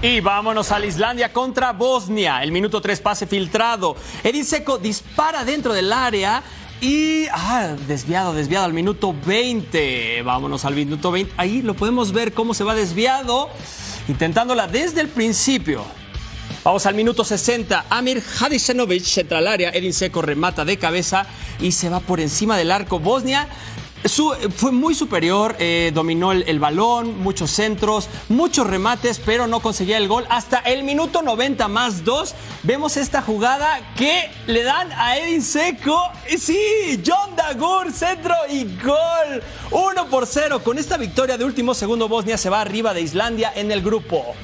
Y 0.00 0.20
vámonos 0.20 0.72
a 0.72 0.78
la 0.78 0.86
Islandia 0.86 1.34
contra 1.34 1.74
Bosnia. 1.74 2.42
El 2.42 2.50
minuto 2.50 2.80
3 2.80 2.98
pase 3.00 3.26
filtrado. 3.26 3.94
Edin 4.24 4.46
Seco 4.46 4.78
dispara 4.78 5.44
dentro 5.44 5.74
del 5.74 5.92
área. 5.92 6.42
Y 6.80 7.26
ah, 7.30 7.74
desviado, 7.86 8.32
desviado 8.32 8.64
al 8.64 8.72
minuto 8.72 9.14
20. 9.26 10.22
Vámonos 10.22 10.64
al 10.64 10.74
minuto 10.74 11.12
20. 11.12 11.34
Ahí 11.36 11.60
lo 11.60 11.74
podemos 11.74 12.12
ver 12.12 12.32
cómo 12.32 12.54
se 12.54 12.64
va 12.64 12.74
desviado. 12.74 13.50
Intentándola 14.08 14.66
desde 14.66 15.02
el 15.02 15.08
principio. 15.08 15.84
Vamos 16.64 16.86
al 16.86 16.94
minuto 16.94 17.22
60. 17.22 17.84
Amir 17.90 18.22
Hadisanovic 18.40 19.04
central 19.04 19.46
área. 19.46 19.68
Edin 19.74 19.92
Seco 19.92 20.22
remata 20.22 20.64
de 20.64 20.78
cabeza 20.78 21.26
y 21.60 21.72
se 21.72 21.90
va 21.90 22.00
por 22.00 22.18
encima 22.18 22.56
del 22.56 22.70
arco. 22.70 22.98
Bosnia 22.98 23.46
su, 24.04 24.32
fue 24.54 24.72
muy 24.72 24.94
superior, 24.94 25.56
eh, 25.58 25.90
dominó 25.94 26.32
el, 26.32 26.58
balón, 26.58 27.20
muchos 27.20 27.50
centros, 27.50 28.08
muchos 28.28 28.66
remates, 28.66 29.20
pero 29.24 29.46
no 29.46 29.60
conseguía 29.60 29.96
el 29.96 30.08
gol. 30.08 30.24
Hasta 30.30 30.58
el 30.58 30.84
minuto 30.84 31.22
90 31.22 31.68
más 31.68 32.04
2, 32.04 32.34
vemos 32.62 32.96
esta 32.96 33.22
jugada 33.22 33.80
que 33.96 34.30
le 34.46 34.62
dan 34.62 34.92
a 34.92 35.18
Edin 35.18 35.42
Seco. 35.42 36.00
Sí, 36.38 37.02
John 37.04 37.34
Dagur, 37.36 37.92
centro 37.92 38.34
y 38.48 38.64
gol. 38.82 39.42
1 39.70 40.08
por 40.08 40.26
0. 40.26 40.62
Con 40.62 40.78
esta 40.78 40.96
victoria 40.96 41.36
de 41.36 41.44
último 41.44 41.74
segundo, 41.74 42.08
Bosnia 42.08 42.38
se 42.38 42.50
va 42.50 42.60
arriba 42.60 42.94
de 42.94 43.02
Islandia 43.02 43.52
en 43.54 43.72
el 43.72 43.82
grupo. 43.82 44.34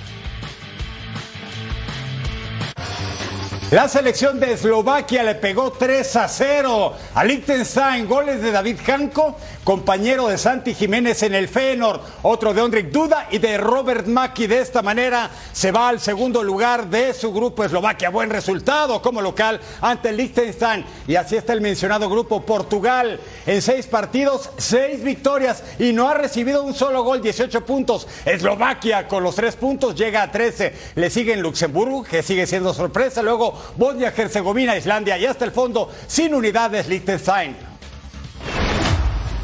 La 3.75 3.89
selección 3.89 4.39
de 4.39 4.53
Eslovaquia 4.53 5.25
le 5.25 5.35
pegó 5.35 5.73
3 5.73 6.15
a 6.15 6.29
0 6.29 6.93
a 7.13 7.25
Liechtenstein. 7.25 8.07
Goles 8.07 8.41
de 8.41 8.53
David 8.53 8.79
Janko, 8.87 9.37
compañero 9.65 10.29
de 10.29 10.39
Santi 10.39 10.75
Jiménez 10.75 11.25
en 11.25 11.35
el 11.35 11.49
Feyenoord. 11.49 12.01
Otro 12.23 12.55
de 12.55 12.63
Ondrik 12.63 12.93
Duda 12.93 13.27
y 13.33 13.39
de 13.39 13.59
Robert 13.59 14.07
Maki. 14.07 14.47
De 14.47 14.61
esta 14.61 14.81
manera 14.81 15.29
se 15.53 15.73
va 15.73 15.89
al 15.89 15.99
segundo 15.99 16.45
lugar 16.45 16.87
de 16.87 17.13
su 17.15 17.33
grupo 17.33 17.65
Eslovaquia. 17.65 18.11
Buen 18.11 18.31
resultado 18.31 19.03
como 19.03 19.21
local 19.21 19.61
ante 19.81 20.13
Liechtenstein. 20.13 20.85
Y 21.09 21.17
así 21.17 21.35
está 21.35 21.53
el 21.53 21.61
mencionado 21.61 22.09
grupo 22.09 22.43
Portugal. 22.43 23.19
En 23.45 23.61
seis 23.61 23.89
partidos, 23.89 24.51
seis 24.57 25.03
victorias 25.03 25.65
y 25.81 25.93
no 25.93 26.09
ha 26.09 26.15
recibido 26.15 26.63
un 26.63 26.75
solo 26.75 27.03
gol, 27.03 27.21
18 27.21 27.67
puntos. 27.67 28.07
Eslovaquia 28.25 29.09
con 29.09 29.25
los 29.25 29.35
tres 29.35 29.57
puntos 29.57 29.97
llega 29.97 30.23
a 30.23 30.31
13. 30.31 30.93
Le 30.95 31.11
siguen 31.11 31.43
Luxemburgo, 31.43 32.05
que 32.05 32.23
sigue 32.23 32.47
siendo 32.47 32.73
sorpresa. 32.73 33.21
Luego 33.21 33.64
Bosnia, 33.77 34.13
Herzegovina, 34.17 34.77
Islandia 34.77 35.19
y 35.19 35.27
hasta 35.27 35.45
el 35.45 35.53
fondo, 35.53 35.91
sin 36.07 36.35
unidades, 36.35 36.89
Liechtenstein. 36.89 37.57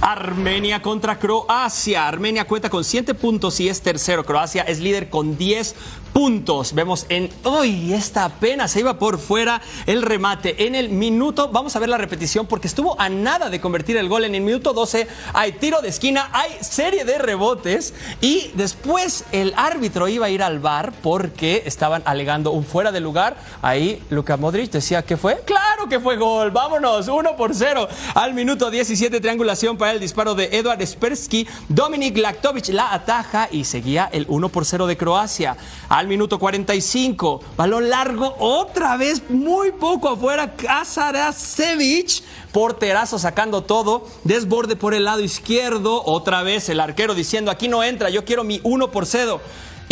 Armenia 0.00 0.80
contra 0.80 1.18
Croacia. 1.18 2.08
Armenia 2.08 2.46
cuenta 2.46 2.70
con 2.70 2.84
7 2.84 3.14
puntos 3.14 3.60
y 3.60 3.68
es 3.68 3.82
tercero. 3.82 4.24
Croacia 4.24 4.62
es 4.62 4.80
líder 4.80 5.10
con 5.10 5.36
10 5.36 5.74
puntos. 6.12 6.74
Vemos 6.74 7.06
en 7.08 7.30
hoy 7.44 7.92
esta 7.92 8.24
apenas 8.24 8.70
se 8.72 8.80
iba 8.80 8.98
por 8.98 9.18
fuera 9.18 9.61
el 9.86 10.02
remate 10.02 10.66
en 10.66 10.74
el 10.74 10.88
minuto. 10.88 11.48
Vamos 11.48 11.76
a 11.76 11.78
ver 11.78 11.88
la 11.88 11.98
repetición 11.98 12.46
porque 12.46 12.68
estuvo 12.68 13.00
a 13.00 13.08
nada 13.08 13.50
de 13.50 13.61
convertir 13.61 13.96
el 13.96 14.08
gol 14.08 14.24
en 14.24 14.34
el 14.34 14.42
minuto 14.42 14.72
12. 14.72 15.06
Hay 15.32 15.52
tiro 15.52 15.80
de 15.80 15.88
esquina, 15.88 16.30
hay 16.32 16.50
serie 16.61 17.04
de 17.04 17.18
rebotes 17.18 17.94
y 18.20 18.50
después 18.54 19.24
el 19.32 19.52
árbitro 19.56 20.08
iba 20.08 20.26
a 20.26 20.30
ir 20.30 20.42
al 20.42 20.58
bar 20.58 20.92
porque 21.02 21.62
estaban 21.66 22.02
alegando 22.04 22.50
un 22.50 22.64
fuera 22.64 22.92
de 22.92 23.00
lugar. 23.00 23.36
Ahí 23.62 24.02
Luka 24.11 24.36
Modric 24.36 24.70
decía 24.70 25.02
que 25.02 25.16
fue. 25.16 25.42
Claro 25.44 25.88
que 25.88 26.00
fue 26.00 26.16
gol. 26.16 26.50
Vámonos, 26.50 27.08
1 27.08 27.36
por 27.36 27.54
0 27.54 27.88
al 28.14 28.34
minuto 28.34 28.70
17 28.70 29.20
triangulación 29.20 29.76
para 29.76 29.92
el 29.92 30.00
disparo 30.00 30.34
de 30.34 30.56
Eduard 30.56 30.86
Spersky. 30.86 31.46
Dominik 31.68 32.16
Laktovic 32.16 32.68
la 32.68 32.92
ataja 32.92 33.48
y 33.50 33.64
seguía 33.64 34.08
el 34.12 34.26
1 34.28 34.48
por 34.48 34.64
0 34.64 34.86
de 34.86 34.96
Croacia. 34.96 35.56
Al 36.01 36.07
minuto 36.07 36.38
45, 36.38 37.42
balón 37.59 37.90
largo, 37.90 38.34
otra 38.38 38.96
vez 38.96 39.28
muy 39.28 39.70
poco 39.70 40.09
afuera, 40.09 40.57
Kasarasevic, 40.57 42.22
porterazo 42.53 43.18
sacando 43.18 43.64
todo, 43.64 44.07
desborde 44.24 44.76
por 44.76 44.94
el 44.94 45.05
lado 45.05 45.20
izquierdo, 45.20 46.03
otra 46.07 46.42
vez 46.42 46.70
el 46.70 46.80
arquero 46.80 47.14
diciendo 47.14 47.51
aquí 47.51 47.68
no 47.68 47.84
entra, 47.84 48.09
yo 48.09 48.24
quiero 48.24 48.44
mi 48.44 48.62
1 48.64 48.90
por 48.90 49.05
0. 49.05 49.42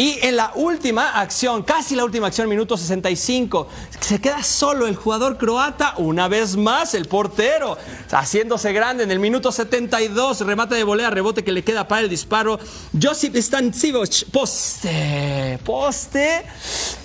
Y 0.01 0.21
en 0.23 0.37
la 0.37 0.53
última 0.55 1.19
acción, 1.21 1.65
casi 1.65 1.97
la 1.97 2.05
última 2.05 2.29
acción, 2.29 2.49
minuto 2.49 2.77
65, 2.77 3.67
se 3.99 4.21
queda 4.21 4.45
solo 4.45 4.87
el 4.87 4.95
jugador 4.95 5.37
croata, 5.39 5.95
una 5.97 6.29
vez 6.29 6.57
más 6.57 6.95
el 6.95 7.07
portero, 7.07 7.77
haciéndose 8.13 8.73
grande 8.73 9.03
en 9.03 9.11
el 9.11 9.19
minuto 9.19 9.51
72, 9.51 10.43
remate 10.43 10.77
de 10.77 10.85
volea, 10.85 11.11
rebote 11.11 11.43
que 11.43 11.51
le 11.51 11.65
queda 11.65 11.89
para 11.89 12.03
el 12.03 12.09
disparo. 12.09 12.61
Josip 13.03 13.35
Stancivoc, 13.39 14.31
poste, 14.31 15.59
poste, 15.65 16.45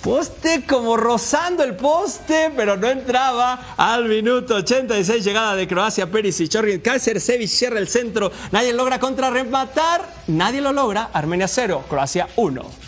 poste 0.00 0.64
como 0.64 0.96
rozando 0.96 1.64
el 1.64 1.74
poste, 1.74 2.52
pero 2.54 2.76
no 2.76 2.86
entraba 2.86 3.74
al 3.76 4.04
minuto 4.04 4.54
86, 4.54 5.24
llegada 5.24 5.56
de 5.56 5.66
Croacia, 5.66 6.08
Perisic, 6.08 6.54
Orgin 6.54 6.80
Sevic 7.00 7.48
cierra 7.48 7.80
el 7.80 7.88
centro, 7.88 8.30
nadie 8.52 8.72
logra 8.72 9.00
contrarrematar, 9.00 10.08
nadie 10.28 10.60
lo 10.60 10.72
logra, 10.72 11.10
Armenia 11.12 11.48
0, 11.48 11.86
Croacia 11.88 12.28
1. 12.36 12.83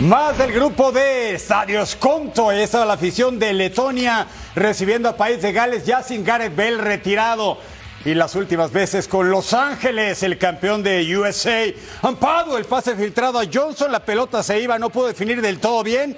Más 0.00 0.38
del 0.38 0.52
grupo 0.52 0.92
de 0.92 1.34
Estadios 1.34 1.94
Conto. 1.94 2.50
Esa 2.50 2.86
la 2.86 2.94
afición 2.94 3.38
de 3.38 3.52
Letonia 3.52 4.26
recibiendo 4.54 5.10
a 5.10 5.16
País 5.16 5.42
de 5.42 5.52
Gales 5.52 5.84
ya 5.84 6.02
sin 6.02 6.24
Gareth 6.24 6.56
Bell 6.56 6.78
retirado. 6.78 7.58
Y 8.06 8.14
las 8.14 8.34
últimas 8.34 8.72
veces 8.72 9.06
con 9.06 9.30
Los 9.30 9.52
Ángeles, 9.52 10.22
el 10.22 10.38
campeón 10.38 10.82
de 10.82 11.14
USA. 11.14 11.66
Ampado, 12.00 12.56
el 12.56 12.64
pase 12.64 12.96
filtrado 12.96 13.38
a 13.38 13.44
Johnson, 13.52 13.92
la 13.92 14.02
pelota 14.02 14.42
se 14.42 14.58
iba, 14.58 14.78
no 14.78 14.88
pudo 14.88 15.08
definir 15.08 15.42
del 15.42 15.60
todo 15.60 15.82
bien 15.82 16.16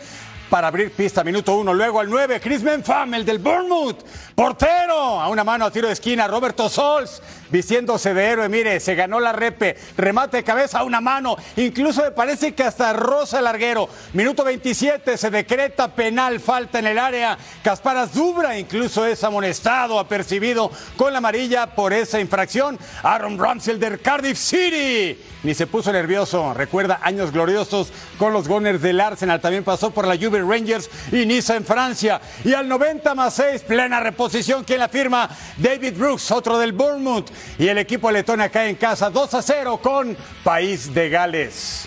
para 0.49 0.69
abrir 0.69 0.93
pista, 0.93 1.25
minuto 1.25 1.57
uno. 1.57 1.75
Luego 1.75 1.99
al 1.99 2.09
9, 2.09 2.39
Chris 2.39 2.63
Menfam, 2.63 3.15
el 3.15 3.25
del 3.25 3.39
Bournemouth. 3.39 4.05
Portero, 4.37 5.21
a 5.21 5.29
una 5.29 5.43
mano 5.43 5.65
a 5.65 5.71
tiro 5.73 5.89
de 5.89 5.95
esquina, 5.95 6.29
Roberto 6.29 6.69
Sols, 6.69 7.21
vistiéndose 7.53 8.15
de 8.15 8.25
héroe. 8.25 8.49
Mire, 8.49 8.81
se 8.81 8.95
ganó 8.95 9.21
la 9.21 9.33
repe, 9.33 9.77
remate 9.97 10.39
de 10.39 10.45
cabeza 10.45 10.81
a 10.81 10.85
una 10.85 11.01
mano. 11.01 11.37
Incluso 11.57 12.03
me 12.03 12.11
parece 12.11 12.55
que 12.55 12.65
hasta 12.65 12.93
rosa 12.93 13.41
larguero. 13.41 13.89
Minuto 14.15 14.43
27, 14.43 15.17
se 15.17 15.31
decreta 15.31 15.95
penal, 15.95 16.41
falta 16.41 16.79
en 16.79 16.87
el 16.87 16.99
área. 16.99 17.37
Casparas 17.63 18.15
Dubra 18.15 18.59
incluso 18.59 19.07
es 19.07 19.23
amonestado, 19.23 19.99
apercibido 19.99 20.71
con 20.97 21.13
la 21.13 21.19
amarilla 21.19 21.67
por 21.75 21.93
esa 21.93 22.19
infracción. 22.19 22.79
Aaron 23.03 23.39
Ramsey, 23.39 23.79
del 23.79 24.01
Cardiff 24.01 24.39
City. 24.39 25.19
Ni 25.43 25.55
se 25.55 25.67
puso 25.67 25.93
nervioso. 25.93 26.55
Recuerda 26.55 27.01
años 27.03 27.33
gloriosos 27.33 27.93
con 28.17 28.33
los 28.33 28.47
Gunners 28.47 28.81
del 28.81 29.01
Arsenal. 29.01 29.41
También 29.41 29.65
pasó 29.65 29.91
por 29.91 30.07
la 30.07 30.17
Juve 30.17 30.41
Rangers 30.41 30.89
y 31.11 31.27
Niza 31.27 31.57
en 31.57 31.65
Francia. 31.65 32.21
Y 32.45 32.55
al 32.55 32.69
90 32.69 33.15
más 33.15 33.35
6, 33.35 33.63
plena 33.63 33.99
reposición, 34.01 34.63
quien 34.63 34.79
la 34.79 34.89
firma 34.89 35.29
David 35.57 35.97
Brooks, 35.97 36.31
otro 36.31 36.59
del 36.59 36.73
Bournemouth. 36.73 37.31
Y 37.59 37.69
el 37.69 37.79
equipo 37.79 38.11
letón 38.11 38.41
cae 38.53 38.71
en 38.71 38.77
casa 38.77 39.11
2 39.11 39.35
a 39.35 39.43
0 39.43 39.81
con 39.83 40.17
País 40.45 40.93
de 40.93 41.09
Gales. 41.09 41.87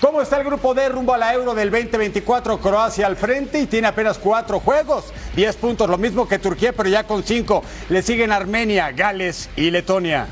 ¿Cómo 0.00 0.20
está 0.20 0.36
el 0.36 0.44
grupo 0.44 0.74
D 0.74 0.88
rumbo 0.90 1.14
a 1.14 1.18
la 1.18 1.32
Euro 1.32 1.54
del 1.54 1.70
2024? 1.70 2.58
Croacia 2.58 3.06
al 3.06 3.16
frente 3.16 3.58
y 3.58 3.66
tiene 3.66 3.86
apenas 3.86 4.18
cuatro 4.18 4.60
juegos, 4.60 5.06
10 5.34 5.56
puntos, 5.56 5.88
lo 5.88 5.96
mismo 5.96 6.28
que 6.28 6.38
Turquía, 6.38 6.74
pero 6.74 6.90
ya 6.90 7.04
con 7.04 7.22
cinco. 7.22 7.62
Le 7.88 8.02
siguen 8.02 8.30
Armenia, 8.30 8.92
Gales 8.92 9.48
y 9.56 9.70
Letonia. 9.70 10.26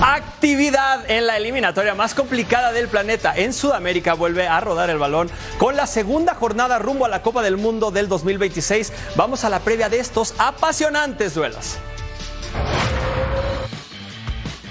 Actividad 0.00 1.10
en 1.10 1.26
la 1.26 1.36
eliminatoria 1.36 1.92
más 1.94 2.14
complicada 2.14 2.70
del 2.70 2.86
planeta. 2.86 3.34
En 3.36 3.52
Sudamérica 3.52 4.14
vuelve 4.14 4.46
a 4.46 4.60
rodar 4.60 4.90
el 4.90 4.98
balón 4.98 5.28
con 5.58 5.76
la 5.76 5.88
segunda 5.88 6.34
jornada 6.34 6.78
rumbo 6.78 7.04
a 7.04 7.08
la 7.08 7.22
Copa 7.22 7.42
del 7.42 7.56
Mundo 7.56 7.90
del 7.90 8.08
2026. 8.08 8.92
Vamos 9.16 9.44
a 9.44 9.50
la 9.50 9.58
previa 9.58 9.88
de 9.88 9.98
estos 9.98 10.34
apasionantes 10.38 11.34
duelos. 11.34 11.78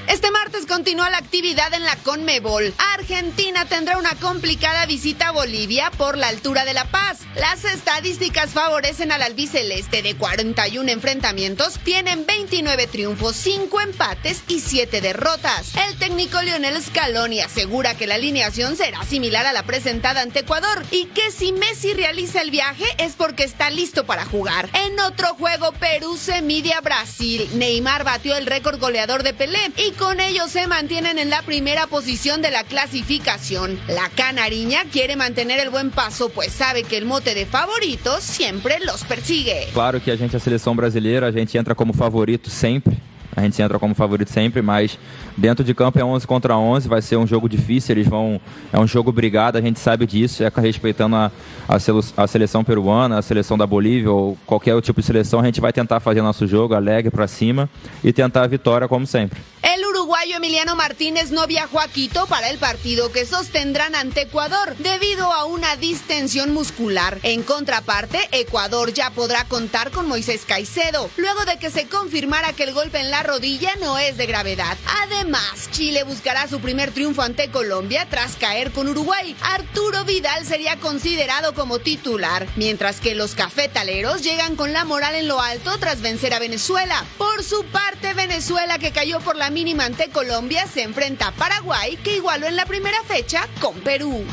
Este 0.07 0.31
martes 0.31 0.65
continúa 0.65 1.09
la 1.09 1.17
actividad 1.17 1.73
en 1.73 1.83
la 1.83 1.97
Conmebol. 1.97 2.73
Argentina 2.93 3.65
tendrá 3.65 3.97
una 3.97 4.15
complicada 4.15 4.85
visita 4.85 5.27
a 5.27 5.31
Bolivia 5.31 5.91
por 5.97 6.17
la 6.17 6.29
altura 6.29 6.63
de 6.63 6.73
La 6.73 6.85
Paz. 6.85 7.19
Las 7.35 7.65
estadísticas 7.65 8.51
favorecen 8.51 9.11
al 9.11 9.21
albiceleste 9.21 10.01
de 10.01 10.15
41 10.15 10.89
enfrentamientos, 10.89 11.77
tienen 11.83 12.25
29 12.25 12.87
triunfos, 12.87 13.35
5 13.35 13.81
empates 13.81 14.43
y 14.47 14.61
7 14.61 15.01
derrotas. 15.01 15.75
El 15.75 15.97
técnico 15.97 16.41
Lionel 16.41 16.81
Scaloni 16.81 17.41
asegura 17.41 17.97
que 17.97 18.07
la 18.07 18.15
alineación 18.15 18.77
será 18.77 19.03
similar 19.03 19.45
a 19.45 19.51
la 19.51 19.63
presentada 19.63 20.21
ante 20.21 20.39
Ecuador 20.39 20.85
y 20.89 21.07
que 21.07 21.31
si 21.31 21.51
Messi 21.51 21.93
realiza 21.93 22.41
el 22.41 22.51
viaje 22.51 22.85
es 22.97 23.13
porque 23.13 23.43
está 23.43 23.69
listo 23.69 24.05
para 24.05 24.23
jugar. 24.23 24.69
En 24.73 24.97
otro 25.01 25.35
juego, 25.35 25.73
Perú 25.73 26.17
se 26.17 26.41
mide 26.41 26.73
a 26.73 26.79
Brasil. 26.79 27.49
Neymar 27.55 28.05
batió 28.05 28.37
el 28.37 28.45
récord 28.45 28.79
goleador 28.79 29.23
de 29.23 29.33
Pelé 29.33 29.59
y 29.75 29.96
con 29.97 30.19
ello 30.19 30.47
se 30.47 30.67
mantienen 30.67 31.17
en 31.17 31.29
la 31.29 31.41
primera 31.41 31.87
posición 31.87 32.41
de 32.41 32.51
la 32.51 32.63
clasificación. 32.63 33.79
La 33.87 34.09
canariña 34.09 34.83
quiere 34.91 35.15
mantener 35.15 35.59
el 35.59 35.69
buen 35.69 35.89
paso, 35.91 36.29
pues 36.29 36.51
sabe 36.51 36.83
que 36.83 36.97
el 36.97 37.05
mote 37.05 37.33
de 37.33 37.45
favoritos 37.45 38.23
siempre 38.23 38.79
los 38.85 39.03
persigue. 39.03 39.67
Claro 39.73 40.01
que 40.01 40.11
a 40.11 40.17
gente, 40.17 40.37
a 40.37 40.39
seleção 40.39 40.75
brasileira, 40.75 41.27
a 41.27 41.31
gente 41.31 41.57
entra 41.57 41.73
como 41.75 41.93
favorito 41.93 42.49
sempre. 42.49 42.97
A 43.37 43.41
gente 43.41 43.61
entra 43.61 43.77
como 43.77 43.93
favorito 43.93 44.31
sempre, 44.31 44.63
mas 44.63 44.97
dentro 45.37 45.63
de 45.63 45.71
campo 45.75 45.99
é 45.99 46.03
11 46.03 46.25
contra 46.25 46.57
11, 46.57 46.87
vai 46.87 47.03
ser 47.03 47.17
um 47.17 47.27
jogo 47.27 47.47
difícil, 47.47 47.93
eles 47.93 48.07
vão 48.07 48.41
é 48.73 48.79
um 48.79 48.87
jogo 48.87 49.11
brigado, 49.11 49.59
a 49.59 49.61
gente 49.61 49.79
sabe 49.79 50.07
disso, 50.07 50.43
é 50.43 50.51
respeitando 50.55 51.15
a, 51.15 51.31
a, 51.67 52.27
seleção 52.27 52.63
peruana, 52.63 53.19
a 53.19 53.21
seleção 53.21 53.55
da 53.55 53.67
Bolívia 53.67 54.11
ou 54.11 54.35
qualquer 54.43 54.81
tipo 54.81 55.01
de 55.01 55.05
seleção, 55.05 55.39
a 55.39 55.45
gente 55.45 55.61
vai 55.61 55.71
tentar 55.71 55.99
fazer 55.99 56.23
nosso 56.23 56.47
jogo 56.47 56.73
alegre 56.73 57.11
para 57.11 57.27
cima 57.27 57.69
e 58.03 58.11
tentar 58.11 58.41
a 58.41 58.47
vitória 58.47 58.87
como 58.87 59.05
sempre. 59.05 59.39
Uruguayo 60.07 60.37
Emiliano 60.37 60.77
Martínez 60.77 61.31
no 61.31 61.47
viajó 61.47 61.81
a 61.81 61.89
Quito 61.89 62.27
para 62.27 62.49
el 62.49 62.59
partido 62.59 63.11
que 63.11 63.25
sostendrán 63.25 63.93
ante 63.93 64.21
Ecuador 64.21 64.73
debido 64.77 65.33
a 65.33 65.43
una 65.43 65.75
distensión 65.75 66.53
muscular. 66.53 67.19
En 67.23 67.43
contraparte, 67.43 68.29
Ecuador 68.31 68.93
ya 68.93 69.09
podrá 69.09 69.43
contar 69.49 69.91
con 69.91 70.07
Moisés 70.07 70.45
Caicedo, 70.47 71.09
luego 71.17 71.43
de 71.43 71.59
que 71.59 71.69
se 71.69 71.89
confirmara 71.89 72.53
que 72.53 72.63
el 72.63 72.73
golpe 72.73 73.01
en 73.01 73.11
la 73.11 73.21
rodilla 73.21 73.75
no 73.81 73.99
es 73.99 74.15
de 74.15 74.27
gravedad. 74.27 74.77
Además, 75.03 75.69
Chile 75.71 76.03
buscará 76.03 76.47
su 76.47 76.61
primer 76.61 76.91
triunfo 76.91 77.21
ante 77.21 77.51
Colombia 77.51 78.07
tras 78.09 78.37
caer 78.37 78.71
con 78.71 78.87
Uruguay. 78.87 79.35
Arturo 79.41 80.05
Vidal 80.05 80.45
sería 80.45 80.77
considerado 80.77 81.53
como 81.53 81.79
titular, 81.79 82.47
mientras 82.55 83.01
que 83.01 83.13
los 83.13 83.35
cafetaleros 83.35 84.21
llegan 84.21 84.55
con 84.55 84.71
la 84.71 84.85
moral 84.85 85.15
en 85.15 85.27
lo 85.27 85.41
alto 85.41 85.77
tras 85.79 85.99
vencer 85.99 86.33
a 86.33 86.39
Venezuela. 86.39 87.03
Por 87.17 87.43
su 87.43 87.65
parte, 87.65 88.13
Venezuela, 88.13 88.79
que 88.79 88.93
cayó 88.93 89.19
por 89.19 89.35
la 89.35 89.49
mínima 89.49 89.83
Colombia, 90.09 90.65
se 90.67 90.83
enfrenta 90.83 91.27
a 91.27 91.31
Paraguay, 91.31 91.97
que 91.97 92.15
igualó 92.15 92.47
en 92.47 92.55
la 92.55 92.65
primera 92.65 93.01
fecha 93.03 93.47
con 93.59 93.75
Perú. 93.81 94.23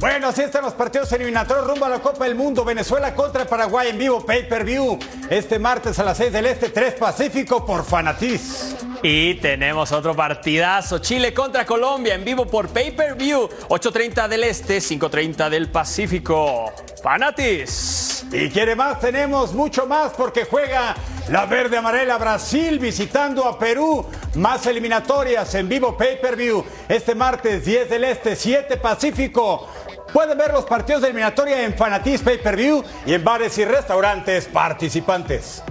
Bueno, 0.00 0.28
así 0.28 0.42
están 0.42 0.64
los 0.64 0.72
partidos 0.72 1.12
eliminatorios 1.12 1.66
rumbo 1.66 1.84
a 1.84 1.90
la 1.90 2.00
Copa 2.00 2.24
del 2.24 2.34
Mundo. 2.34 2.64
Venezuela 2.64 3.14
contra 3.14 3.44
Paraguay 3.44 3.90
en 3.90 3.98
vivo, 3.98 4.24
pay 4.24 4.48
per 4.48 4.64
view. 4.64 4.98
Este 5.28 5.58
martes 5.58 5.98
a 5.98 6.04
las 6.04 6.16
6 6.16 6.32
del 6.32 6.46
Este, 6.46 6.70
3 6.70 6.94
Pacífico 6.94 7.66
por 7.66 7.84
Fanatiz. 7.84 8.76
Y 9.02 9.34
tenemos 9.36 9.92
otro 9.92 10.14
partidazo. 10.14 10.98
Chile 10.98 11.32
contra 11.32 11.64
Colombia 11.64 12.14
en 12.14 12.24
vivo 12.24 12.44
por 12.46 12.68
Pay 12.68 12.90
Per 12.90 13.14
View. 13.14 13.48
8.30 13.68 14.28
del 14.28 14.44
Este, 14.44 14.78
5.30 14.78 15.48
del 15.48 15.70
Pacífico. 15.70 16.70
Fanatis. 17.02 18.26
Y 18.30 18.50
quiere 18.50 18.76
más, 18.76 19.00
tenemos 19.00 19.54
mucho 19.54 19.86
más 19.86 20.12
porque 20.12 20.44
juega 20.44 20.94
la 21.30 21.46
verde 21.46 21.78
amarela 21.78 22.18
Brasil 22.18 22.78
visitando 22.78 23.46
a 23.46 23.58
Perú. 23.58 24.04
Más 24.34 24.66
eliminatorias 24.66 25.54
en 25.54 25.68
vivo 25.68 25.96
Pay 25.96 26.20
Per 26.20 26.36
View. 26.36 26.62
Este 26.86 27.14
martes 27.14 27.64
10 27.64 27.88
del 27.88 28.04
Este, 28.04 28.36
7 28.36 28.76
Pacífico. 28.76 29.66
Pueden 30.12 30.36
ver 30.36 30.52
los 30.52 30.64
partidos 30.64 31.00
de 31.00 31.08
eliminatoria 31.08 31.62
en 31.64 31.74
Fanatiz 31.74 32.20
Pay 32.20 32.38
Per 32.38 32.56
View 32.56 32.84
y 33.06 33.14
en 33.14 33.24
bares 33.24 33.56
y 33.56 33.64
restaurantes 33.64 34.46
participantes. 34.46 35.62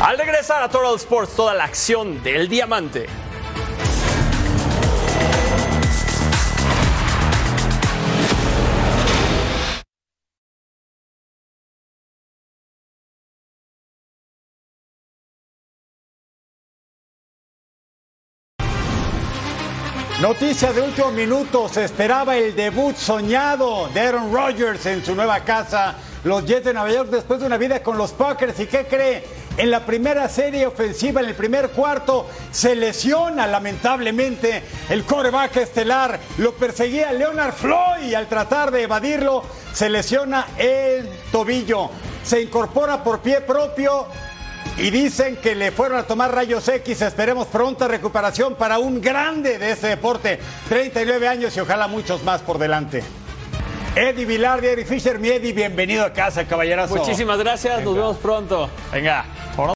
Al 0.00 0.16
regresar 0.16 0.62
a 0.62 0.68
Total 0.70 0.94
Sports, 0.94 1.36
toda 1.36 1.52
la 1.52 1.64
acción 1.64 2.22
del 2.22 2.48
diamante. 2.48 3.06
Noticia 20.22 20.72
de 20.72 20.80
último 20.80 21.10
minuto, 21.10 21.68
se 21.68 21.84
esperaba 21.84 22.38
el 22.38 22.56
debut 22.56 22.96
soñado 22.96 23.88
de 23.88 24.00
Aaron 24.00 24.32
Rodgers 24.32 24.86
en 24.86 25.04
su 25.04 25.14
nueva 25.14 25.40
casa, 25.40 25.94
los 26.24 26.46
Jets 26.46 26.64
de 26.64 26.72
Nueva 26.72 26.90
York, 26.90 27.10
después 27.10 27.40
de 27.40 27.46
una 27.46 27.58
vida 27.58 27.82
con 27.82 27.98
los 27.98 28.12
Packers. 28.12 28.58
¿Y 28.60 28.66
qué 28.66 28.86
cree? 28.86 29.39
En 29.56 29.70
la 29.70 29.84
primera 29.84 30.28
serie 30.28 30.66
ofensiva, 30.66 31.20
en 31.20 31.28
el 31.28 31.34
primer 31.34 31.70
cuarto, 31.70 32.28
se 32.50 32.74
lesiona 32.74 33.46
lamentablemente 33.46 34.62
el 34.88 35.04
coreback 35.04 35.56
estelar. 35.56 36.18
Lo 36.38 36.52
perseguía 36.52 37.12
Leonard 37.12 37.52
Floyd 37.52 38.08
y 38.08 38.14
al 38.14 38.26
tratar 38.26 38.70
de 38.70 38.84
evadirlo, 38.84 39.42
se 39.72 39.90
lesiona 39.90 40.46
el 40.56 41.08
tobillo. 41.30 41.90
Se 42.24 42.40
incorpora 42.40 43.02
por 43.02 43.20
pie 43.20 43.40
propio, 43.40 44.06
y 44.78 44.90
dicen 44.90 45.36
que 45.36 45.54
le 45.54 45.72
fueron 45.72 45.98
a 45.98 46.04
tomar 46.04 46.34
rayos 46.34 46.66
X. 46.66 47.02
Esperemos 47.02 47.46
pronta 47.48 47.86
recuperación 47.86 48.54
para 48.54 48.78
un 48.78 49.00
grande 49.00 49.58
de 49.58 49.72
este 49.72 49.88
deporte. 49.88 50.38
39 50.68 51.28
años 51.28 51.56
y 51.56 51.60
ojalá 51.60 51.86
muchos 51.86 52.22
más 52.24 52.40
por 52.40 52.58
delante. 52.58 53.02
Eddie 53.96 54.24
Vilar 54.24 54.60
de 54.60 54.72
Eddie 54.72 54.84
Fisher, 54.84 55.18
mi 55.18 55.28
Eddie, 55.28 55.52
bienvenido 55.52 56.04
a 56.04 56.12
casa, 56.12 56.46
caballerazo. 56.46 56.94
Muchísimas 56.94 57.38
gracias, 57.38 57.82
nos 57.82 57.96
vemos 57.96 58.16
pronto. 58.18 58.70
Venga. 58.92 59.24